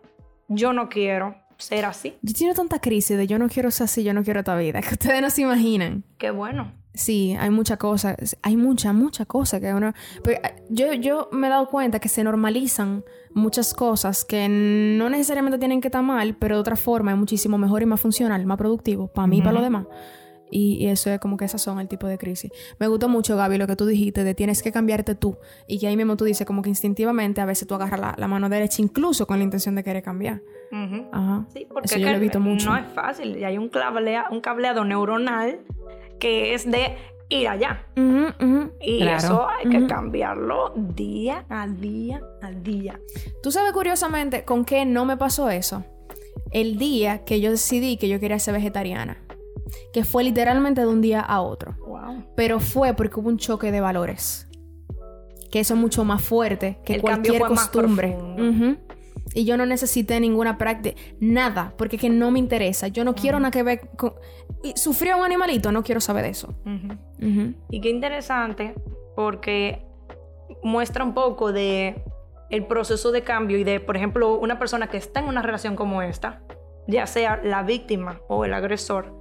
yo 0.49 0.73
no 0.73 0.89
quiero 0.89 1.37
ser 1.57 1.85
así, 1.85 2.17
Yo 2.23 2.35
tengo 2.35 2.55
tanta 2.55 2.81
crisis 2.81 3.17
de 3.19 3.27
yo 3.27 3.39
no 3.39 3.49
quiero 3.49 3.71
ser 3.71 3.85
así, 3.85 4.03
yo 4.03 4.15
no 4.15 4.23
quiero 4.23 4.41
esta 4.41 4.57
vida. 4.57 4.81
Que 4.89 4.95
ustedes 4.95 5.21
no 5.23 5.31
se 5.31 5.43
imaginan. 5.43 6.05
qué 6.19 6.31
bueno. 6.31 6.73
Sí, 6.93 7.37
hay 7.39 7.51
muchas 7.51 7.79
cosas. 7.79 8.37
Hay 8.43 8.57
mucha, 8.57 8.93
mucha 8.93 9.25
cosa 9.25 9.61
que 9.61 9.73
uno... 9.73 9.93
pero, 10.25 10.41
eh, 10.43 10.57
yo, 10.71 10.93
yo 10.95 11.29
me 11.33 11.47
he 11.47 11.51
dado 11.51 11.69
cuenta 11.69 12.01
que 12.01 12.09
se 12.09 12.25
normalizan 12.25 13.05
muchas 13.33 13.75
cosas 13.75 14.25
que 14.25 14.49
no 14.49 15.09
necesariamente 15.09 15.59
tienen 15.59 15.81
que 15.81 15.89
estar 15.89 16.03
mal, 16.03 16.37
pero 16.39 16.57
de 16.57 16.61
otra 16.61 16.77
forma 16.77 17.13
es 17.13 17.17
muchísimo 17.19 17.59
mejor 17.59 17.83
y 17.83 17.87
más 17.87 18.01
funcional, 18.01 18.45
más 18.45 18.59
productivo, 18.59 19.07
para 19.07 19.29
mí 19.29 19.39
y 19.39 19.41
para 19.41 19.53
los 19.53 19.63
demás. 19.63 19.87
Y, 20.53 20.79
y 20.85 20.89
eso 20.89 21.11
es 21.11 21.21
como 21.21 21.37
que 21.37 21.45
esas 21.45 21.63
son 21.63 21.79
el 21.79 21.87
tipo 21.87 22.09
de 22.09 22.19
crisis. 22.19 22.51
Me 22.81 22.89
gustó 22.89 23.09
mucho, 23.09 23.37
Gaby, 23.37 23.57
lo 23.57 23.69
que 23.69 23.77
tú 23.77 23.87
dijiste 23.87 24.25
de 24.25 24.35
tienes 24.35 24.65
que 24.65 24.73
cambiarte 24.73 25.15
tú. 25.15 25.39
Y 25.69 25.79
que 25.79 25.87
ahí 25.87 25.97
mismo 25.97 26.17
tú 26.17 26.25
dices 26.25 26.45
como 26.45 26.61
que 26.61 26.69
instintivamente 26.71 27.41
a 27.41 27.45
veces 27.45 27.69
tú 27.69 27.77
agarras 27.77 28.01
la, 28.01 28.15
la 28.19 28.27
mano 28.27 28.49
derecha 28.49 28.83
incluso 28.83 29.29
con 29.29 29.39
la 29.39 29.45
intención 29.45 29.77
de 29.77 29.85
querer 29.85 30.03
cambiar. 30.03 30.43
Ajá. 31.13 31.47
Sí, 31.55 31.69
porque 31.73 31.87
Eso 31.87 31.95
es 31.95 32.01
yo 32.01 32.07
que 32.09 32.11
lo 32.11 32.17
he 32.17 32.21
visto 32.21 32.41
mucho. 32.41 32.69
no 32.69 32.77
es 32.77 32.87
fácil. 32.93 33.37
Y 33.39 33.45
hay 33.45 33.59
un, 33.59 33.69
cablea- 33.71 34.27
un 34.33 34.41
cableado 34.41 34.85
neuronal 34.85 35.61
que 36.21 36.55
es 36.55 36.71
de 36.71 36.97
ir 37.29 37.49
allá. 37.49 37.87
Y 38.81 39.01
Claro. 39.01 39.17
eso 39.17 39.49
hay 39.49 39.69
que 39.71 39.87
cambiarlo 39.87 40.73
día 40.77 41.45
a 41.49 41.67
día 41.67 42.21
a 42.43 42.51
día. 42.53 43.01
¿Tú 43.43 43.51
sabes 43.51 43.73
curiosamente 43.73 44.45
con 44.45 44.65
qué 44.65 44.85
no 44.85 45.05
me 45.05 45.17
pasó 45.17 45.51
eso? 45.51 45.85
El 46.53 46.79
día 46.79 47.25
que 47.25 47.41
yo 47.41 47.51
decidí 47.51 47.97
que 47.97 48.09
yo 48.09 48.21
quería 48.21 48.39
ser 48.39 48.55
vegetariana. 48.55 49.19
Que 49.93 50.03
fue 50.05 50.25
literalmente 50.25 50.81
de 50.81 50.89
un 50.89 51.01
día 51.01 51.21
a 51.21 51.41
otro. 51.43 51.77
Wow. 51.87 52.25
Pero 52.35 52.59
fue 52.59 52.93
porque 52.95 53.21
hubo 53.21 53.29
un 53.29 53.39
choque 53.39 53.71
de 53.71 53.81
valores. 53.81 54.49
Que 55.51 55.61
eso 55.61 55.75
es 55.75 55.81
mucho 55.81 56.05
más 56.05 56.23
fuerte 56.23 56.79
que 56.85 56.95
El 56.95 57.01
cualquier 57.03 57.43
costumbre. 57.43 58.17
Y 59.35 59.45
yo 59.45 59.57
no 59.57 59.65
necesité 59.65 60.19
ninguna 60.19 60.59
práctica, 60.59 61.01
nada, 61.21 61.73
porque 61.77 61.97
es 61.97 62.03
que 62.03 62.11
no 62.11 62.31
me 62.31 62.39
interesa. 62.39 62.89
Yo 62.89 63.05
no 63.05 63.15
quiero 63.15 63.39
nada 63.39 63.51
que 63.51 63.63
ver 63.63 63.81
con... 63.97 64.15
¿Sufrió 64.75 65.19
un 65.19 65.25
animalito? 65.25 65.71
No 65.73 65.83
quiero 65.83 66.01
saber 66.01 66.25
de 66.25 66.31
eso. 66.31 66.55
Ujú. 66.67 67.27
Ujú. 67.27 67.55
Y 67.71 67.81
qué 67.81 67.91
interesante 67.91 68.75
porque 69.15 69.87
muestra 70.63 71.05
un 71.05 71.15
poco 71.15 71.53
de 71.53 72.03
el 72.51 72.67
proceso 72.67 73.13
de 73.13 73.23
cambio 73.23 73.59
y 73.59 73.65
de, 73.65 73.79
por 73.79 73.97
ejemplo, 73.97 74.39
una 74.39 74.59
persona 74.59 74.89
que 74.89 74.97
está 74.97 75.21
en 75.21 75.29
una 75.29 75.43
relación 75.43 75.77
como 75.77 76.03
esta, 76.03 76.43
ya 76.89 77.07
sea 77.07 77.41
la 77.45 77.63
víctima 77.63 78.21
o 78.29 78.45
el 78.45 78.53
agresor, 78.53 79.15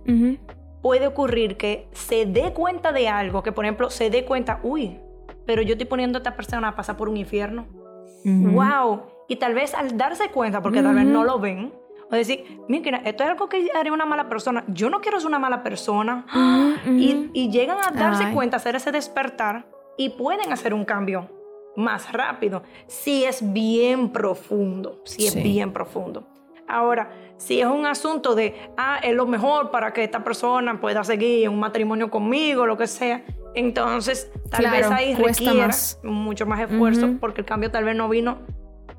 puede 0.82 1.06
ocurrir 1.06 1.58
que 1.58 1.88
se 1.92 2.26
dé 2.26 2.54
cuenta 2.54 2.92
de 2.92 3.08
algo, 3.08 3.44
que 3.44 3.52
por 3.52 3.66
ejemplo 3.66 3.92
se 3.92 4.10
dé 4.10 4.26
cuenta, 4.26 4.60
uy, 4.64 5.00
pero 5.46 5.62
yo 5.62 5.74
estoy 5.74 5.86
poniendo 5.86 6.18
a 6.18 6.22
esta 6.22 6.36
persona 6.36 6.70
a 6.70 6.76
pasar 6.76 6.98
por 6.98 7.10
un 7.10 7.18
infierno. 7.18 7.68
¡Wow! 8.26 9.04
Y 9.30 9.38
tal 9.38 9.54
vez 9.54 9.74
al 9.74 9.96
darse 9.98 10.28
cuenta, 10.30 10.62
porque 10.62 10.82
tal 10.82 10.96
vez 10.96 11.06
no 11.06 11.24
lo 11.24 11.40
ven, 11.40 11.72
o 12.12 12.16
decir, 12.16 12.60
mira, 12.68 13.02
esto 13.06 13.24
es 13.24 13.30
algo 13.30 13.48
que 13.48 13.70
haría 13.76 13.94
una 13.94 14.06
mala 14.06 14.28
persona. 14.28 14.64
Yo 14.68 14.90
no 14.90 15.00
quiero 15.00 15.20
ser 15.20 15.28
una 15.28 15.38
mala 15.40 15.62
persona. 15.64 16.26
Y, 16.88 17.50
llegan 17.52 17.78
a 17.88 17.92
darse 17.92 18.26
Ay. 18.26 18.34
cuenta, 18.34 18.58
hacer 18.58 18.76
ese 18.76 18.92
despertar 18.92 19.68
y 19.98 20.10
pueden 20.10 20.52
hacer 20.52 20.74
un 20.74 20.84
cambio 20.86 21.30
más 21.76 22.12
rápido 22.12 22.64
si 22.88 23.24
es 23.24 23.54
bien 23.54 24.10
profundo, 24.12 25.02
si 25.06 25.28
es 25.28 25.34
Sí. 25.34 25.42
bien 25.42 25.72
profundo. 25.72 26.28
Ahora, 26.68 27.12
si 27.38 27.62
es 27.62 27.68
un 27.68 27.86
asunto 27.86 28.34
de, 28.36 28.56
ah, 28.78 29.00
es 29.04 29.16
lo 29.16 29.26
mejor 29.28 29.70
para 29.72 29.94
que 29.94 30.04
esta 30.04 30.24
persona 30.24 30.80
pueda 30.82 31.04
seguir 31.04 31.48
un 31.50 31.60
matrimonio 31.60 32.10
conmigo, 32.10 32.66
lo 32.66 32.78
que 32.78 32.88
sea, 32.88 33.24
entonces 33.56 34.32
tal 34.50 34.62
Claro, 34.62 34.78
vez 34.78 34.92
ahí 34.92 35.16
requiera 35.16 35.68
más. 35.68 36.00
mucho 36.04 36.46
más 36.46 36.60
esfuerzo 36.60 37.10
porque 37.20 37.42
el 37.42 37.46
cambio 37.48 37.72
tal 37.72 37.84
vez 37.86 37.96
no 37.96 38.08
vino 38.10 38.40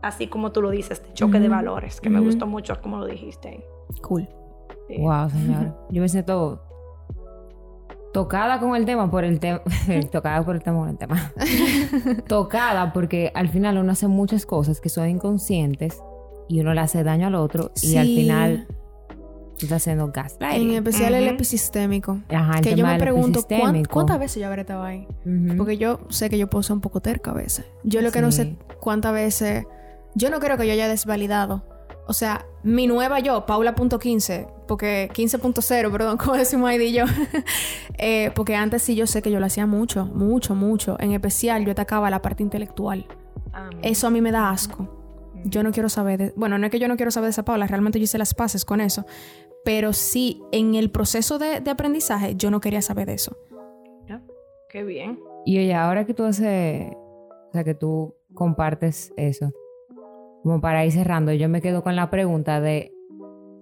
así 0.03 0.27
como 0.29 0.53
tú 0.53 0.63
lo 0.63 0.71
dices, 0.71 0.93
este 1.01 1.13
choque 1.15 1.41
de 1.41 1.49
valores, 1.49 2.01
que 2.01 2.11
me 2.11 2.21
gustó 2.21 2.47
mucho 2.47 2.81
como 2.81 2.99
lo 2.99 3.07
dijiste. 3.07 3.65
Cool. 4.03 4.29
Sí. 4.89 4.97
Wow, 4.99 5.31
señor. 5.31 5.77
Yo 5.91 6.03
me 6.03 6.09
siento 6.09 6.63
tocada 8.13 8.59
con 8.59 8.75
el 8.77 8.85
tema 8.85 9.11
por 9.11 9.25
el 9.25 9.39
tema. 9.39 9.61
tocada 10.13 10.45
por 10.45 10.57
el 10.57 10.63
tema 10.63 10.79
con 10.81 10.89
el 10.89 10.99
tema. 10.99 11.33
tocada 12.29 12.93
porque 12.93 13.31
al 13.35 13.49
final 13.49 13.79
uno 13.79 13.93
hace 13.93 14.09
muchas 14.09 14.47
cosas 14.47 14.81
que 14.81 14.89
son 14.89 15.09
inconscientes 15.09 16.03
y 16.49 16.61
uno 16.61 16.75
le 16.75 16.81
hace 16.81 17.05
daño 17.05 17.29
al 17.29 17.37
otro 17.37 17.71
y 17.83 17.97
al 17.97 18.07
final 18.07 18.67
tú 19.57 19.67
estás 19.67 19.83
haciendo 19.83 20.07
En 20.07 20.13
gaslighting. 20.13 20.71
especial 20.75 21.15
el 21.15 21.29
episistémico. 21.29 22.19
Ajá, 22.31 22.59
el 22.59 22.65
que 22.65 22.75
yo 22.75 22.85
me 22.87 22.99
pregunto, 22.99 23.41
¿cuán- 23.43 23.53
episistémico. 23.61 23.93
¿cuántas 23.93 24.19
veces 24.19 24.41
yo 24.41 24.49
habré 24.49 24.63
estado 24.63 24.83
ahí? 24.83 25.07
Porque 25.57 25.77
yo 25.79 26.01
sé 26.09 26.31
que 26.31 26.39
yo 26.39 26.49
puedo 26.49 26.63
ser 26.63 26.75
un 26.75 26.81
poco 26.81 27.01
terca 27.01 27.31
a 27.31 27.35
veces. 27.35 27.67
Yo 27.85 28.01
lo 28.03 28.11
que 28.11 28.21
no 28.23 28.33
sé 28.33 28.57
cuántas 28.81 29.13
veces... 29.13 29.67
Yo 30.15 30.31
no 30.31 30.41
creo 30.41 30.57
que 30.57 30.67
yo 30.67 30.73
haya 30.73 30.89
desvalidado. 30.89 31.65
O 32.07 32.13
sea, 32.13 32.45
mi 32.65 32.87
nueva 32.87 33.21
yo, 33.21 33.47
Paula.15, 33.47 34.49
porque 34.67 35.09
15.0, 35.13 35.93
perdón, 35.93 36.17
como 36.23 36.37
decimos 36.37 36.73
y 36.73 36.93
yo. 36.93 37.05
Eh, 38.03 38.33
porque 38.35 38.55
antes 38.55 38.81
sí 38.81 38.97
yo 38.97 39.07
sé 39.07 39.21
que 39.21 39.31
yo 39.31 39.41
lo 39.41 39.45
hacía 39.45 39.67
mucho, 39.67 40.07
mucho, 40.07 40.55
mucho. 40.55 40.97
En 41.01 41.13
especial 41.13 41.67
yo 41.67 41.73
atacaba 41.73 42.09
la 42.09 42.23
parte 42.23 42.43
intelectual. 42.43 43.07
Eso 43.83 44.07
a 44.07 44.11
mí 44.11 44.23
me 44.23 44.33
da 44.33 44.49
asco. 44.49 44.89
Yo 45.45 45.63
no 45.63 45.71
quiero 45.71 45.91
saber 45.91 46.19
de... 46.19 46.33
Bueno, 46.35 46.57
no 46.57 46.65
es 46.65 46.73
que 46.73 46.79
yo 46.79 46.89
no 46.89 46.97
quiero 46.97 47.11
saber 47.11 47.27
de 47.27 47.33
esa 47.33 47.45
Paula, 47.45 47.67
realmente 47.67 47.99
yo 47.99 48.05
hice 48.05 48.17
las 48.17 48.33
paces 48.33 48.65
con 48.65 48.81
eso. 48.81 49.05
Pero 49.67 49.93
sí, 49.93 50.43
en 50.51 50.77
el 50.77 50.91
proceso 50.91 51.39
de, 51.39 51.61
de 51.61 51.71
aprendizaje, 51.71 52.37
yo 52.37 52.51
no 52.51 52.61
quería 52.61 52.81
saber 52.81 53.07
de 53.07 53.15
eso. 53.15 53.37
Qué 54.71 54.85
bien. 54.85 55.19
Y 55.45 55.59
oye, 55.59 55.75
ahora 55.75 56.07
que 56.07 56.15
tú 56.15 56.25
haces, 56.25 56.93
o 56.93 57.51
sea, 57.53 57.65
que 57.65 57.75
tú 57.75 58.15
compartes 58.35 59.13
eso, 59.17 59.53
como 60.43 60.61
para 60.61 60.85
ir 60.87 60.93
cerrando, 60.93 61.33
yo 61.33 61.49
me 61.49 61.61
quedo 61.61 61.83
con 61.83 61.97
la 61.97 62.11
pregunta 62.11 62.61
de, 62.61 62.93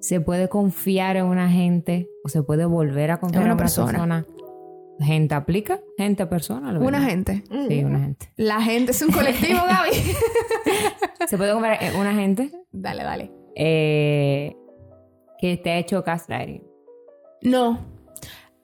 ¿se 0.00 0.20
puede 0.20 0.48
confiar 0.48 1.16
en 1.16 1.24
una 1.26 1.48
gente 1.50 2.08
o 2.24 2.28
se 2.28 2.42
puede 2.42 2.64
volver 2.66 3.10
a 3.10 3.18
confiar 3.18 3.42
En 3.42 3.46
en 3.46 3.52
una 3.52 3.54
una 3.54 3.62
persona? 3.62 3.90
persona. 3.90 4.26
¿Gente 5.00 5.34
aplica? 5.34 5.80
¿Gente 5.96 6.26
persona? 6.26 6.72
Lo 6.72 6.80
Una 6.80 7.00
gente. 7.02 7.44
Sí, 7.68 7.84
una 7.84 8.00
gente. 8.00 8.32
La 8.36 8.60
gente 8.60 8.90
es 8.90 9.00
un 9.02 9.12
colectivo, 9.12 9.60
Gaby. 9.68 9.90
¿Se 11.28 11.36
puede 11.36 11.52
confiar 11.52 11.82
en 11.82 11.96
una 11.96 12.14
gente? 12.14 12.50
dale, 12.72 13.04
dale. 13.04 13.32
Eh, 13.54 14.56
que 15.40 15.56
te 15.56 15.70
ha 15.70 15.78
hecho 15.78 16.02
gaslighting. 16.02 16.62
No. 17.42 17.78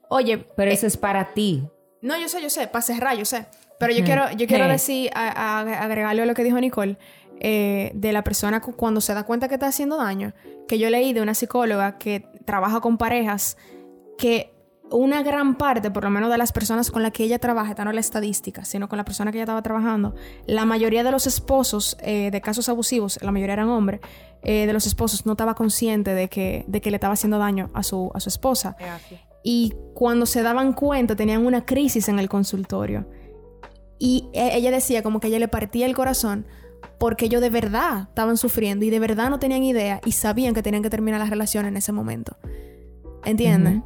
Oye, 0.09 0.39
Pero 0.57 0.71
eh, 0.71 0.75
eso 0.75 0.87
es 0.89 0.97
para 0.97 1.35
ti. 1.35 1.63
No, 2.03 2.19
yo 2.21 2.29
sé, 2.29 2.43
yo 2.43 2.51
sé, 2.51 2.67
para 2.67 2.83
cerrar, 2.83 3.17
yo 3.17 3.25
sé. 3.25 3.47
Pero 3.79 3.93
yo 3.93 4.05
quiero, 4.05 4.31
yo 4.33 4.47
quiero 4.47 4.65
Eh. 4.65 4.69
decir, 4.73 5.11
a- 5.15 5.59
a- 5.61 5.83
agregarle 5.85 6.23
a 6.23 6.27
lo 6.27 6.35
que 6.35 6.45
dijo 6.45 6.61
Nicole, 6.61 6.97
eh, 7.41 7.91
de 7.95 8.13
la 8.13 8.23
persona 8.25 8.61
cu- 8.61 8.75
cuando 8.77 9.01
se 9.01 9.15
da 9.15 9.25
cuenta 9.25 9.49
que 9.49 9.55
está 9.55 9.67
haciendo 9.67 9.97
daño, 9.97 10.33
que 10.69 10.79
yo 10.79 10.89
leí 10.91 11.13
de 11.13 11.21
una 11.21 11.35
psicóloga 11.35 11.99
que 11.99 12.27
trabaja 12.45 12.81
con 12.81 12.97
parejas, 12.99 13.57
que 14.19 14.53
una 14.91 15.23
gran 15.23 15.57
parte, 15.57 15.91
por 15.91 16.05
lo 16.05 16.11
menos 16.11 16.31
de 16.31 16.39
las 16.39 16.53
personas 16.53 16.91
con 16.91 17.03
las 17.03 17.11
que 17.13 17.25
ella 17.25 17.39
trabaja, 17.39 17.71
esta 17.71 17.85
no 17.85 17.91
es 17.91 17.95
la 17.95 18.01
estadística, 18.01 18.65
sino 18.65 18.89
con 18.89 18.97
la 18.99 19.05
persona 19.05 19.33
que 19.33 19.39
ella 19.39 19.45
estaba 19.45 19.63
trabajando, 19.63 20.15
la 20.47 20.65
mayoría 20.67 21.03
de 21.03 21.11
los 21.11 21.27
esposos 21.27 21.97
eh, 22.03 22.31
de 22.31 22.41
casos 22.41 22.69
abusivos, 22.69 23.19
la 23.23 23.33
mayoría 23.33 23.55
eran 23.55 23.69
hombres, 23.71 24.01
eh, 24.43 24.67
de 24.67 24.73
los 24.73 24.87
esposos 24.87 25.25
no 25.27 25.33
estaba 25.33 25.55
consciente 25.55 26.15
de 26.15 26.29
que, 26.29 26.65
de 26.69 26.81
que 26.81 26.91
le 26.91 26.97
estaba 26.97 27.15
haciendo 27.15 27.39
daño 27.39 27.71
a 27.75 27.83
su, 27.83 28.11
a 28.15 28.21
su 28.21 28.29
esposa. 28.29 28.77
Y 29.43 29.75
cuando 29.95 30.27
se 30.27 30.43
daban 30.43 30.75
cuenta 30.75 31.17
tenían 31.17 31.45
una 31.45 31.65
crisis 31.67 32.09
en 32.09 32.19
el 32.19 32.29
consultorio. 32.29 33.09
Y 33.99 34.29
e- 34.35 34.57
ella 34.57 34.71
decía 34.71 35.03
como 35.03 35.19
que 35.19 35.29
ella 35.29 35.39
le 35.39 35.49
partía 35.49 35.87
el 35.87 35.95
corazón 35.95 36.47
porque 36.99 37.27
ellos 37.27 37.41
de 37.41 37.51
verdad 37.51 38.09
estaban 38.09 38.37
sufriendo 38.37 38.85
y 38.85 38.91
de 38.91 38.99
verdad 38.99 39.31
no 39.31 39.39
tenían 39.39 39.63
idea 39.63 40.01
y 40.05 40.13
sabían 40.13 40.55
que 40.55 40.63
tenían 40.63 40.83
que 40.83 40.91
terminar 40.91 41.21
la 41.21 41.27
relación 41.27 41.67
en 41.67 41.77
ese 41.77 41.93
momento. 41.93 42.37
¿Entiendes? 43.25 43.83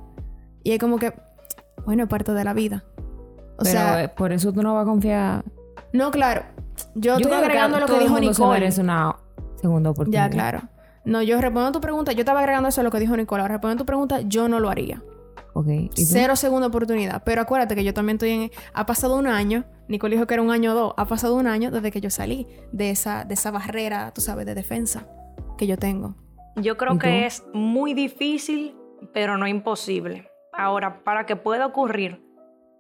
Y 0.64 0.72
es 0.72 0.78
como 0.78 0.98
que, 0.98 1.12
bueno, 1.84 2.04
es 2.04 2.08
parte 2.08 2.32
de 2.32 2.44
la 2.44 2.52
vida. 2.54 2.84
O 3.56 3.62
Pero 3.62 3.70
sea, 3.70 4.04
eh, 4.04 4.08
por 4.08 4.32
eso 4.32 4.52
tú 4.52 4.62
no 4.62 4.74
vas 4.74 4.82
a 4.82 4.86
confiar. 4.86 5.44
no, 5.92 6.10
claro. 6.10 6.42
Yo, 6.94 7.16
estoy 7.16 7.30
que 7.30 7.36
agregando 7.36 7.80
lo 7.80 7.86
que 7.86 7.98
dijo 7.98 8.20
Nicole. 8.20 8.60
merece 8.60 8.80
una 8.82 9.16
segunda 9.60 9.90
oportunidad. 9.90 10.26
Ya, 10.26 10.30
claro. 10.30 10.62
No, 11.04 11.22
yo 11.22 11.40
respondo 11.40 11.68
a 11.68 11.72
tu 11.72 11.80
pregunta. 11.80 12.12
Yo 12.12 12.20
estaba 12.20 12.40
agregando 12.40 12.68
eso 12.68 12.82
a 12.82 12.84
lo 12.84 12.90
que 12.90 13.00
dijo 13.00 13.16
Nicole. 13.16 13.42
Ahora 13.42 13.54
respondo 13.54 13.74
a 13.74 13.78
tu 13.78 13.86
pregunta. 13.86 14.20
Yo 14.20 14.48
no 14.48 14.60
lo 14.60 14.70
haría. 14.70 15.02
Ok. 15.58 15.66
¿Y 15.68 15.88
tú? 15.88 16.02
Cero 16.04 16.36
segunda 16.36 16.68
oportunidad. 16.68 17.24
Pero 17.24 17.42
acuérdate 17.42 17.74
que 17.74 17.82
yo 17.82 17.92
también 17.92 18.14
estoy 18.14 18.30
en... 18.30 18.50
Ha 18.74 18.86
pasado 18.86 19.18
un 19.18 19.26
año. 19.26 19.64
Nicole 19.88 20.14
dijo 20.14 20.28
que 20.28 20.34
era 20.34 20.42
un 20.44 20.52
año 20.52 20.70
o 20.70 20.74
dos. 20.74 20.94
Ha 20.96 21.06
pasado 21.06 21.34
un 21.34 21.48
año 21.48 21.72
desde 21.72 21.90
que 21.90 22.00
yo 22.00 22.10
salí 22.10 22.46
de 22.70 22.90
esa, 22.90 23.24
de 23.24 23.34
esa 23.34 23.50
barrera, 23.50 24.12
tú 24.14 24.20
sabes, 24.20 24.46
de 24.46 24.54
defensa 24.54 25.08
que 25.56 25.66
yo 25.66 25.76
tengo. 25.76 26.14
Yo 26.54 26.76
creo 26.76 26.94
¿Y 26.94 26.98
que 26.98 27.26
es 27.26 27.42
muy 27.52 27.92
difícil, 27.92 28.76
pero 29.12 29.36
no 29.36 29.48
imposible. 29.48 30.30
Ahora, 30.52 31.02
para 31.02 31.26
que 31.26 31.34
pueda 31.34 31.66
ocurrir, 31.66 32.22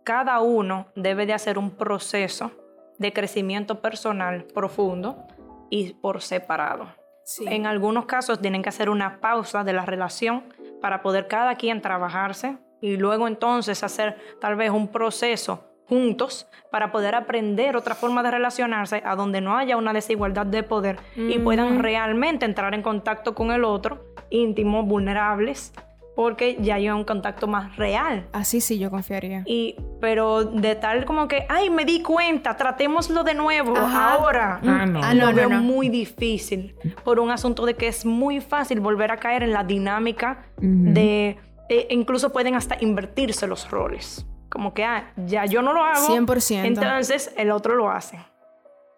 cada 0.04 0.38
uno 0.40 0.86
debe 0.94 1.26
de 1.26 1.32
hacer 1.32 1.58
un 1.58 1.72
proceso 1.72 2.52
de 2.96 3.12
crecimiento 3.12 3.80
personal 3.80 4.44
profundo 4.44 5.26
y 5.68 5.94
por 5.94 6.22
separado. 6.22 6.86
Sí. 7.24 7.44
En 7.48 7.66
algunos 7.66 8.06
casos 8.06 8.40
tienen 8.40 8.62
que 8.62 8.68
hacer 8.68 8.88
una 8.88 9.18
pausa 9.20 9.64
de 9.64 9.72
la 9.72 9.84
relación 9.84 10.44
para 10.80 11.02
poder 11.02 11.26
cada 11.26 11.56
quien 11.56 11.82
trabajarse 11.82 12.56
y 12.80 12.96
luego 12.96 13.26
entonces 13.28 13.82
hacer 13.82 14.16
tal 14.40 14.56
vez 14.56 14.70
un 14.70 14.88
proceso 14.88 15.64
juntos 15.88 16.46
para 16.70 16.92
poder 16.92 17.14
aprender 17.14 17.74
otra 17.76 17.94
forma 17.94 18.22
de 18.22 18.30
relacionarse 18.30 19.02
a 19.06 19.16
donde 19.16 19.40
no 19.40 19.56
haya 19.56 19.76
una 19.78 19.92
desigualdad 19.94 20.44
de 20.44 20.62
poder 20.62 20.98
y 21.16 21.38
puedan 21.38 21.78
realmente 21.82 22.44
entrar 22.44 22.74
en 22.74 22.82
contacto 22.82 23.34
con 23.34 23.50
el 23.52 23.64
otro, 23.64 24.04
íntimos, 24.28 24.84
vulnerables, 24.86 25.72
porque 26.14 26.56
ya 26.60 26.74
hay 26.74 26.90
un 26.90 27.04
contacto 27.04 27.46
más 27.46 27.76
real. 27.76 28.26
Así 28.32 28.60
sí 28.60 28.78
yo 28.78 28.90
confiaría. 28.90 29.44
Y, 29.46 29.76
pero 30.00 30.44
de 30.44 30.74
tal 30.74 31.04
como 31.06 31.26
que, 31.28 31.46
ay, 31.48 31.70
me 31.70 31.84
di 31.86 32.02
cuenta, 32.02 32.56
tratémoslo 32.56 33.22
de 33.24 33.34
nuevo, 33.34 33.74
Ajá. 33.76 34.14
ahora. 34.14 34.60
Ah, 34.66 34.84
no. 34.84 35.00
Ah, 35.02 35.14
Lo 35.14 35.26
no, 35.26 35.30
no, 35.30 35.36
veo 35.36 35.48
no. 35.48 35.62
muy 35.62 35.88
difícil 35.88 36.74
por 37.04 37.18
un 37.20 37.30
asunto 37.30 37.64
de 37.64 37.74
que 37.76 37.86
es 37.88 38.04
muy 38.04 38.40
fácil 38.40 38.80
volver 38.80 39.10
a 39.12 39.16
caer 39.16 39.42
en 39.44 39.52
la 39.52 39.62
dinámica 39.64 40.44
Ujú. 40.56 40.66
de 40.92 41.38
e- 41.68 41.86
incluso 41.90 42.32
pueden 42.32 42.54
hasta 42.54 42.76
invertirse 42.80 43.46
los 43.46 43.70
roles. 43.70 44.26
Como 44.48 44.72
que, 44.72 44.84
ah, 44.84 45.12
ya 45.26 45.44
yo 45.44 45.62
no 45.62 45.72
lo 45.72 45.82
hago. 45.82 46.06
100%. 46.06 46.64
Entonces 46.64 47.32
el 47.36 47.50
otro 47.50 47.74
lo 47.74 47.90
hace. 47.90 48.18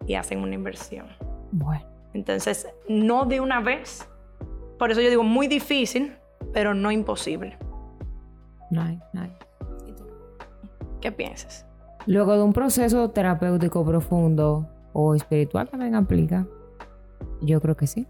Y 0.07 0.15
hacen 0.15 0.39
una 0.39 0.55
inversión. 0.55 1.07
Bueno. 1.51 1.85
Entonces, 2.13 2.67
no 2.87 3.25
de 3.25 3.39
una 3.39 3.61
vez. 3.61 4.07
Por 4.79 4.91
eso 4.91 5.01
yo 5.01 5.09
digo 5.09 5.23
muy 5.23 5.47
difícil, 5.47 6.15
pero 6.53 6.73
no 6.73 6.91
imposible. 6.91 7.57
Nice, 8.69 9.03
nice. 9.13 9.35
¿Qué 11.01 11.11
piensas? 11.11 11.65
Luego 12.05 12.35
de 12.35 12.43
un 12.43 12.53
proceso 12.53 13.09
terapéutico 13.11 13.85
profundo 13.85 14.67
o 14.93 15.15
espiritual 15.15 15.69
también 15.69 15.95
aplica. 15.95 16.47
Yo 17.41 17.61
creo 17.61 17.75
que 17.75 17.87
sí. 17.87 18.07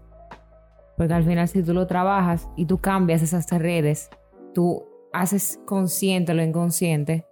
Porque 0.96 1.14
al 1.14 1.24
final 1.24 1.48
si 1.48 1.62
tú 1.62 1.74
lo 1.74 1.86
trabajas 1.86 2.48
y 2.56 2.66
tú 2.66 2.78
cambias 2.78 3.22
esas 3.22 3.50
redes, 3.50 4.10
tú 4.54 4.84
haces 5.12 5.60
consciente 5.66 6.34
lo 6.34 6.42
inconsciente, 6.42 7.26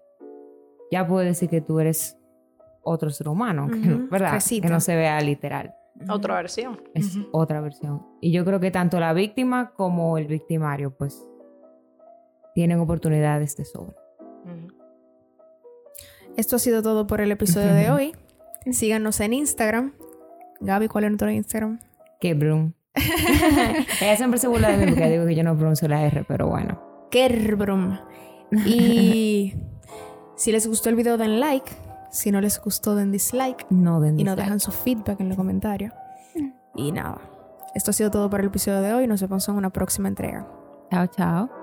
ya 0.90 1.06
puedes 1.06 1.28
decir 1.30 1.48
que 1.48 1.60
tú 1.60 1.80
eres 1.80 2.16
otro 2.82 3.10
ser 3.10 3.28
humano, 3.28 3.68
que 3.70 3.76
no- 3.78 3.96
Ujú, 3.96 4.08
¿verdad? 4.10 4.32
Que 4.60 4.68
no 4.68 4.80
se 4.80 4.96
vea 4.96 5.20
literal. 5.20 5.74
Otra 6.08 6.34
versión. 6.36 6.80
Es 6.94 7.16
otra 7.32 7.60
versión. 7.60 8.06
Y 8.20 8.32
yo 8.32 8.44
creo 8.44 8.58
que 8.60 8.70
tanto 8.70 8.98
la 9.00 9.12
víctima 9.12 9.72
como 9.74 10.16
el 10.18 10.26
victimario, 10.26 10.96
pues, 10.96 11.26
tienen 12.54 12.80
oportunidades 12.80 13.56
de 13.56 13.64
sobra. 13.64 13.94
Esto 16.36 16.56
ha 16.56 16.58
sido 16.58 16.82
todo 16.82 17.06
por 17.06 17.20
el 17.20 17.30
episodio 17.32 17.74
de 17.74 17.90
hoy. 17.90 18.16
Síganos 18.70 19.20
en 19.20 19.32
Instagram. 19.34 19.92
Gaby, 20.60 20.88
¿cuál 20.88 21.04
es 21.04 21.10
nuestro 21.10 21.30
Instagram? 21.30 21.80
Que 22.20 22.34
Brum. 22.34 22.72
Ella 24.00 24.16
siempre 24.16 24.38
se 24.38 24.48
burla 24.48 24.70
de 24.70 24.84
mí 24.84 24.92
porque 24.92 25.08
digo 25.10 25.26
que 25.26 25.34
yo 25.34 25.42
no 25.44 25.56
pronuncio 25.56 25.88
la 25.88 26.02
R, 26.04 26.24
pero 26.26 26.48
bueno. 26.48 26.80
Kerbrum. 27.10 27.98
Y 28.66 29.54
si 30.36 30.52
les 30.52 30.66
gustó 30.66 30.88
el 30.88 30.96
video, 30.96 31.16
den 31.16 31.40
like. 31.40 31.70
Si 32.10 32.30
no 32.32 32.40
les 32.40 32.60
gustó, 32.60 32.94
den 32.96 33.12
dislike. 33.12 33.66
No 33.70 34.00
den 34.00 34.18
Y 34.18 34.24
nos 34.24 34.32
dislike. 34.34 34.44
dejan 34.46 34.60
su 34.60 34.72
feedback 34.72 35.20
en 35.20 35.28
los 35.28 35.36
comentarios. 35.36 35.92
Y 36.74 36.92
nada. 36.92 37.18
Esto 37.74 37.90
ha 37.90 37.94
sido 37.94 38.10
todo 38.10 38.28
por 38.30 38.40
el 38.40 38.46
episodio 38.46 38.80
de 38.80 38.92
hoy. 38.94 39.06
Nos 39.06 39.20
vemos 39.20 39.48
en 39.48 39.54
una 39.54 39.70
próxima 39.70 40.08
entrega. 40.08 40.46
Chao, 40.90 41.06
chao. 41.06 41.59